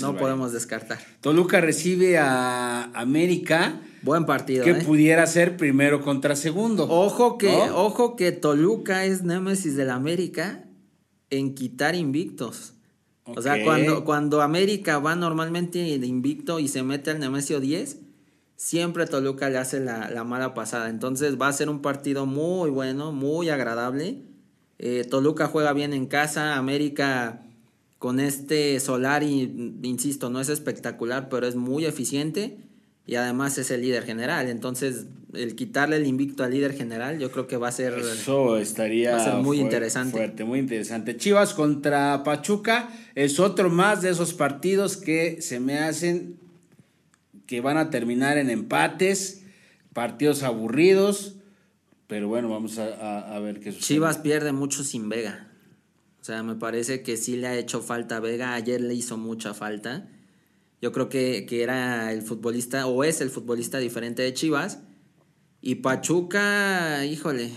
no 0.00 0.16
podemos 0.16 0.52
descartar. 0.52 0.98
Toluca 1.20 1.60
recibe 1.60 2.18
a 2.18 2.90
América. 2.94 3.80
Buen 4.02 4.26
partido. 4.26 4.64
Que 4.64 4.72
¿eh? 4.72 4.84
pudiera 4.84 5.26
ser 5.26 5.56
primero 5.56 6.00
contra 6.00 6.34
segundo. 6.34 6.88
Ojo 6.90 7.38
que, 7.38 7.52
ojo 7.72 8.16
que 8.16 8.32
Toluca 8.32 9.04
es 9.04 9.22
némesis 9.22 9.76
del 9.76 9.90
América 9.90 10.64
en 11.30 11.54
quitar 11.54 11.94
invictos. 11.94 12.72
O 13.24 13.40
sea, 13.40 13.62
cuando, 13.64 14.04
cuando 14.04 14.42
América 14.42 14.98
va 14.98 15.14
normalmente 15.14 15.78
de 15.78 16.06
invicto 16.06 16.58
y 16.58 16.68
se 16.68 16.82
mete 16.82 17.10
al 17.10 17.20
Nemesio 17.20 17.60
10, 17.60 18.00
siempre 18.56 19.06
Toluca 19.06 19.48
le 19.48 19.58
hace 19.58 19.78
la, 19.78 20.10
la 20.10 20.24
mala 20.24 20.54
pasada. 20.54 20.90
Entonces 20.90 21.40
va 21.40 21.48
a 21.48 21.52
ser 21.52 21.68
un 21.70 21.80
partido 21.80 22.26
muy 22.26 22.68
bueno, 22.68 23.12
muy 23.12 23.48
agradable 23.48 24.33
eh, 24.86 25.02
Toluca 25.02 25.46
juega 25.46 25.72
bien 25.72 25.94
en 25.94 26.04
casa, 26.04 26.56
América 26.56 27.40
con 27.98 28.20
este 28.20 28.78
Solari, 28.80 29.78
insisto, 29.82 30.28
no 30.28 30.42
es 30.42 30.50
espectacular, 30.50 31.30
pero 31.30 31.46
es 31.46 31.56
muy 31.56 31.86
eficiente 31.86 32.58
y 33.06 33.14
además 33.14 33.56
es 33.56 33.70
el 33.70 33.80
líder 33.80 34.04
general. 34.04 34.50
Entonces, 34.50 35.06
el 35.32 35.56
quitarle 35.56 35.96
el 35.96 36.06
invicto 36.06 36.44
al 36.44 36.50
líder 36.50 36.74
general, 36.74 37.18
yo 37.18 37.30
creo 37.30 37.46
que 37.46 37.56
va 37.56 37.68
a 37.68 37.72
ser, 37.72 37.94
Eso 37.94 38.58
estaría 38.58 39.16
muy 39.42 39.58
interesante. 39.58 40.18
Fuerte, 40.18 40.44
muy 40.44 40.58
interesante. 40.58 41.16
Chivas 41.16 41.54
contra 41.54 42.22
Pachuca 42.22 42.90
es 43.14 43.40
otro 43.40 43.70
más 43.70 44.02
de 44.02 44.10
esos 44.10 44.34
partidos 44.34 44.98
que 44.98 45.40
se 45.40 45.60
me 45.60 45.78
hacen 45.78 46.36
que 47.46 47.62
van 47.62 47.78
a 47.78 47.88
terminar 47.88 48.36
en 48.36 48.50
empates, 48.50 49.44
partidos 49.94 50.42
aburridos 50.42 51.36
pero 52.06 52.28
bueno, 52.28 52.48
vamos 52.48 52.78
a, 52.78 53.38
ver 53.40 53.60
qué 53.60 53.72
sucede. 53.72 53.86
Chivas 53.86 54.18
pierde 54.18 54.52
mucho 54.52 54.84
sin 54.84 55.08
Vega. 55.08 55.50
O 56.20 56.24
sea, 56.24 56.42
me 56.42 56.54
parece 56.54 57.02
que 57.02 57.16
sí 57.16 57.36
le 57.36 57.46
ha 57.46 57.56
hecho 57.56 57.82
falta 57.82 58.20
Vega. 58.20 58.54
Ayer 58.54 58.80
le 58.80 58.94
hizo 58.94 59.16
mucha 59.16 59.54
falta. 59.54 60.08
Yo 60.80 60.92
creo 60.92 61.08
que, 61.08 61.46
era 61.50 62.12
el 62.12 62.22
futbolista, 62.22 62.86
o 62.86 63.04
es 63.04 63.20
el 63.20 63.30
futbolista 63.30 63.78
diferente 63.78 64.22
de 64.22 64.34
Chivas. 64.34 64.80
Y 65.60 65.76
Pachuca, 65.76 67.04
híjole. 67.06 67.50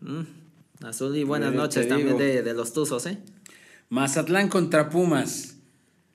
Mm, 0.00 0.84
azul 0.84 1.16
y 1.16 1.24
buenas 1.24 1.52
noches 1.52 1.88
también 1.88 2.16
de, 2.18 2.42
de, 2.42 2.54
los 2.54 2.72
Tuzos, 2.72 3.06
¿eh? 3.06 3.18
Mazatlán 3.88 4.48
contra 4.48 4.88
Pumas. 4.88 5.59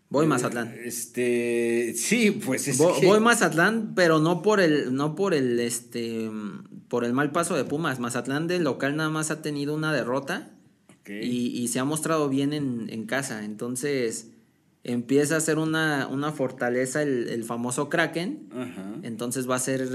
Voy 0.10 0.28
Mazatlán. 0.28 0.74
Este, 0.84 1.94
sí, 1.96 2.32
pues 2.32 2.68
es 2.68 2.78
voy, 2.78 3.06
voy 3.06 3.20
Mazatlán, 3.20 3.94
pero 3.96 4.20
no 4.20 4.42
por 4.42 4.60
el, 4.60 4.94
no 4.94 5.16
por 5.16 5.34
el, 5.34 5.60
este, 5.60 6.30
por 6.88 7.04
el 7.04 7.14
mal 7.14 7.32
paso 7.32 7.56
de 7.56 7.64
Pumas. 7.64 8.00
Mazatlán 8.00 8.48
de 8.48 8.60
local 8.60 8.96
nada 8.96 9.10
más 9.10 9.32
ha 9.32 9.42
tenido 9.42 9.74
una 9.74 9.92
derrota 9.92 10.52
y, 11.08 11.68
se 11.68 11.80
ha 11.80 11.86
mostrado 11.86 12.30
bien 12.30 12.54
en, 12.54 13.06
casa. 13.06 13.44
Entonces 13.44 14.32
empieza 14.84 15.38
a 15.38 15.40
ser 15.40 15.58
una, 15.58 16.08
una 16.08 16.32
fortaleza 16.32 17.02
el, 17.02 17.44
famoso 17.44 17.90
Kraken. 17.90 18.50
Entonces 19.02 19.50
va 19.50 19.56
a, 19.56 19.60
ser, 19.60 19.90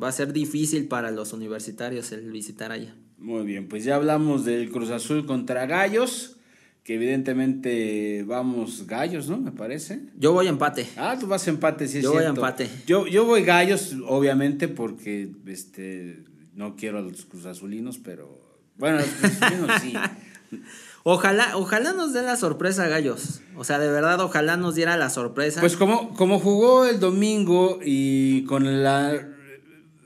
va 0.00 0.08
a 0.08 0.12
ser 0.12 0.32
difícil 0.32 0.88
para 0.88 1.10
los 1.10 1.32
universitarios 1.32 2.12
el 2.12 2.30
visitar 2.30 2.70
allá. 2.70 2.94
Muy 3.16 3.44
bien, 3.46 3.68
pues 3.68 3.84
ya 3.84 3.94
hablamos 3.94 4.44
del 4.44 4.70
Cruz 4.70 4.90
Azul 4.90 5.24
contra 5.24 5.64
Gallos 5.64 6.36
que 6.84 6.94
evidentemente 6.94 8.24
vamos 8.26 8.86
gallos, 8.86 9.28
¿no? 9.28 9.38
Me 9.38 9.50
parece. 9.50 10.02
Yo 10.18 10.32
voy 10.32 10.48
empate. 10.48 10.86
Ah, 10.96 11.16
tú 11.18 11.26
vas 11.26 11.48
empate, 11.48 11.88
sí 11.88 11.98
es 11.98 12.04
Yo 12.04 12.12
voy 12.12 12.24
empate. 12.24 12.68
Yo, 12.86 13.06
yo 13.06 13.24
voy 13.24 13.42
gallos, 13.42 13.96
obviamente, 14.06 14.68
porque 14.68 15.30
este 15.46 16.22
no 16.54 16.76
quiero 16.76 16.98
a 16.98 17.02
los 17.02 17.24
cruzazulinos, 17.24 17.98
pero 17.98 18.38
bueno, 18.76 18.98
los 18.98 19.06
cruzazulinos 19.06 19.80
sí. 19.80 19.94
Ojalá, 21.06 21.58
ojalá 21.58 21.92
nos 21.92 22.14
dé 22.14 22.22
la 22.22 22.34
sorpresa, 22.34 22.88
Gallos. 22.88 23.42
O 23.56 23.64
sea, 23.64 23.78
de 23.78 23.90
verdad, 23.90 24.20
ojalá 24.20 24.56
nos 24.56 24.74
diera 24.74 24.96
la 24.96 25.10
sorpresa. 25.10 25.60
Pues 25.60 25.76
como, 25.76 26.14
como 26.14 26.40
jugó 26.40 26.86
el 26.86 26.98
domingo 26.98 27.78
y 27.84 28.44
con 28.44 28.82
la 28.82 29.33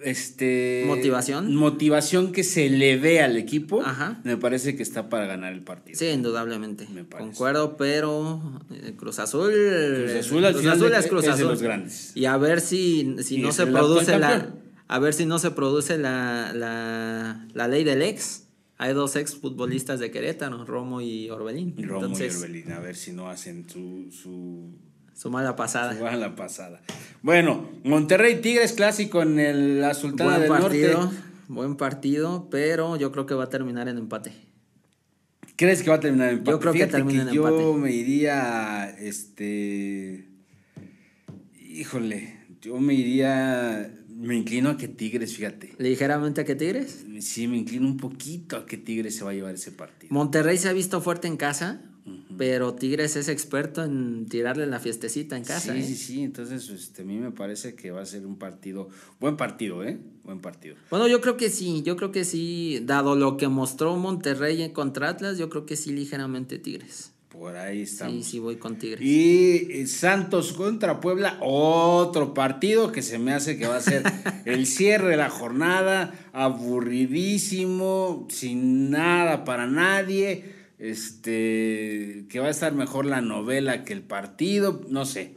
este 0.04 0.84
Motivación. 0.86 1.54
motivación 1.54 2.32
que 2.32 2.44
se 2.44 2.68
le 2.70 2.96
ve 2.96 3.20
al 3.20 3.36
equipo, 3.36 3.82
Ajá. 3.82 4.20
me 4.24 4.36
parece 4.36 4.76
que 4.76 4.82
está 4.82 5.08
para 5.08 5.26
ganar 5.26 5.52
el 5.52 5.62
partido. 5.62 5.98
Sí, 5.98 6.06
indudablemente. 6.06 6.86
Me 6.92 7.04
parece. 7.04 7.30
Concuerdo, 7.30 7.76
pero 7.76 8.60
eh, 8.70 8.94
Cruz 8.96 9.18
Azul. 9.18 9.50
Cruz 9.52 10.10
Azul 10.12 10.28
final 10.28 10.54
de- 10.80 10.98
es 10.98 11.06
Cruz 11.06 11.22
es 11.22 11.26
de 11.28 11.32
Azul. 11.32 11.46
los 11.48 11.62
grandes. 11.62 12.12
Y 12.14 12.24
a 12.26 12.36
ver 12.36 12.60
si, 12.60 13.16
si 13.22 13.38
no 13.38 13.52
se 13.52 13.66
produce 13.66 14.18
la. 14.18 14.54
A 14.90 14.98
ver 15.00 15.12
si 15.12 15.26
no 15.26 15.38
se 15.38 15.50
produce 15.50 15.98
la, 15.98 16.52
la, 16.54 17.46
la 17.52 17.68
ley 17.68 17.84
del 17.84 18.00
ex. 18.02 18.44
Hay 18.78 18.94
dos 18.94 19.16
ex 19.16 19.34
futbolistas 19.34 19.98
de 20.00 20.10
Querétaro, 20.10 20.64
Romo 20.64 21.00
y 21.00 21.28
Orbelín. 21.30 21.74
Romo 21.76 22.06
Entonces, 22.06 22.32
y 22.34 22.36
Orbelín, 22.38 22.72
a 22.72 22.78
ver 22.78 22.94
si 22.96 23.12
no 23.12 23.28
hacen 23.28 23.68
su, 23.68 24.06
su, 24.12 24.70
su 25.18 25.30
mala 25.30 25.56
pasada. 25.56 25.98
su 25.98 26.04
la 26.04 26.36
pasada. 26.36 26.80
Bueno, 27.22 27.68
Monterrey 27.82 28.40
Tigres 28.40 28.72
clásico 28.72 29.20
en 29.20 29.40
el, 29.40 29.80
la 29.80 29.94
Sultana 29.94 30.38
Buen 30.38 30.42
del 30.42 30.50
partido, 30.50 31.00
Norte. 31.00 31.16
buen 31.48 31.76
partido, 31.76 32.48
pero 32.50 32.96
yo 32.96 33.10
creo 33.10 33.26
que 33.26 33.34
va 33.34 33.44
a 33.44 33.48
terminar 33.48 33.88
en 33.88 33.98
empate. 33.98 34.32
¿Crees 35.56 35.82
que 35.82 35.90
va 35.90 35.96
a 35.96 36.00
terminar 36.00 36.28
en 36.28 36.38
empate? 36.38 36.50
Yo 36.52 36.60
creo 36.60 36.72
que 36.72 36.86
termina 36.86 37.22
en 37.22 37.30
yo 37.30 37.48
empate. 37.48 37.80
me 37.80 37.90
iría, 37.90 38.94
este, 39.00 40.28
híjole, 41.68 42.38
yo 42.62 42.78
me 42.78 42.94
iría, 42.94 43.92
me 44.08 44.36
inclino 44.36 44.70
a 44.70 44.76
que 44.76 44.86
Tigres, 44.86 45.34
fíjate. 45.34 45.74
Ligeramente 45.78 46.44
que 46.44 46.54
Tigres. 46.54 47.04
Sí, 47.18 47.48
me 47.48 47.56
inclino 47.56 47.88
un 47.88 47.96
poquito 47.96 48.56
a 48.56 48.66
que 48.66 48.76
Tigres 48.76 49.16
se 49.16 49.24
va 49.24 49.32
a 49.32 49.34
llevar 49.34 49.54
ese 49.54 49.72
partido. 49.72 50.14
Monterrey 50.14 50.58
se 50.58 50.68
ha 50.68 50.72
visto 50.72 51.00
fuerte 51.00 51.26
en 51.26 51.36
casa, 51.36 51.80
pero 52.36 52.74
Tigres 52.74 53.16
es 53.16 53.28
experto 53.28 53.84
en 53.84 54.26
tirarle 54.26 54.66
la 54.66 54.80
fiestecita 54.80 55.36
en 55.36 55.44
casa. 55.44 55.72
sí, 55.72 55.78
¿eh? 55.78 55.82
sí, 55.82 55.96
sí, 55.96 56.22
entonces 56.22 56.68
este, 56.70 57.02
a 57.02 57.04
mí 57.04 57.18
me 57.18 57.30
parece 57.30 57.74
que 57.74 57.90
va 57.90 58.02
a 58.02 58.06
ser 58.06 58.26
un 58.26 58.36
partido, 58.36 58.88
buen 59.20 59.36
partido, 59.36 59.84
¿eh? 59.84 59.98
Buen 60.24 60.40
partido. 60.40 60.76
Bueno, 60.90 61.08
yo 61.08 61.20
creo 61.20 61.36
que 61.36 61.50
sí, 61.50 61.82
yo 61.82 61.96
creo 61.96 62.12
que 62.12 62.24
sí, 62.24 62.80
dado 62.84 63.16
lo 63.16 63.36
que 63.36 63.48
mostró 63.48 63.96
Monterrey 63.96 64.72
contra 64.72 65.08
Atlas, 65.08 65.38
yo 65.38 65.48
creo 65.48 65.66
que 65.66 65.76
sí 65.76 65.92
ligeramente 65.92 66.58
Tigres. 66.58 67.12
Por 67.28 67.56
ahí 67.56 67.82
estamos. 67.82 68.14
Sí, 68.14 68.22
sí 68.22 68.38
voy 68.38 68.56
con 68.56 68.78
Tigres. 68.78 69.00
Y 69.00 69.68
eh, 69.70 69.86
Santos 69.86 70.52
contra 70.52 71.00
Puebla, 71.00 71.38
otro 71.40 72.34
partido 72.34 72.90
que 72.90 73.02
se 73.02 73.18
me 73.18 73.32
hace 73.32 73.56
que 73.56 73.68
va 73.68 73.76
a 73.76 73.80
ser 73.80 74.02
el 74.44 74.66
cierre 74.66 75.10
de 75.10 75.16
la 75.18 75.30
jornada, 75.30 76.14
aburridísimo, 76.32 78.26
sin 78.30 78.90
nada 78.90 79.44
para 79.44 79.66
nadie, 79.66 80.57
este, 80.78 82.26
que 82.28 82.40
va 82.40 82.46
a 82.46 82.50
estar 82.50 82.72
mejor 82.72 83.04
la 83.06 83.20
novela 83.20 83.84
que 83.84 83.92
el 83.92 84.02
partido, 84.02 84.80
no 84.88 85.04
sé, 85.04 85.34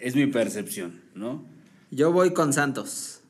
es 0.00 0.14
mi 0.14 0.26
percepción, 0.26 1.00
¿no? 1.14 1.44
Yo 1.90 2.12
voy 2.12 2.32
con 2.32 2.52
Santos. 2.52 3.20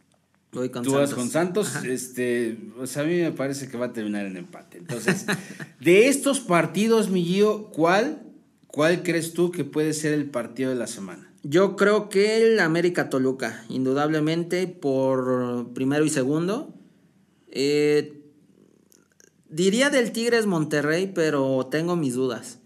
Voy 0.53 0.69
con 0.69 0.83
Tú 0.83 0.91
Santos. 0.91 1.11
vas 1.11 1.19
con 1.19 1.31
Santos, 1.31 1.77
este, 1.85 2.59
o 2.79 2.87
sea, 2.87 3.03
a 3.03 3.07
mí 3.07 3.17
me 3.17 3.33
parece 3.33 3.69
que 3.69 3.79
va 3.79 3.87
a 3.87 3.93
terminar 3.93 4.27
en 4.27 4.37
empate. 4.37 4.79
Entonces, 4.79 5.25
de 5.81 6.09
estos 6.09 6.41
partidos, 6.41 7.09
mi 7.09 7.25
Gio, 7.25 7.69
¿cuál, 7.71 8.23
cuál 8.67 9.03
crees 9.03 9.33
tú 9.33 9.51
que 9.51 9.65
puede 9.65 9.95
ser 9.95 10.13
el 10.13 10.27
partido 10.27 10.69
de 10.69 10.77
la 10.77 10.87
semana? 10.87 11.33
Yo 11.43 11.75
creo 11.75 12.09
que 12.09 12.37
el 12.37 12.61
América 12.61 13.09
Toluca, 13.09 13.65
indudablemente 13.69 14.69
por 14.69 15.73
primero 15.73 16.05
y 16.05 16.11
segundo. 16.11 16.73
Eh, 17.51 18.22
diría 19.53 19.91
del 19.91 20.11
Tigres 20.13 20.47
Monterrey, 20.47 21.13
pero 21.15 21.69
tengo 21.71 21.95
mis 21.95 22.15
dudas. 22.15 22.59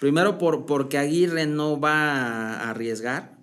Primero 0.00 0.36
por, 0.36 0.66
porque 0.66 0.98
Aguirre 0.98 1.46
no 1.46 1.80
va 1.80 2.56
a 2.56 2.70
arriesgar. 2.70 3.38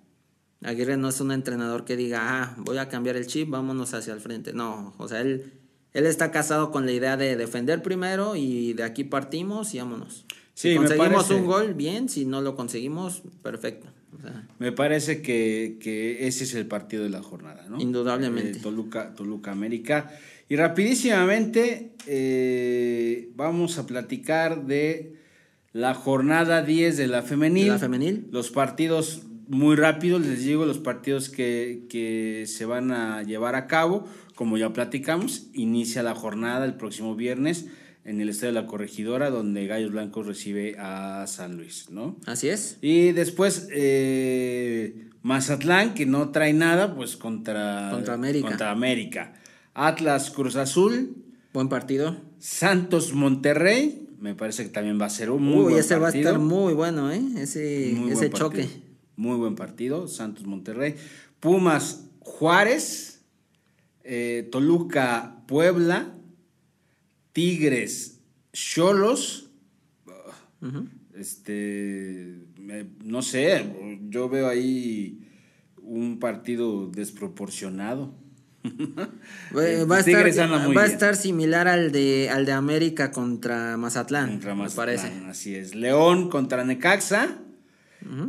Aguirre 0.64 0.98
no 0.98 1.10
es 1.10 1.20
un 1.20 1.32
entrenador 1.32 1.86
que 1.86 1.96
diga, 1.96 2.20
ah, 2.22 2.56
voy 2.60 2.78
a 2.78 2.88
cambiar 2.88 3.16
el 3.16 3.26
chip, 3.26 3.50
vámonos 3.50 3.96
hacia 3.96 4.14
el 4.14 4.20
frente. 4.20 4.54
No, 4.54 4.94
o 4.98 5.08
sea, 5.08 5.22
él, 5.22 5.54
él 5.94 6.06
está 6.06 6.30
casado 6.30 6.70
con 6.70 6.86
la 6.86 6.92
idea 6.92 7.18
de 7.18 7.36
defender 7.36 7.82
primero 7.82 8.36
y 8.36 8.74
de 8.74 8.84
aquí 8.84 9.04
partimos 9.04 9.74
y 9.74 9.80
vámonos. 9.80 10.26
Sí, 10.54 10.74
si 10.74 10.80
me 10.80 10.86
conseguimos 10.86 11.24
parece. 11.24 11.34
un 11.34 11.48
gol, 11.48 11.74
bien, 11.74 12.10
si 12.10 12.26
no 12.26 12.42
lo 12.42 12.56
conseguimos, 12.56 13.24
perfecto. 13.42 13.88
O 14.16 14.22
sea, 14.22 14.48
Me 14.60 14.72
parece 14.72 15.22
que, 15.22 15.78
que 15.82 16.28
ese 16.28 16.44
es 16.44 16.54
el 16.54 16.68
partido 16.68 17.04
de 17.04 17.10
la 17.10 17.24
jornada, 17.24 17.66
¿no? 17.68 17.82
Indudablemente. 17.82 18.60
Eh, 18.60 18.62
Toluca, 18.62 19.16
Toluca 19.16 19.52
América. 19.52 20.12
Y 20.52 20.58
rapidísimamente 20.58 21.93
eh, 22.08 23.30
vamos 23.36 23.78
a 23.78 23.88
platicar 23.88 24.66
de 24.66 25.16
la 25.72 25.93
jornada 25.93 26.62
10 26.62 26.97
de 26.97 27.08
la 27.08 27.22
femenil. 27.22 27.68
¿De 27.68 27.72
la 27.72 27.80
femenil? 27.80 28.28
Los 28.32 28.52
partidos 28.52 29.22
muy 29.47 29.78
rápidos, 29.78 30.26
les 30.26 30.43
digo, 30.43 30.66
los 30.66 30.80
partidos 30.80 31.30
que, 31.30 31.86
que 31.89 32.43
se 32.47 32.66
van 32.66 32.91
a 32.91 33.24
llevar 33.24 33.56
a 33.56 33.68
cabo. 33.68 34.06
Como 34.36 34.58
ya 34.58 34.74
platicamos, 34.74 35.47
inicia 35.54 36.04
la 36.04 36.16
jornada 36.16 36.66
el 36.66 36.74
próximo 36.74 37.16
viernes 37.16 37.68
en 38.04 38.20
el 38.20 38.28
Estadio 38.28 38.54
de 38.54 38.62
la 38.62 38.68
Corregidora, 38.68 39.30
donde 39.30 39.68
Gallos 39.68 39.93
Blancos 39.93 40.28
recibe 40.28 40.76
a 40.78 41.28
San 41.28 41.56
Luis, 41.56 41.89
¿no? 41.91 42.18
Así 42.26 42.49
es. 42.49 42.78
Y 42.82 43.14
después 43.14 43.70
eh, 43.72 45.08
Mazatlán, 45.22 45.93
que 45.93 46.06
no 46.06 46.32
trae 46.32 46.52
nada, 46.52 46.93
pues 46.93 47.16
contra, 47.16 47.88
Contra 47.89 48.16
América. 48.16 48.49
contra 48.49 48.72
América. 48.72 49.34
Atlas 49.74 50.32
Cruz 50.32 50.56
Azul, 50.56 51.16
Buen 51.54 51.68
partido. 51.70 52.18
Santos 52.40 53.14
Monterrey, 53.14 54.08
me 54.20 54.36
parece 54.36 54.64
que 54.64 54.70
también 54.70 55.00
va 55.00 55.06
a 55.08 55.10
ser 55.10 55.30
un 55.32 55.44
muy 55.44 55.58
Uy, 55.58 55.64
buen 55.64 55.78
ese 55.80 55.96
va 55.96 56.08
a 56.08 56.12
partido. 56.12 56.30
estar 56.30 56.40
muy 56.42 56.74
bueno, 56.74 57.12
¿eh? 57.12 57.22
Ese, 57.38 57.94
Muy 57.96 58.12
ese 58.12 58.30
choque. 58.30 58.64
partido. 58.64 58.82
Muy 59.18 59.38
buen 59.38 59.56
partido, 59.56 60.08
Santos 60.08 60.46
Monterrey. 60.46 60.96
Pumas 61.40 62.06
Juárez, 62.20 63.22
eh, 64.04 64.48
Toluca 64.52 65.44
Puebla, 65.48 66.16
Tigres 67.34 68.20
Cholos. 68.54 69.50
Este, 71.16 72.38
me- 72.60 72.88
no 73.04 73.22
sé, 73.22 73.66
yo 74.10 74.30
veo 74.30 74.48
ahí 74.48 75.20
un 75.82 76.20
partido 76.20 76.88
desproporcionado. 76.90 78.14
Va, 78.64 79.95
a 79.95 79.99
estar, 79.99 80.47
va 80.78 80.82
a 80.84 80.86
estar 80.86 81.16
similar 81.16 81.68
al 81.68 81.91
de, 81.91 82.30
al 82.30 82.45
de 82.45 82.51
América 82.51 83.12
contra 83.12 83.76
Mazatlán, 83.78 84.30
Contra 84.32 84.55
me 84.55 84.70
parece. 84.70 85.12
Así 85.28 85.55
es. 85.55 85.74
León 85.76 86.30
contra 86.30 86.64
Necaxa. 86.64 87.38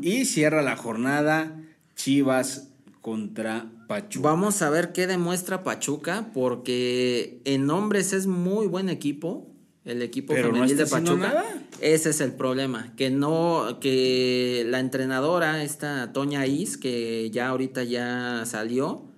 Y 0.03 0.27
cierra 0.27 0.63
la 0.63 0.77
jornada 0.77 1.59
Chivas 1.97 2.69
contra 3.01 3.67
Pachuca. 3.89 4.29
Vamos 4.29 4.61
a 4.63 4.71
ver 4.71 4.93
qué 4.93 5.07
demuestra 5.07 5.63
Pachuca, 5.63 6.31
porque 6.35 7.41
en 7.45 7.71
hombres 7.71 8.13
es 8.13 8.27
muy 8.27 8.67
buen 8.67 8.89
equipo. 8.89 9.49
El 9.85 10.01
equipo 10.03 10.33
Pero 10.35 10.53
femenil 10.53 10.77
de 10.77 10.87
Pachuca. 10.87 11.17
nada. 11.17 11.45
Ese 11.81 12.11
es 12.11 12.21
el 12.21 12.33
problema. 12.33 12.93
Que 12.97 13.11
no, 13.11 13.79
que 13.81 14.65
la 14.69 14.79
entrenadora, 14.79 15.65
esta 15.65 16.13
Toña 16.13 16.47
Is, 16.47 16.77
que 16.77 17.31
ya 17.31 17.49
ahorita 17.49 17.83
ya 17.83 18.45
salió, 18.47 19.12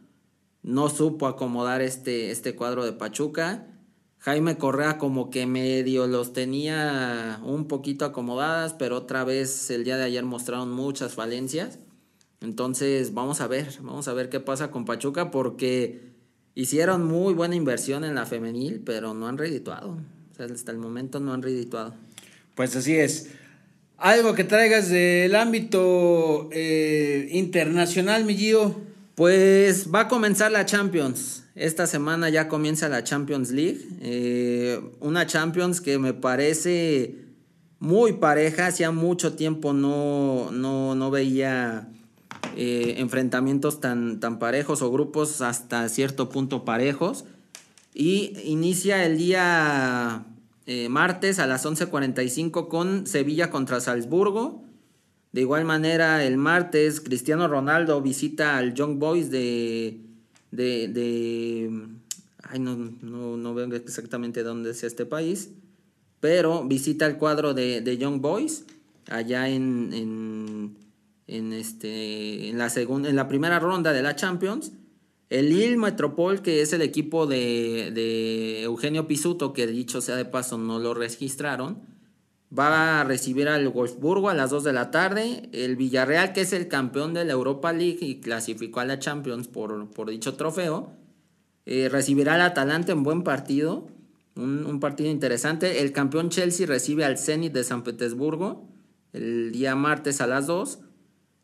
no 0.65 0.89
supo 0.89 1.27
acomodar 1.27 1.83
este, 1.83 2.31
este 2.31 2.57
cuadro 2.57 2.85
de 2.85 2.93
Pachuca. 2.93 3.67
Jaime 4.19 4.57
Correa 4.57 4.97
como 4.97 5.29
que 5.29 5.47
medio 5.47 6.07
los 6.07 6.33
tenía 6.33 7.39
un 7.45 7.69
poquito 7.69 8.07
acomodadas, 8.07 8.73
pero 8.73 8.97
otra 8.97 9.23
vez 9.25 9.71
el 9.71 9.85
día 9.85 9.99
de 9.99 10.05
ayer 10.05 10.25
mostraron 10.25 10.73
muchas 10.73 11.13
falencias. 11.13 11.79
Entonces 12.41 13.13
vamos 13.13 13.43
a 13.43 13.47
ver, 13.47 13.69
vamos 13.83 14.09
a 14.09 14.15
ver 14.15 14.31
qué 14.31 14.41
pasa 14.41 14.71
con 14.71 14.87
Pachuca 14.87 15.31
porque 15.31 16.15
hicieron 16.55 17.05
muy 17.05 17.35
buena 17.35 17.57
inversión 17.57 18.03
en 18.03 18.15
la 18.15 18.25
femenil, 18.25 18.81
pero 18.85 19.13
no 19.13 19.29
han 19.29 19.37
redituado. 19.37 19.99
Hasta 20.39 20.73
el 20.73 20.79
momento 20.79 21.21
no 21.21 21.35
han 21.35 21.43
redituado. 21.43 21.95
Pues 22.55 22.75
así 22.75 22.97
es. 22.97 23.31
Algo 23.99 24.35
que 24.35 24.45
traigas 24.45 24.89
del 24.89 25.37
ámbito 25.37 26.49
eh, 26.53 27.29
internacional, 27.33 28.25
mi 28.25 28.35
Gio. 28.35 28.75
Pues 29.15 29.95
va 29.95 30.01
a 30.01 30.09
comenzar 30.09 30.51
la 30.51 30.67
Champions. 30.67 31.45
Esta 31.55 31.87
semana 31.87 32.31
ya 32.31 32.49
comienza 32.49 32.89
la 32.89 33.05
Champions 33.05 33.53
League. 33.53 33.81
Eh, 34.01 34.81
una 34.99 35.27
Champions 35.27 35.81
que 35.81 35.99
me 35.99 36.15
parece 36.15 37.15
muy 37.79 38.15
pareja. 38.15 38.67
Hacía 38.67 38.91
mucho 38.91 39.35
tiempo 39.35 39.73
no, 39.73 40.51
no, 40.51 40.97
no 40.97 41.11
veía 41.13 41.89
eh, 42.57 42.97
enfrentamientos 42.99 43.81
tan, 43.81 44.19
tan 44.19 44.41
parejos 44.41 44.83
o 44.83 44.91
grupos 44.91 45.43
hasta 45.43 45.89
cierto 45.89 46.29
punto 46.29 46.65
parejos. 46.65 47.25
Y 47.95 48.37
inicia 48.43 49.05
el 49.05 49.17
día 49.19 50.27
eh, 50.67 50.89
martes 50.89 51.39
a 51.39 51.47
las 51.47 51.65
11.45 51.65 52.67
con 52.67 53.07
Sevilla 53.07 53.51
contra 53.51 53.81
Salzburgo. 53.81 54.65
De 55.35 55.41
igual 55.41 55.65
manera, 55.65 56.25
el 56.25 56.37
martes, 56.37 57.01
Cristiano 57.01 57.49
Ronaldo 57.49 58.01
visita 58.01 58.57
al 58.57 58.73
Young 58.73 58.99
Boys 59.01 59.31
de. 59.33 59.99
de. 60.53 61.71
ay, 62.45 62.61
no, 62.61 62.77
no, 63.03 63.37
no 63.37 63.55
veo 63.55 63.67
exactamente 63.75 64.45
dónde 64.45 64.71
es 64.71 64.85
este 64.85 65.07
país. 65.07 65.51
Pero 66.21 66.65
visita 66.65 67.07
el 67.07 67.17
cuadro 67.17 67.53
de, 67.53 67.81
de 67.81 67.99
Young 67.99 68.21
Boys 68.21 68.65
allá 69.11 69.49
en. 69.49 69.91
en, 69.93 70.77
en 71.27 71.53
este, 71.53 72.49
en, 72.51 72.59
la 72.59 72.69
segun- 72.71 73.07
en 73.07 73.17
la 73.17 73.27
primera 73.27 73.59
ronda 73.59 73.93
de 73.93 74.03
la 74.03 74.15
Champions. 74.15 74.71
El 75.31 75.49
Lille 75.49 75.77
Metropol, 75.79 76.43
que 76.43 76.61
es 76.63 76.73
el 76.75 76.83
equipo 76.83 77.27
de, 77.27 77.91
de 77.93 78.63
Eugenio 78.63 79.09
Pisuto, 79.09 79.53
que 79.53 79.67
dicho 79.67 80.01
sea 80.01 80.15
de 80.15 80.27
paso 80.27 80.59
no 80.59 80.79
lo 80.79 80.95
registraron, 80.95 81.79
va 82.57 83.01
a 83.01 83.05
recibir 83.05 83.49
al 83.49 83.69
Wolfsburgo 83.69 84.29
a 84.29 84.35
las 84.35 84.51
2 84.51 84.65
de 84.65 84.73
la 84.73 84.91
tarde. 84.91 85.49
El 85.53 85.77
Villarreal, 85.77 86.33
que 86.33 86.43
es 86.43 86.53
el 86.53 86.69
campeón 86.69 87.15
de 87.15 87.25
la 87.25 87.33
Europa 87.33 87.73
League 87.73 87.99
y 88.01 88.21
clasificó 88.21 88.81
a 88.81 88.85
la 88.85 88.99
Champions 88.99 89.49
por, 89.49 89.89
dicho 90.09 90.35
trofeo, 90.35 90.93
eh, 91.67 91.89
recibirá 91.91 92.35
al 92.35 92.43
Atalanta 92.43 92.93
en 92.93 93.03
buen 93.03 93.23
partido. 93.23 93.89
Un, 94.37 94.67
un, 94.67 94.81
partido 94.81 95.11
interesante. 95.11 95.81
El 95.81 95.93
campeón 95.93 96.29
Chelsea 96.29 96.67
recibe 96.67 97.05
al 97.05 97.19
Zenit 97.19 97.53
de 97.53 97.65
San 97.65 97.85
Petersburgo 97.85 98.69
el 99.13 99.53
día 99.53 99.75
martes 99.77 100.21
a 100.21 100.27
las 100.27 100.47
2. 100.47 100.81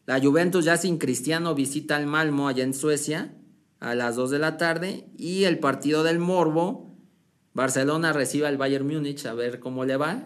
La 0.06 0.20
Juventus 0.20 0.64
ya 0.64 0.76
sin 0.76 0.98
Cristiano 0.98 1.54
visita 1.54 1.96
al 1.96 2.06
Malmo 2.06 2.48
allá 2.48 2.64
en 2.64 2.74
Suecia 2.74 3.32
a 3.78 3.94
las 3.94 4.16
2 4.16 4.30
de 4.30 4.38
la 4.38 4.56
tarde. 4.56 5.06
Y 5.16 5.44
el 5.44 5.58
partido 5.60 6.02
del 6.02 6.18
Morbo 6.18 6.89
Barcelona 7.60 8.14
recibe 8.14 8.46
al 8.46 8.56
Bayern 8.56 8.86
Múnich 8.86 9.26
a 9.26 9.34
ver 9.34 9.60
cómo 9.60 9.84
le 9.84 9.98
va. 9.98 10.22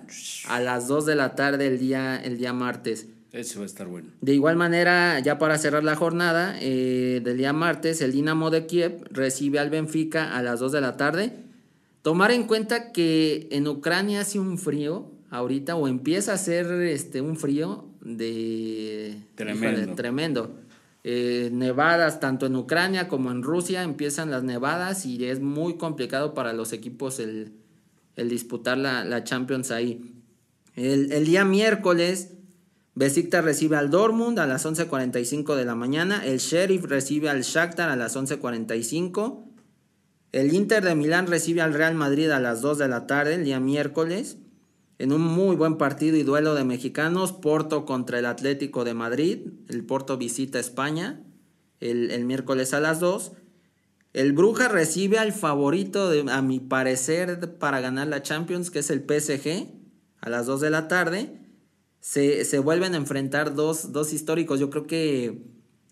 A 0.47 0.61
las 0.61 0.87
2 0.87 1.05
de 1.05 1.17
la 1.17 1.35
tarde 1.35 1.67
el 1.67 1.81
día, 1.81 2.15
el 2.15 2.39
día 2.39 2.53
martes. 2.53 3.09
Ese 3.33 3.57
va 3.57 3.65
a 3.65 3.67
estar 3.67 3.89
bueno. 3.89 4.11
De 4.21 4.35
igual 4.35 4.55
manera, 4.55 5.19
ya 5.19 5.37
para 5.37 5.59
cerrar 5.59 5.83
la 5.83 5.97
jornada 5.97 6.57
eh, 6.61 7.21
del 7.25 7.37
día 7.37 7.53
martes, 7.53 8.01
el 8.03 8.13
Dinamo 8.13 8.51
de 8.51 8.67
Kiev 8.67 9.09
recibe 9.11 9.59
al 9.59 9.69
Benfica 9.69 10.37
a 10.37 10.43
las 10.45 10.61
2 10.61 10.71
de 10.71 10.81
la 10.81 10.97
tarde. 10.97 11.33
Tomar 12.03 12.31
en 12.31 12.45
cuenta 12.45 12.93
que 12.93 13.49
en 13.51 13.67
Ucrania 13.67 14.21
hace 14.21 14.39
un 14.39 14.57
frío 14.57 15.11
ahorita, 15.31 15.75
o 15.75 15.89
empieza 15.89 16.31
a 16.31 16.35
hacer 16.37 16.67
este, 16.83 17.21
un 17.21 17.37
frío 17.37 17.89
de... 18.01 19.17
Tremendo. 19.35 19.81
híjole, 19.81 19.97
tremendo. 19.97 20.55
Eh, 21.07 21.51
nevadas 21.53 22.19
tanto 22.19 22.47
en 22.47 22.57
Ucrania 22.57 23.09
como 23.09 23.31
en 23.31 23.43
Rusia 23.43 23.83
empiezan 23.83 24.31
las 24.31 24.43
nevadas 24.43 25.05
y 25.05 25.23
es 25.27 25.39
muy 25.39 25.77
complicado 25.77 26.33
para 26.33 26.55
los 26.55 26.73
equipos 26.73 27.21
el, 27.21 27.53
disputar 28.17 28.79
la, 28.79 29.23
Champions 29.23 29.71
ahí. 29.71 30.15
El, 30.77 31.13
el, 31.13 31.27
día 31.27 31.45
miércoles, 31.45 32.31
Besiktas 32.95 33.45
recibe 33.45 33.77
al 33.77 33.91
Dortmund 33.91 34.39
a 34.39 34.47
las 34.47 34.65
11.45 34.65 35.55
de 35.57 35.67
la 35.67 35.75
mañana, 35.75 36.25
el 36.25 36.39
Sheriff 36.39 36.85
recibe 36.85 37.29
al 37.29 37.43
Shakhtar 37.43 37.91
a 37.91 37.97
las 37.97 38.17
11.45, 38.17 39.45
el 40.33 40.55
Inter 40.55 40.83
de 40.83 40.95
Milán 40.95 41.27
recibe 41.27 41.61
al 41.61 41.75
Real 41.75 41.95
Madrid 41.95 42.31
a 42.31 42.41
las 42.41 42.63
2 42.63 42.79
de 42.79 42.89
la 42.89 43.07
tarde 43.07 43.35
el 43.35 43.45
día 43.45 43.61
miércoles. 43.61 44.39
En 44.99 45.13
un 45.13 45.23
muy 45.23 45.57
buen 45.57 45.77
partido 45.77 46.17
y 46.17 46.23
duelo 46.23 46.55
de 46.55 46.65
mexicanos, 46.65 47.33
Porto 47.33 47.85
contra 47.85 48.19
el 48.19 48.27
Atlético 48.27 48.85
de 48.85 48.95
Madrid. 48.95 49.49
El 49.69 49.85
Porto 49.85 50.17
visita 50.17 50.61
España 50.61 51.25
el, 51.81 52.25
miércoles 52.25 52.75
a 52.75 52.81
las 52.81 53.01
2. 53.01 53.33
El 54.13 54.33
Bruja 54.33 54.69
recibe 54.69 55.19
al 55.19 55.33
favorito, 55.33 56.09
de, 56.09 56.31
a 56.31 56.41
mi 56.43 56.61
parecer, 56.61 57.59
para 57.59 57.81
ganar 57.81 58.09
la 58.09 58.23
Champions, 58.23 58.71
que 58.71 58.79
es 58.81 58.91
el 58.91 59.01
PSG, 59.01 59.69
a 60.21 60.31
las 60.31 60.47
2 60.47 60.61
de 60.61 60.71
la 60.71 60.89
tarde. 60.89 61.41
Se, 62.01 62.45
se 62.45 62.59
vuelven 62.59 62.95
a 62.95 62.99
enfrentar 62.99 63.55
dos, 63.55 63.93
dos, 63.93 64.13
históricos. 64.13 64.61
Yo 64.61 64.71
creo 64.71 64.87
que 64.87 65.43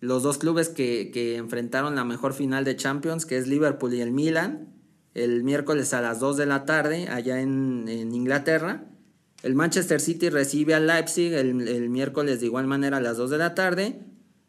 los 0.01 0.23
dos 0.23 0.39
clubes 0.39 0.69
que, 0.69 1.11
que 1.13 1.37
enfrentaron 1.37 1.95
la 1.95 2.05
mejor 2.05 2.35
final 2.35 2.65
de 2.65 2.77
Champions, 2.77 3.27
que 3.27 3.39
es 3.39 3.47
Liverpool 3.47 3.95
y 3.95 4.03
el 4.03 4.13
Milan, 4.13 4.75
el 5.15 5.43
miércoles 5.43 5.95
a 5.95 6.01
las 6.01 6.21
2 6.21 6.37
de 6.37 6.47
la 6.47 6.65
tarde, 6.65 7.09
allá 7.09 7.41
en, 7.41 7.87
en 7.89 8.15
Inglaterra. 8.15 8.92
El 9.43 9.55
Manchester 9.55 10.01
City 10.01 10.29
recibe 10.29 10.75
al 10.75 10.87
Leipzig 10.87 11.33
el, 11.33 11.67
el, 11.67 11.91
miércoles 11.91 12.41
de 12.41 12.47
igual 12.47 12.67
manera 12.67 12.99
a 12.99 13.01
las 13.01 13.17
2 13.17 13.31
de 13.31 13.39
la 13.39 13.55
tarde. 13.55 13.99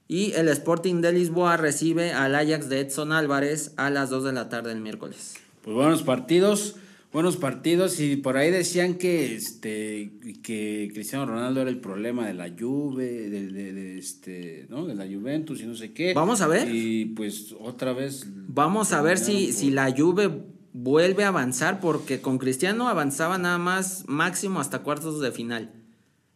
Y 0.07 0.33
el 0.33 0.47
Sporting 0.49 1.01
de 1.01 1.11
Lisboa 1.13 1.57
recibe 1.57 2.13
al 2.13 2.35
Ajax 2.35 2.69
de 2.69 2.81
Edson 2.81 3.11
Álvarez 3.11 3.73
a 3.77 3.89
las 3.89 4.11
2 4.11 4.25
de 4.25 4.33
la 4.33 4.49
tarde 4.49 4.71
el 4.71 4.81
miércoles. 4.81 5.35
Pues 5.63 5.75
buenos 5.75 6.03
partidos, 6.03 6.75
buenos 7.11 7.37
partidos. 7.37 7.99
Y 7.99 8.17
por 8.17 8.37
ahí 8.37 8.51
decían 8.51 8.95
que 8.95 9.33
este 9.33 10.11
que 10.43 10.91
Cristiano 10.93 11.25
Ronaldo 11.25 11.61
era 11.61 11.71
el 11.71 11.79
problema 11.79 12.27
de 12.27 12.35
la 12.35 12.49
Juve, 12.49 13.29
de, 13.29 13.47
de, 13.47 13.73
de 13.73 13.97
este, 13.97 14.67
¿no? 14.69 14.85
de 14.85 14.93
la 14.93 15.05
Juventus 15.05 15.59
y 15.61 15.65
no 15.65 15.73
sé 15.73 15.93
qué. 15.93 16.13
Vamos 16.13 16.41
a 16.41 16.47
ver. 16.47 16.67
Y 16.69 17.05
pues 17.05 17.55
otra 17.59 17.93
vez. 17.93 18.27
Vamos 18.27 18.91
a 18.91 19.01
ver 19.01 19.17
si, 19.17 19.45
por... 19.45 19.53
si 19.55 19.71
la 19.71 19.91
Juve 19.97 20.43
vuelve 20.73 21.23
a 21.23 21.29
avanzar 21.29 21.79
porque 21.79 22.19
con 22.19 22.39
Cristiano 22.39 22.89
avanzaba 22.89 23.37
nada 23.37 23.59
más 23.59 24.03
máximo 24.07 24.59
hasta 24.59 24.79
cuartos 24.79 25.21
de 25.21 25.31
final. 25.31 25.71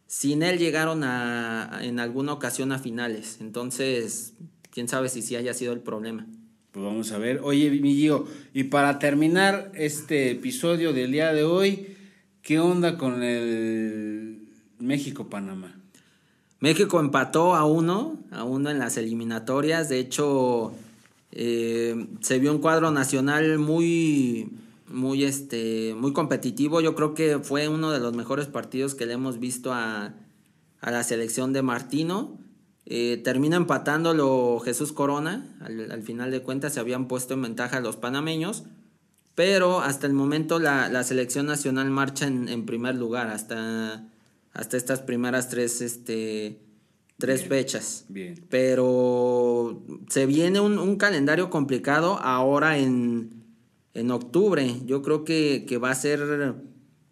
Sin 0.06 0.42
él 0.42 0.58
llegaron 0.58 1.04
a, 1.04 1.80
en 1.82 2.00
alguna 2.00 2.32
ocasión 2.32 2.72
a 2.72 2.78
finales. 2.78 3.38
Entonces, 3.40 4.32
quién 4.70 4.88
sabe 4.88 5.10
si 5.10 5.20
sí 5.20 5.36
haya 5.36 5.52
sido 5.52 5.72
el 5.72 5.80
problema. 5.80 6.26
Pues 6.72 6.84
vamos 6.84 7.12
a 7.12 7.18
ver. 7.18 7.40
Oye, 7.42 7.70
mi 7.70 7.94
Gio, 7.94 8.26
y 8.54 8.64
para 8.64 8.98
terminar 8.98 9.70
este 9.74 10.30
episodio 10.30 10.92
del 10.92 11.12
día 11.12 11.32
de 11.32 11.44
hoy, 11.44 11.96
¿qué 12.40 12.60
onda 12.60 12.96
con 12.96 13.22
el 13.22 14.48
México-Panamá? 14.78 15.74
México 16.60 17.00
empató 17.00 17.54
a 17.54 17.64
uno, 17.64 18.18
a 18.30 18.44
uno 18.44 18.70
en 18.70 18.78
las 18.78 18.96
eliminatorias. 18.96 19.88
De 19.88 19.98
hecho, 19.98 20.72
eh, 21.32 22.08
se 22.20 22.38
vio 22.38 22.52
un 22.52 22.58
cuadro 22.58 22.90
nacional 22.90 23.58
muy, 23.58 24.50
muy, 24.88 25.24
este, 25.24 25.94
muy 25.94 26.12
competitivo. 26.12 26.80
Yo 26.80 26.94
creo 26.94 27.14
que 27.14 27.38
fue 27.38 27.68
uno 27.68 27.90
de 27.90 28.00
los 28.00 28.14
mejores 28.14 28.46
partidos 28.46 28.94
que 28.94 29.06
le 29.06 29.14
hemos 29.14 29.38
visto 29.38 29.72
a, 29.72 30.14
a 30.80 30.90
la 30.90 31.02
selección 31.04 31.52
de 31.52 31.62
Martino. 31.62 32.38
Eh, 32.86 33.20
termina 33.22 33.56
empatándolo 33.56 34.60
Jesús 34.64 34.92
Corona. 34.92 35.56
Al, 35.60 35.90
al, 35.90 36.02
final 36.02 36.30
de 36.30 36.40
cuentas 36.40 36.74
se 36.74 36.80
habían 36.80 37.06
puesto 37.06 37.34
en 37.34 37.42
ventaja 37.42 37.80
los 37.80 37.96
panameños. 37.96 38.64
Pero 39.34 39.80
hasta 39.80 40.06
el 40.06 40.14
momento 40.14 40.58
la, 40.58 40.88
la 40.88 41.04
selección 41.04 41.46
nacional 41.46 41.90
marcha 41.90 42.26
en, 42.26 42.48
en, 42.48 42.64
primer 42.64 42.94
lugar. 42.94 43.28
Hasta, 43.28 44.08
hasta 44.52 44.76
estas 44.76 45.00
primeras 45.00 45.50
tres 45.50 45.82
este, 45.82 46.58
tres 47.18 47.40
bien, 47.40 47.50
fechas. 47.50 48.04
Bien. 48.08 48.46
Pero 48.48 49.84
se 50.08 50.26
viene 50.26 50.60
un, 50.60 50.78
un 50.78 50.96
calendario 50.96 51.50
complicado 51.50 52.18
ahora 52.20 52.78
en, 52.78 53.44
en, 53.94 54.10
octubre. 54.10 54.80
Yo 54.86 55.02
creo 55.02 55.24
que, 55.24 55.66
que 55.68 55.78
va 55.78 55.90
a 55.90 55.94
ser 55.94 56.54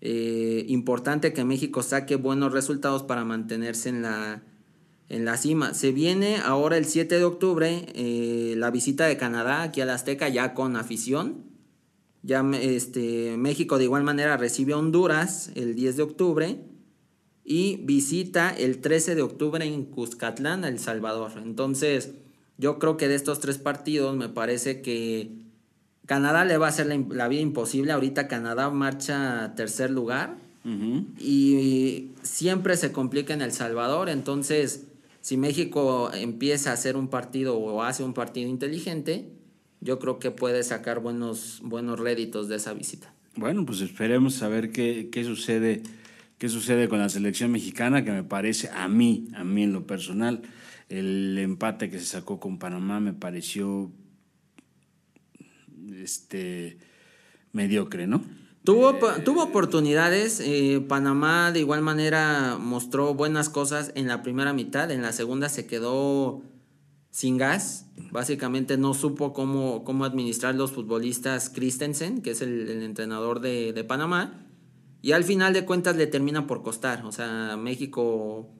eh, 0.00 0.64
importante 0.68 1.32
que 1.32 1.44
México 1.44 1.82
saque 1.82 2.16
buenos 2.16 2.52
resultados 2.52 3.02
para 3.02 3.24
mantenerse 3.24 3.88
en 3.88 4.02
la, 4.02 4.42
en 5.08 5.24
la 5.24 5.36
cima. 5.36 5.74
Se 5.74 5.90
viene 5.90 6.36
ahora 6.36 6.76
el 6.76 6.86
7 6.86 7.18
de 7.18 7.24
octubre 7.24 7.86
eh, 7.94 8.54
la 8.56 8.70
visita 8.70 9.06
de 9.06 9.16
Canadá 9.16 9.62
aquí 9.62 9.80
a 9.80 9.86
la 9.86 9.94
Azteca 9.94 10.28
ya 10.28 10.54
con 10.54 10.76
afición. 10.76 11.44
Ya 12.22 12.44
este, 12.60 13.36
México 13.36 13.78
de 13.78 13.84
igual 13.84 14.02
manera 14.02 14.36
recibe 14.36 14.72
a 14.72 14.78
Honduras 14.78 15.50
el 15.54 15.74
10 15.74 15.96
de 15.96 16.02
octubre 16.02 16.75
y 17.48 17.76
visita 17.84 18.50
el 18.50 18.78
13 18.78 19.14
de 19.14 19.22
octubre 19.22 19.64
en 19.64 19.84
Cuscatlán, 19.84 20.64
El 20.64 20.80
Salvador. 20.80 21.30
Entonces, 21.36 22.10
yo 22.58 22.80
creo 22.80 22.96
que 22.96 23.06
de 23.06 23.14
estos 23.14 23.38
tres 23.38 23.58
partidos 23.58 24.16
me 24.16 24.28
parece 24.28 24.82
que 24.82 25.30
Canadá 26.06 26.44
le 26.44 26.58
va 26.58 26.66
a 26.66 26.70
hacer 26.70 26.86
la, 26.86 27.00
la 27.10 27.28
vida 27.28 27.40
imposible. 27.40 27.92
Ahorita 27.92 28.26
Canadá 28.26 28.68
marcha 28.70 29.44
a 29.44 29.54
tercer 29.54 29.90
lugar 29.90 30.44
Uh 30.64 30.68
-huh. 30.68 31.04
y 31.20 32.08
siempre 32.22 32.76
se 32.76 32.90
complica 32.90 33.32
en 33.32 33.40
El 33.40 33.52
Salvador. 33.52 34.08
Entonces, 34.08 34.88
si 35.20 35.36
México 35.36 36.10
empieza 36.12 36.70
a 36.70 36.72
hacer 36.72 36.96
un 36.96 37.06
partido 37.06 37.56
o 37.56 37.84
hace 37.84 38.02
un 38.02 38.12
partido 38.12 38.48
inteligente, 38.50 39.28
yo 39.80 40.00
creo 40.00 40.18
que 40.18 40.32
puede 40.32 40.64
sacar 40.64 40.98
buenos, 40.98 41.60
buenos 41.62 42.00
réditos 42.00 42.48
de 42.48 42.56
esa 42.56 42.74
visita. 42.74 43.14
Bueno, 43.36 43.64
pues 43.64 43.80
esperemos 43.80 44.42
a 44.42 44.48
ver 44.48 44.72
qué, 44.72 45.08
qué 45.12 45.22
sucede 45.22 45.84
qué 46.38 46.48
sucede 46.48 46.88
con 46.88 46.98
la 46.98 47.08
selección 47.08 47.50
mexicana, 47.50 48.04
que 48.04 48.12
me 48.12 48.24
parece 48.24 48.68
a 48.70 48.88
mí, 48.88 49.28
a 49.34 49.44
mí 49.44 49.62
en 49.62 49.72
lo 49.72 49.86
personal, 49.86 50.42
el 50.88 51.36
empate 51.38 51.90
que 51.90 51.98
se 51.98 52.06
sacó 52.06 52.38
con 52.38 52.58
Panamá 52.58 53.00
me 53.00 53.12
pareció 53.12 53.90
este 55.92 56.78
mediocre, 57.52 58.06
¿no? 58.06 58.22
Tuvo, 58.64 58.90
eh, 58.90 59.22
tuvo 59.24 59.44
oportunidades, 59.44 60.40
eh, 60.40 60.84
Panamá 60.86 61.52
de 61.52 61.60
igual 61.60 61.82
manera 61.82 62.58
mostró 62.58 63.14
buenas 63.14 63.48
cosas 63.48 63.92
en 63.94 64.08
la 64.08 64.22
primera 64.22 64.52
mitad, 64.52 64.90
en 64.90 65.02
la 65.02 65.12
segunda 65.12 65.48
se 65.48 65.66
quedó 65.66 66.42
sin 67.10 67.38
gas, 67.38 67.86
básicamente 68.10 68.76
no 68.76 68.92
supo 68.92 69.32
cómo, 69.32 69.84
cómo 69.84 70.04
administrar 70.04 70.54
los 70.54 70.72
futbolistas 70.72 71.48
Christensen, 71.48 72.20
que 72.22 72.32
es 72.32 72.42
el, 72.42 72.68
el 72.68 72.82
entrenador 72.82 73.40
de, 73.40 73.72
de 73.72 73.84
Panamá, 73.84 74.45
y 75.06 75.12
al 75.12 75.22
final 75.22 75.52
de 75.52 75.64
cuentas 75.64 75.94
le 75.94 76.08
termina 76.08 76.48
por 76.48 76.64
costar. 76.64 77.06
O 77.06 77.12
sea, 77.12 77.56
México 77.56 78.50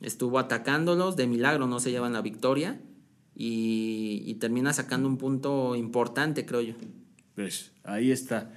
estuvo 0.00 0.38
atacándolos, 0.38 1.16
de 1.16 1.26
milagro 1.26 1.66
no 1.66 1.80
se 1.80 1.90
llevan 1.90 2.12
la 2.12 2.22
victoria 2.22 2.80
y, 3.34 4.22
y 4.24 4.34
termina 4.34 4.72
sacando 4.72 5.08
un 5.08 5.16
punto 5.16 5.74
importante, 5.74 6.46
creo 6.46 6.60
yo. 6.60 6.74
Pues 7.34 7.72
ahí 7.82 8.12
está. 8.12 8.52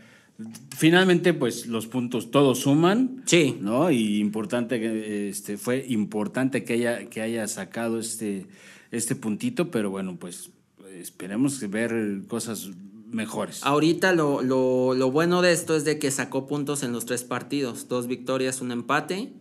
Finalmente, 0.77 1.33
pues 1.33 1.65
los 1.65 1.87
puntos 1.87 2.29
todos 2.29 2.59
suman. 2.59 3.23
Sí. 3.25 3.57
¿No? 3.59 3.89
Y 3.89 4.19
importante 4.19 4.79
que 4.79 5.29
este 5.29 5.57
fue 5.57 5.83
importante 5.89 6.63
que 6.63 6.73
haya, 6.73 7.09
que 7.09 7.21
haya 7.21 7.47
sacado 7.47 7.97
este, 7.97 8.45
este 8.91 9.15
puntito, 9.15 9.71
pero 9.71 9.89
bueno, 9.89 10.17
pues 10.19 10.51
esperemos 10.93 11.67
ver 11.67 12.21
cosas 12.27 12.69
mejores. 13.11 13.63
Ahorita 13.63 14.13
lo, 14.13 14.41
lo, 14.41 15.11
bueno 15.11 15.41
de 15.41 15.51
esto 15.51 15.75
es 15.75 15.83
de 15.83 15.99
que 15.99 16.11
sacó 16.11 16.47
puntos 16.47 16.83
en 16.83 16.91
los 16.91 17.05
tres 17.05 17.23
partidos, 17.23 17.87
dos 17.87 18.07
victorias, 18.07 18.61
un 18.61 18.71
empate, 18.71 19.33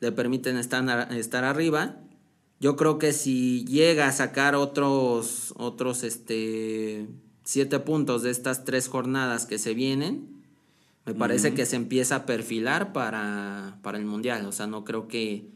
le 0.00 0.12
permiten 0.12 0.56
estar, 0.56 1.12
estar 1.12 1.44
arriba. 1.44 1.96
Yo 2.60 2.76
creo 2.76 2.98
que 2.98 3.12
si 3.12 3.64
llega 3.66 4.08
a 4.08 4.12
sacar 4.12 4.54
otros, 4.54 5.52
otros 5.56 6.04
este, 6.04 7.06
siete 7.44 7.78
puntos 7.80 8.22
de 8.22 8.30
estas 8.30 8.64
tres 8.64 8.88
jornadas 8.88 9.46
que 9.46 9.58
se 9.58 9.74
vienen, 9.74 10.42
me 11.04 11.14
parece 11.14 11.54
que 11.54 11.66
se 11.66 11.76
empieza 11.76 12.16
a 12.16 12.26
perfilar 12.26 12.92
para, 12.92 13.78
para 13.82 13.98
el 13.98 14.04
Mundial. 14.04 14.44
O 14.46 14.52
sea, 14.52 14.66
no 14.66 14.84
creo 14.84 15.06
que, 15.06 15.48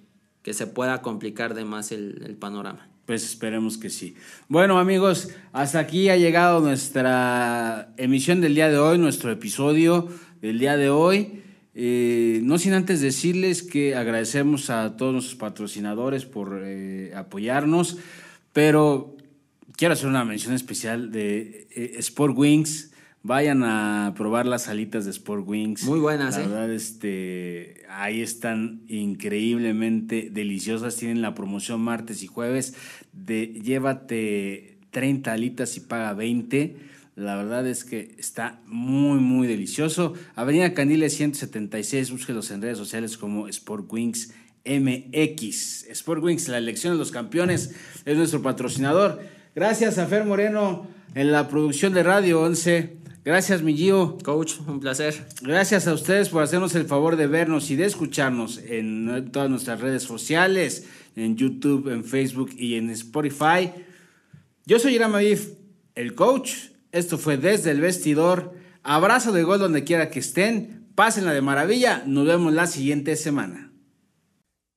que 0.42 0.54
se 0.54 0.66
pueda 0.66 1.02
complicar 1.02 1.54
de 1.54 1.64
más 1.64 1.90
el, 1.90 2.22
el 2.24 2.36
panorama. 2.36 2.89
Pues 3.10 3.24
esperemos 3.24 3.76
que 3.76 3.90
sí. 3.90 4.14
Bueno 4.46 4.78
amigos, 4.78 5.30
hasta 5.52 5.80
aquí 5.80 6.10
ha 6.10 6.16
llegado 6.16 6.60
nuestra 6.60 7.92
emisión 7.96 8.40
del 8.40 8.54
día 8.54 8.68
de 8.68 8.78
hoy, 8.78 8.98
nuestro 8.98 9.32
episodio 9.32 10.06
del 10.40 10.60
día 10.60 10.76
de 10.76 10.90
hoy. 10.90 11.42
Eh, 11.74 12.38
no 12.44 12.56
sin 12.56 12.72
antes 12.72 13.00
decirles 13.00 13.64
que 13.64 13.96
agradecemos 13.96 14.70
a 14.70 14.96
todos 14.96 15.12
nuestros 15.12 15.34
patrocinadores 15.34 16.24
por 16.24 16.62
eh, 16.64 17.12
apoyarnos, 17.16 17.98
pero 18.52 19.16
quiero 19.76 19.94
hacer 19.94 20.06
una 20.06 20.24
mención 20.24 20.54
especial 20.54 21.10
de 21.10 21.66
eh, 21.74 21.94
Sport 21.96 22.38
Wings 22.38 22.89
Vayan 23.22 23.62
a 23.64 24.14
probar 24.16 24.46
las 24.46 24.68
alitas 24.68 25.04
de 25.04 25.10
Sport 25.10 25.46
Wings. 25.46 25.84
Muy 25.84 25.98
buenas, 25.98 26.36
La 26.36 26.42
¿eh? 26.42 26.46
verdad, 26.46 26.72
este, 26.72 27.82
ahí 27.90 28.22
están 28.22 28.80
increíblemente 28.88 30.30
deliciosas. 30.32 30.96
Tienen 30.96 31.20
la 31.20 31.34
promoción 31.34 31.82
martes 31.82 32.22
y 32.22 32.26
jueves 32.26 32.74
de 33.12 33.48
llévate 33.62 34.78
30 34.90 35.32
alitas 35.32 35.76
y 35.76 35.80
paga 35.80 36.14
20. 36.14 36.76
La 37.14 37.36
verdad 37.36 37.66
es 37.66 37.84
que 37.84 38.14
está 38.16 38.62
muy, 38.64 39.18
muy 39.18 39.46
delicioso. 39.46 40.14
Avenida 40.34 40.72
Candiles 40.72 41.14
176, 41.14 42.12
búsquelos 42.12 42.50
en 42.50 42.62
redes 42.62 42.78
sociales 42.78 43.18
como 43.18 43.48
Sport 43.48 43.92
Wings 43.92 44.32
MX. 44.64 45.88
Sport 45.90 46.22
Wings, 46.22 46.48
la 46.48 46.56
elección 46.56 46.94
de 46.94 46.98
los 46.98 47.10
campeones, 47.10 47.74
es 48.06 48.16
nuestro 48.16 48.40
patrocinador. 48.40 49.20
Gracias 49.54 49.98
a 49.98 50.06
Fer 50.06 50.24
Moreno 50.24 50.86
en 51.14 51.32
la 51.32 51.48
producción 51.48 51.92
de 51.92 52.02
Radio 52.02 52.40
11. 52.40 52.99
Gracias, 53.22 53.62
mi 53.62 53.76
Gio. 53.76 54.16
Coach, 54.24 54.54
un 54.66 54.80
placer. 54.80 55.26
Gracias 55.42 55.86
a 55.86 55.92
ustedes 55.92 56.30
por 56.30 56.42
hacernos 56.42 56.74
el 56.74 56.86
favor 56.86 57.16
de 57.16 57.26
vernos 57.26 57.70
y 57.70 57.76
de 57.76 57.84
escucharnos 57.84 58.58
en 58.58 59.30
todas 59.30 59.50
nuestras 59.50 59.80
redes 59.80 60.02
sociales, 60.02 60.86
en 61.16 61.36
YouTube, 61.36 61.88
en 61.92 62.02
Facebook 62.04 62.50
y 62.56 62.76
en 62.76 62.88
Spotify. 62.88 63.72
Yo 64.64 64.78
soy 64.78 64.94
Irama 64.94 65.18
Aviv, 65.18 65.54
el 65.94 66.14
coach. 66.14 66.70
Esto 66.92 67.18
fue 67.18 67.36
Desde 67.36 67.72
el 67.72 67.82
Vestidor. 67.82 68.54
Abrazo 68.82 69.32
de 69.32 69.42
gol 69.42 69.58
donde 69.58 69.84
quiera 69.84 70.08
que 70.08 70.20
estén. 70.20 70.86
Pásenla 70.94 71.34
de 71.34 71.42
maravilla. 71.42 72.02
Nos 72.06 72.26
vemos 72.26 72.54
la 72.54 72.66
siguiente 72.66 73.16
semana. 73.16 73.69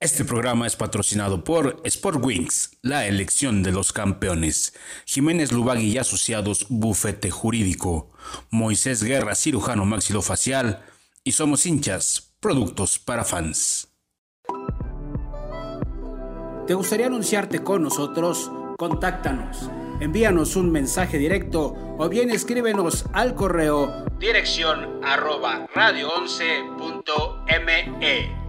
Este 0.03 0.25
programa 0.25 0.67
es 0.67 0.75
patrocinado 0.75 1.45
por 1.45 1.79
Sport 1.85 2.19
Wings, 2.21 2.77
la 2.81 3.07
elección 3.07 3.63
de 3.63 3.71
los 3.71 3.93
campeones. 3.93 4.73
Jiménez 5.05 5.53
Lubagui 5.53 5.93
y 5.93 5.97
Asociados, 5.97 6.65
Bufete 6.67 7.31
Jurídico. 7.31 8.11
Moisés 8.49 9.01
Guerra, 9.01 9.33
cirujano 9.33 9.85
maxilofacial. 9.85 10.83
Y 11.23 11.31
somos 11.31 11.65
hinchas, 11.65 12.33
productos 12.41 12.99
para 12.99 13.23
fans. 13.23 13.87
¿Te 16.67 16.73
gustaría 16.73 17.05
anunciarte 17.05 17.63
con 17.63 17.83
nosotros? 17.83 18.51
Contáctanos. 18.77 19.69
Envíanos 20.01 20.57
un 20.57 20.69
mensaje 20.69 21.17
directo 21.17 21.77
o 21.97 22.09
bien 22.09 22.29
escríbenos 22.29 23.05
al 23.13 23.35
correo 23.35 24.03
dirección 24.19 24.99
arroba 25.03 25.67
radio11.me. 25.75 28.42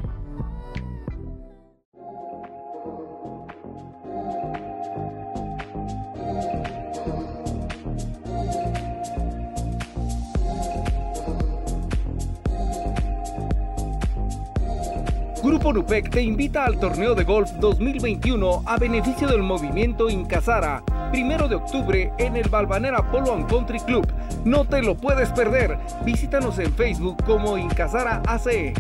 Grupo 15.45 15.74
Nupec 15.74 16.09
te 16.09 16.22
invita 16.22 16.64
al 16.64 16.78
torneo 16.78 17.14
de 17.14 17.24
golf 17.24 17.51
2021 17.61 18.62
a 18.64 18.78
beneficio 18.78 19.28
del 19.28 19.43
movimiento 19.43 20.09
Incasara, 20.09 20.82
primero 21.11 21.49
de 21.49 21.57
octubre 21.57 22.12
en 22.18 22.37
el 22.37 22.49
Balvanera 22.49 23.11
Polo 23.11 23.35
and 23.35 23.47
Country 23.49 23.78
Club. 23.80 24.07
No 24.45 24.64
te 24.64 24.82
lo 24.82 24.97
puedes 24.97 25.30
perder. 25.32 25.78
Visítanos 26.05 26.59
en 26.59 26.72
Facebook 26.72 27.22
como 27.24 27.59
Incasara 27.59 28.22
ACE. 28.26 28.72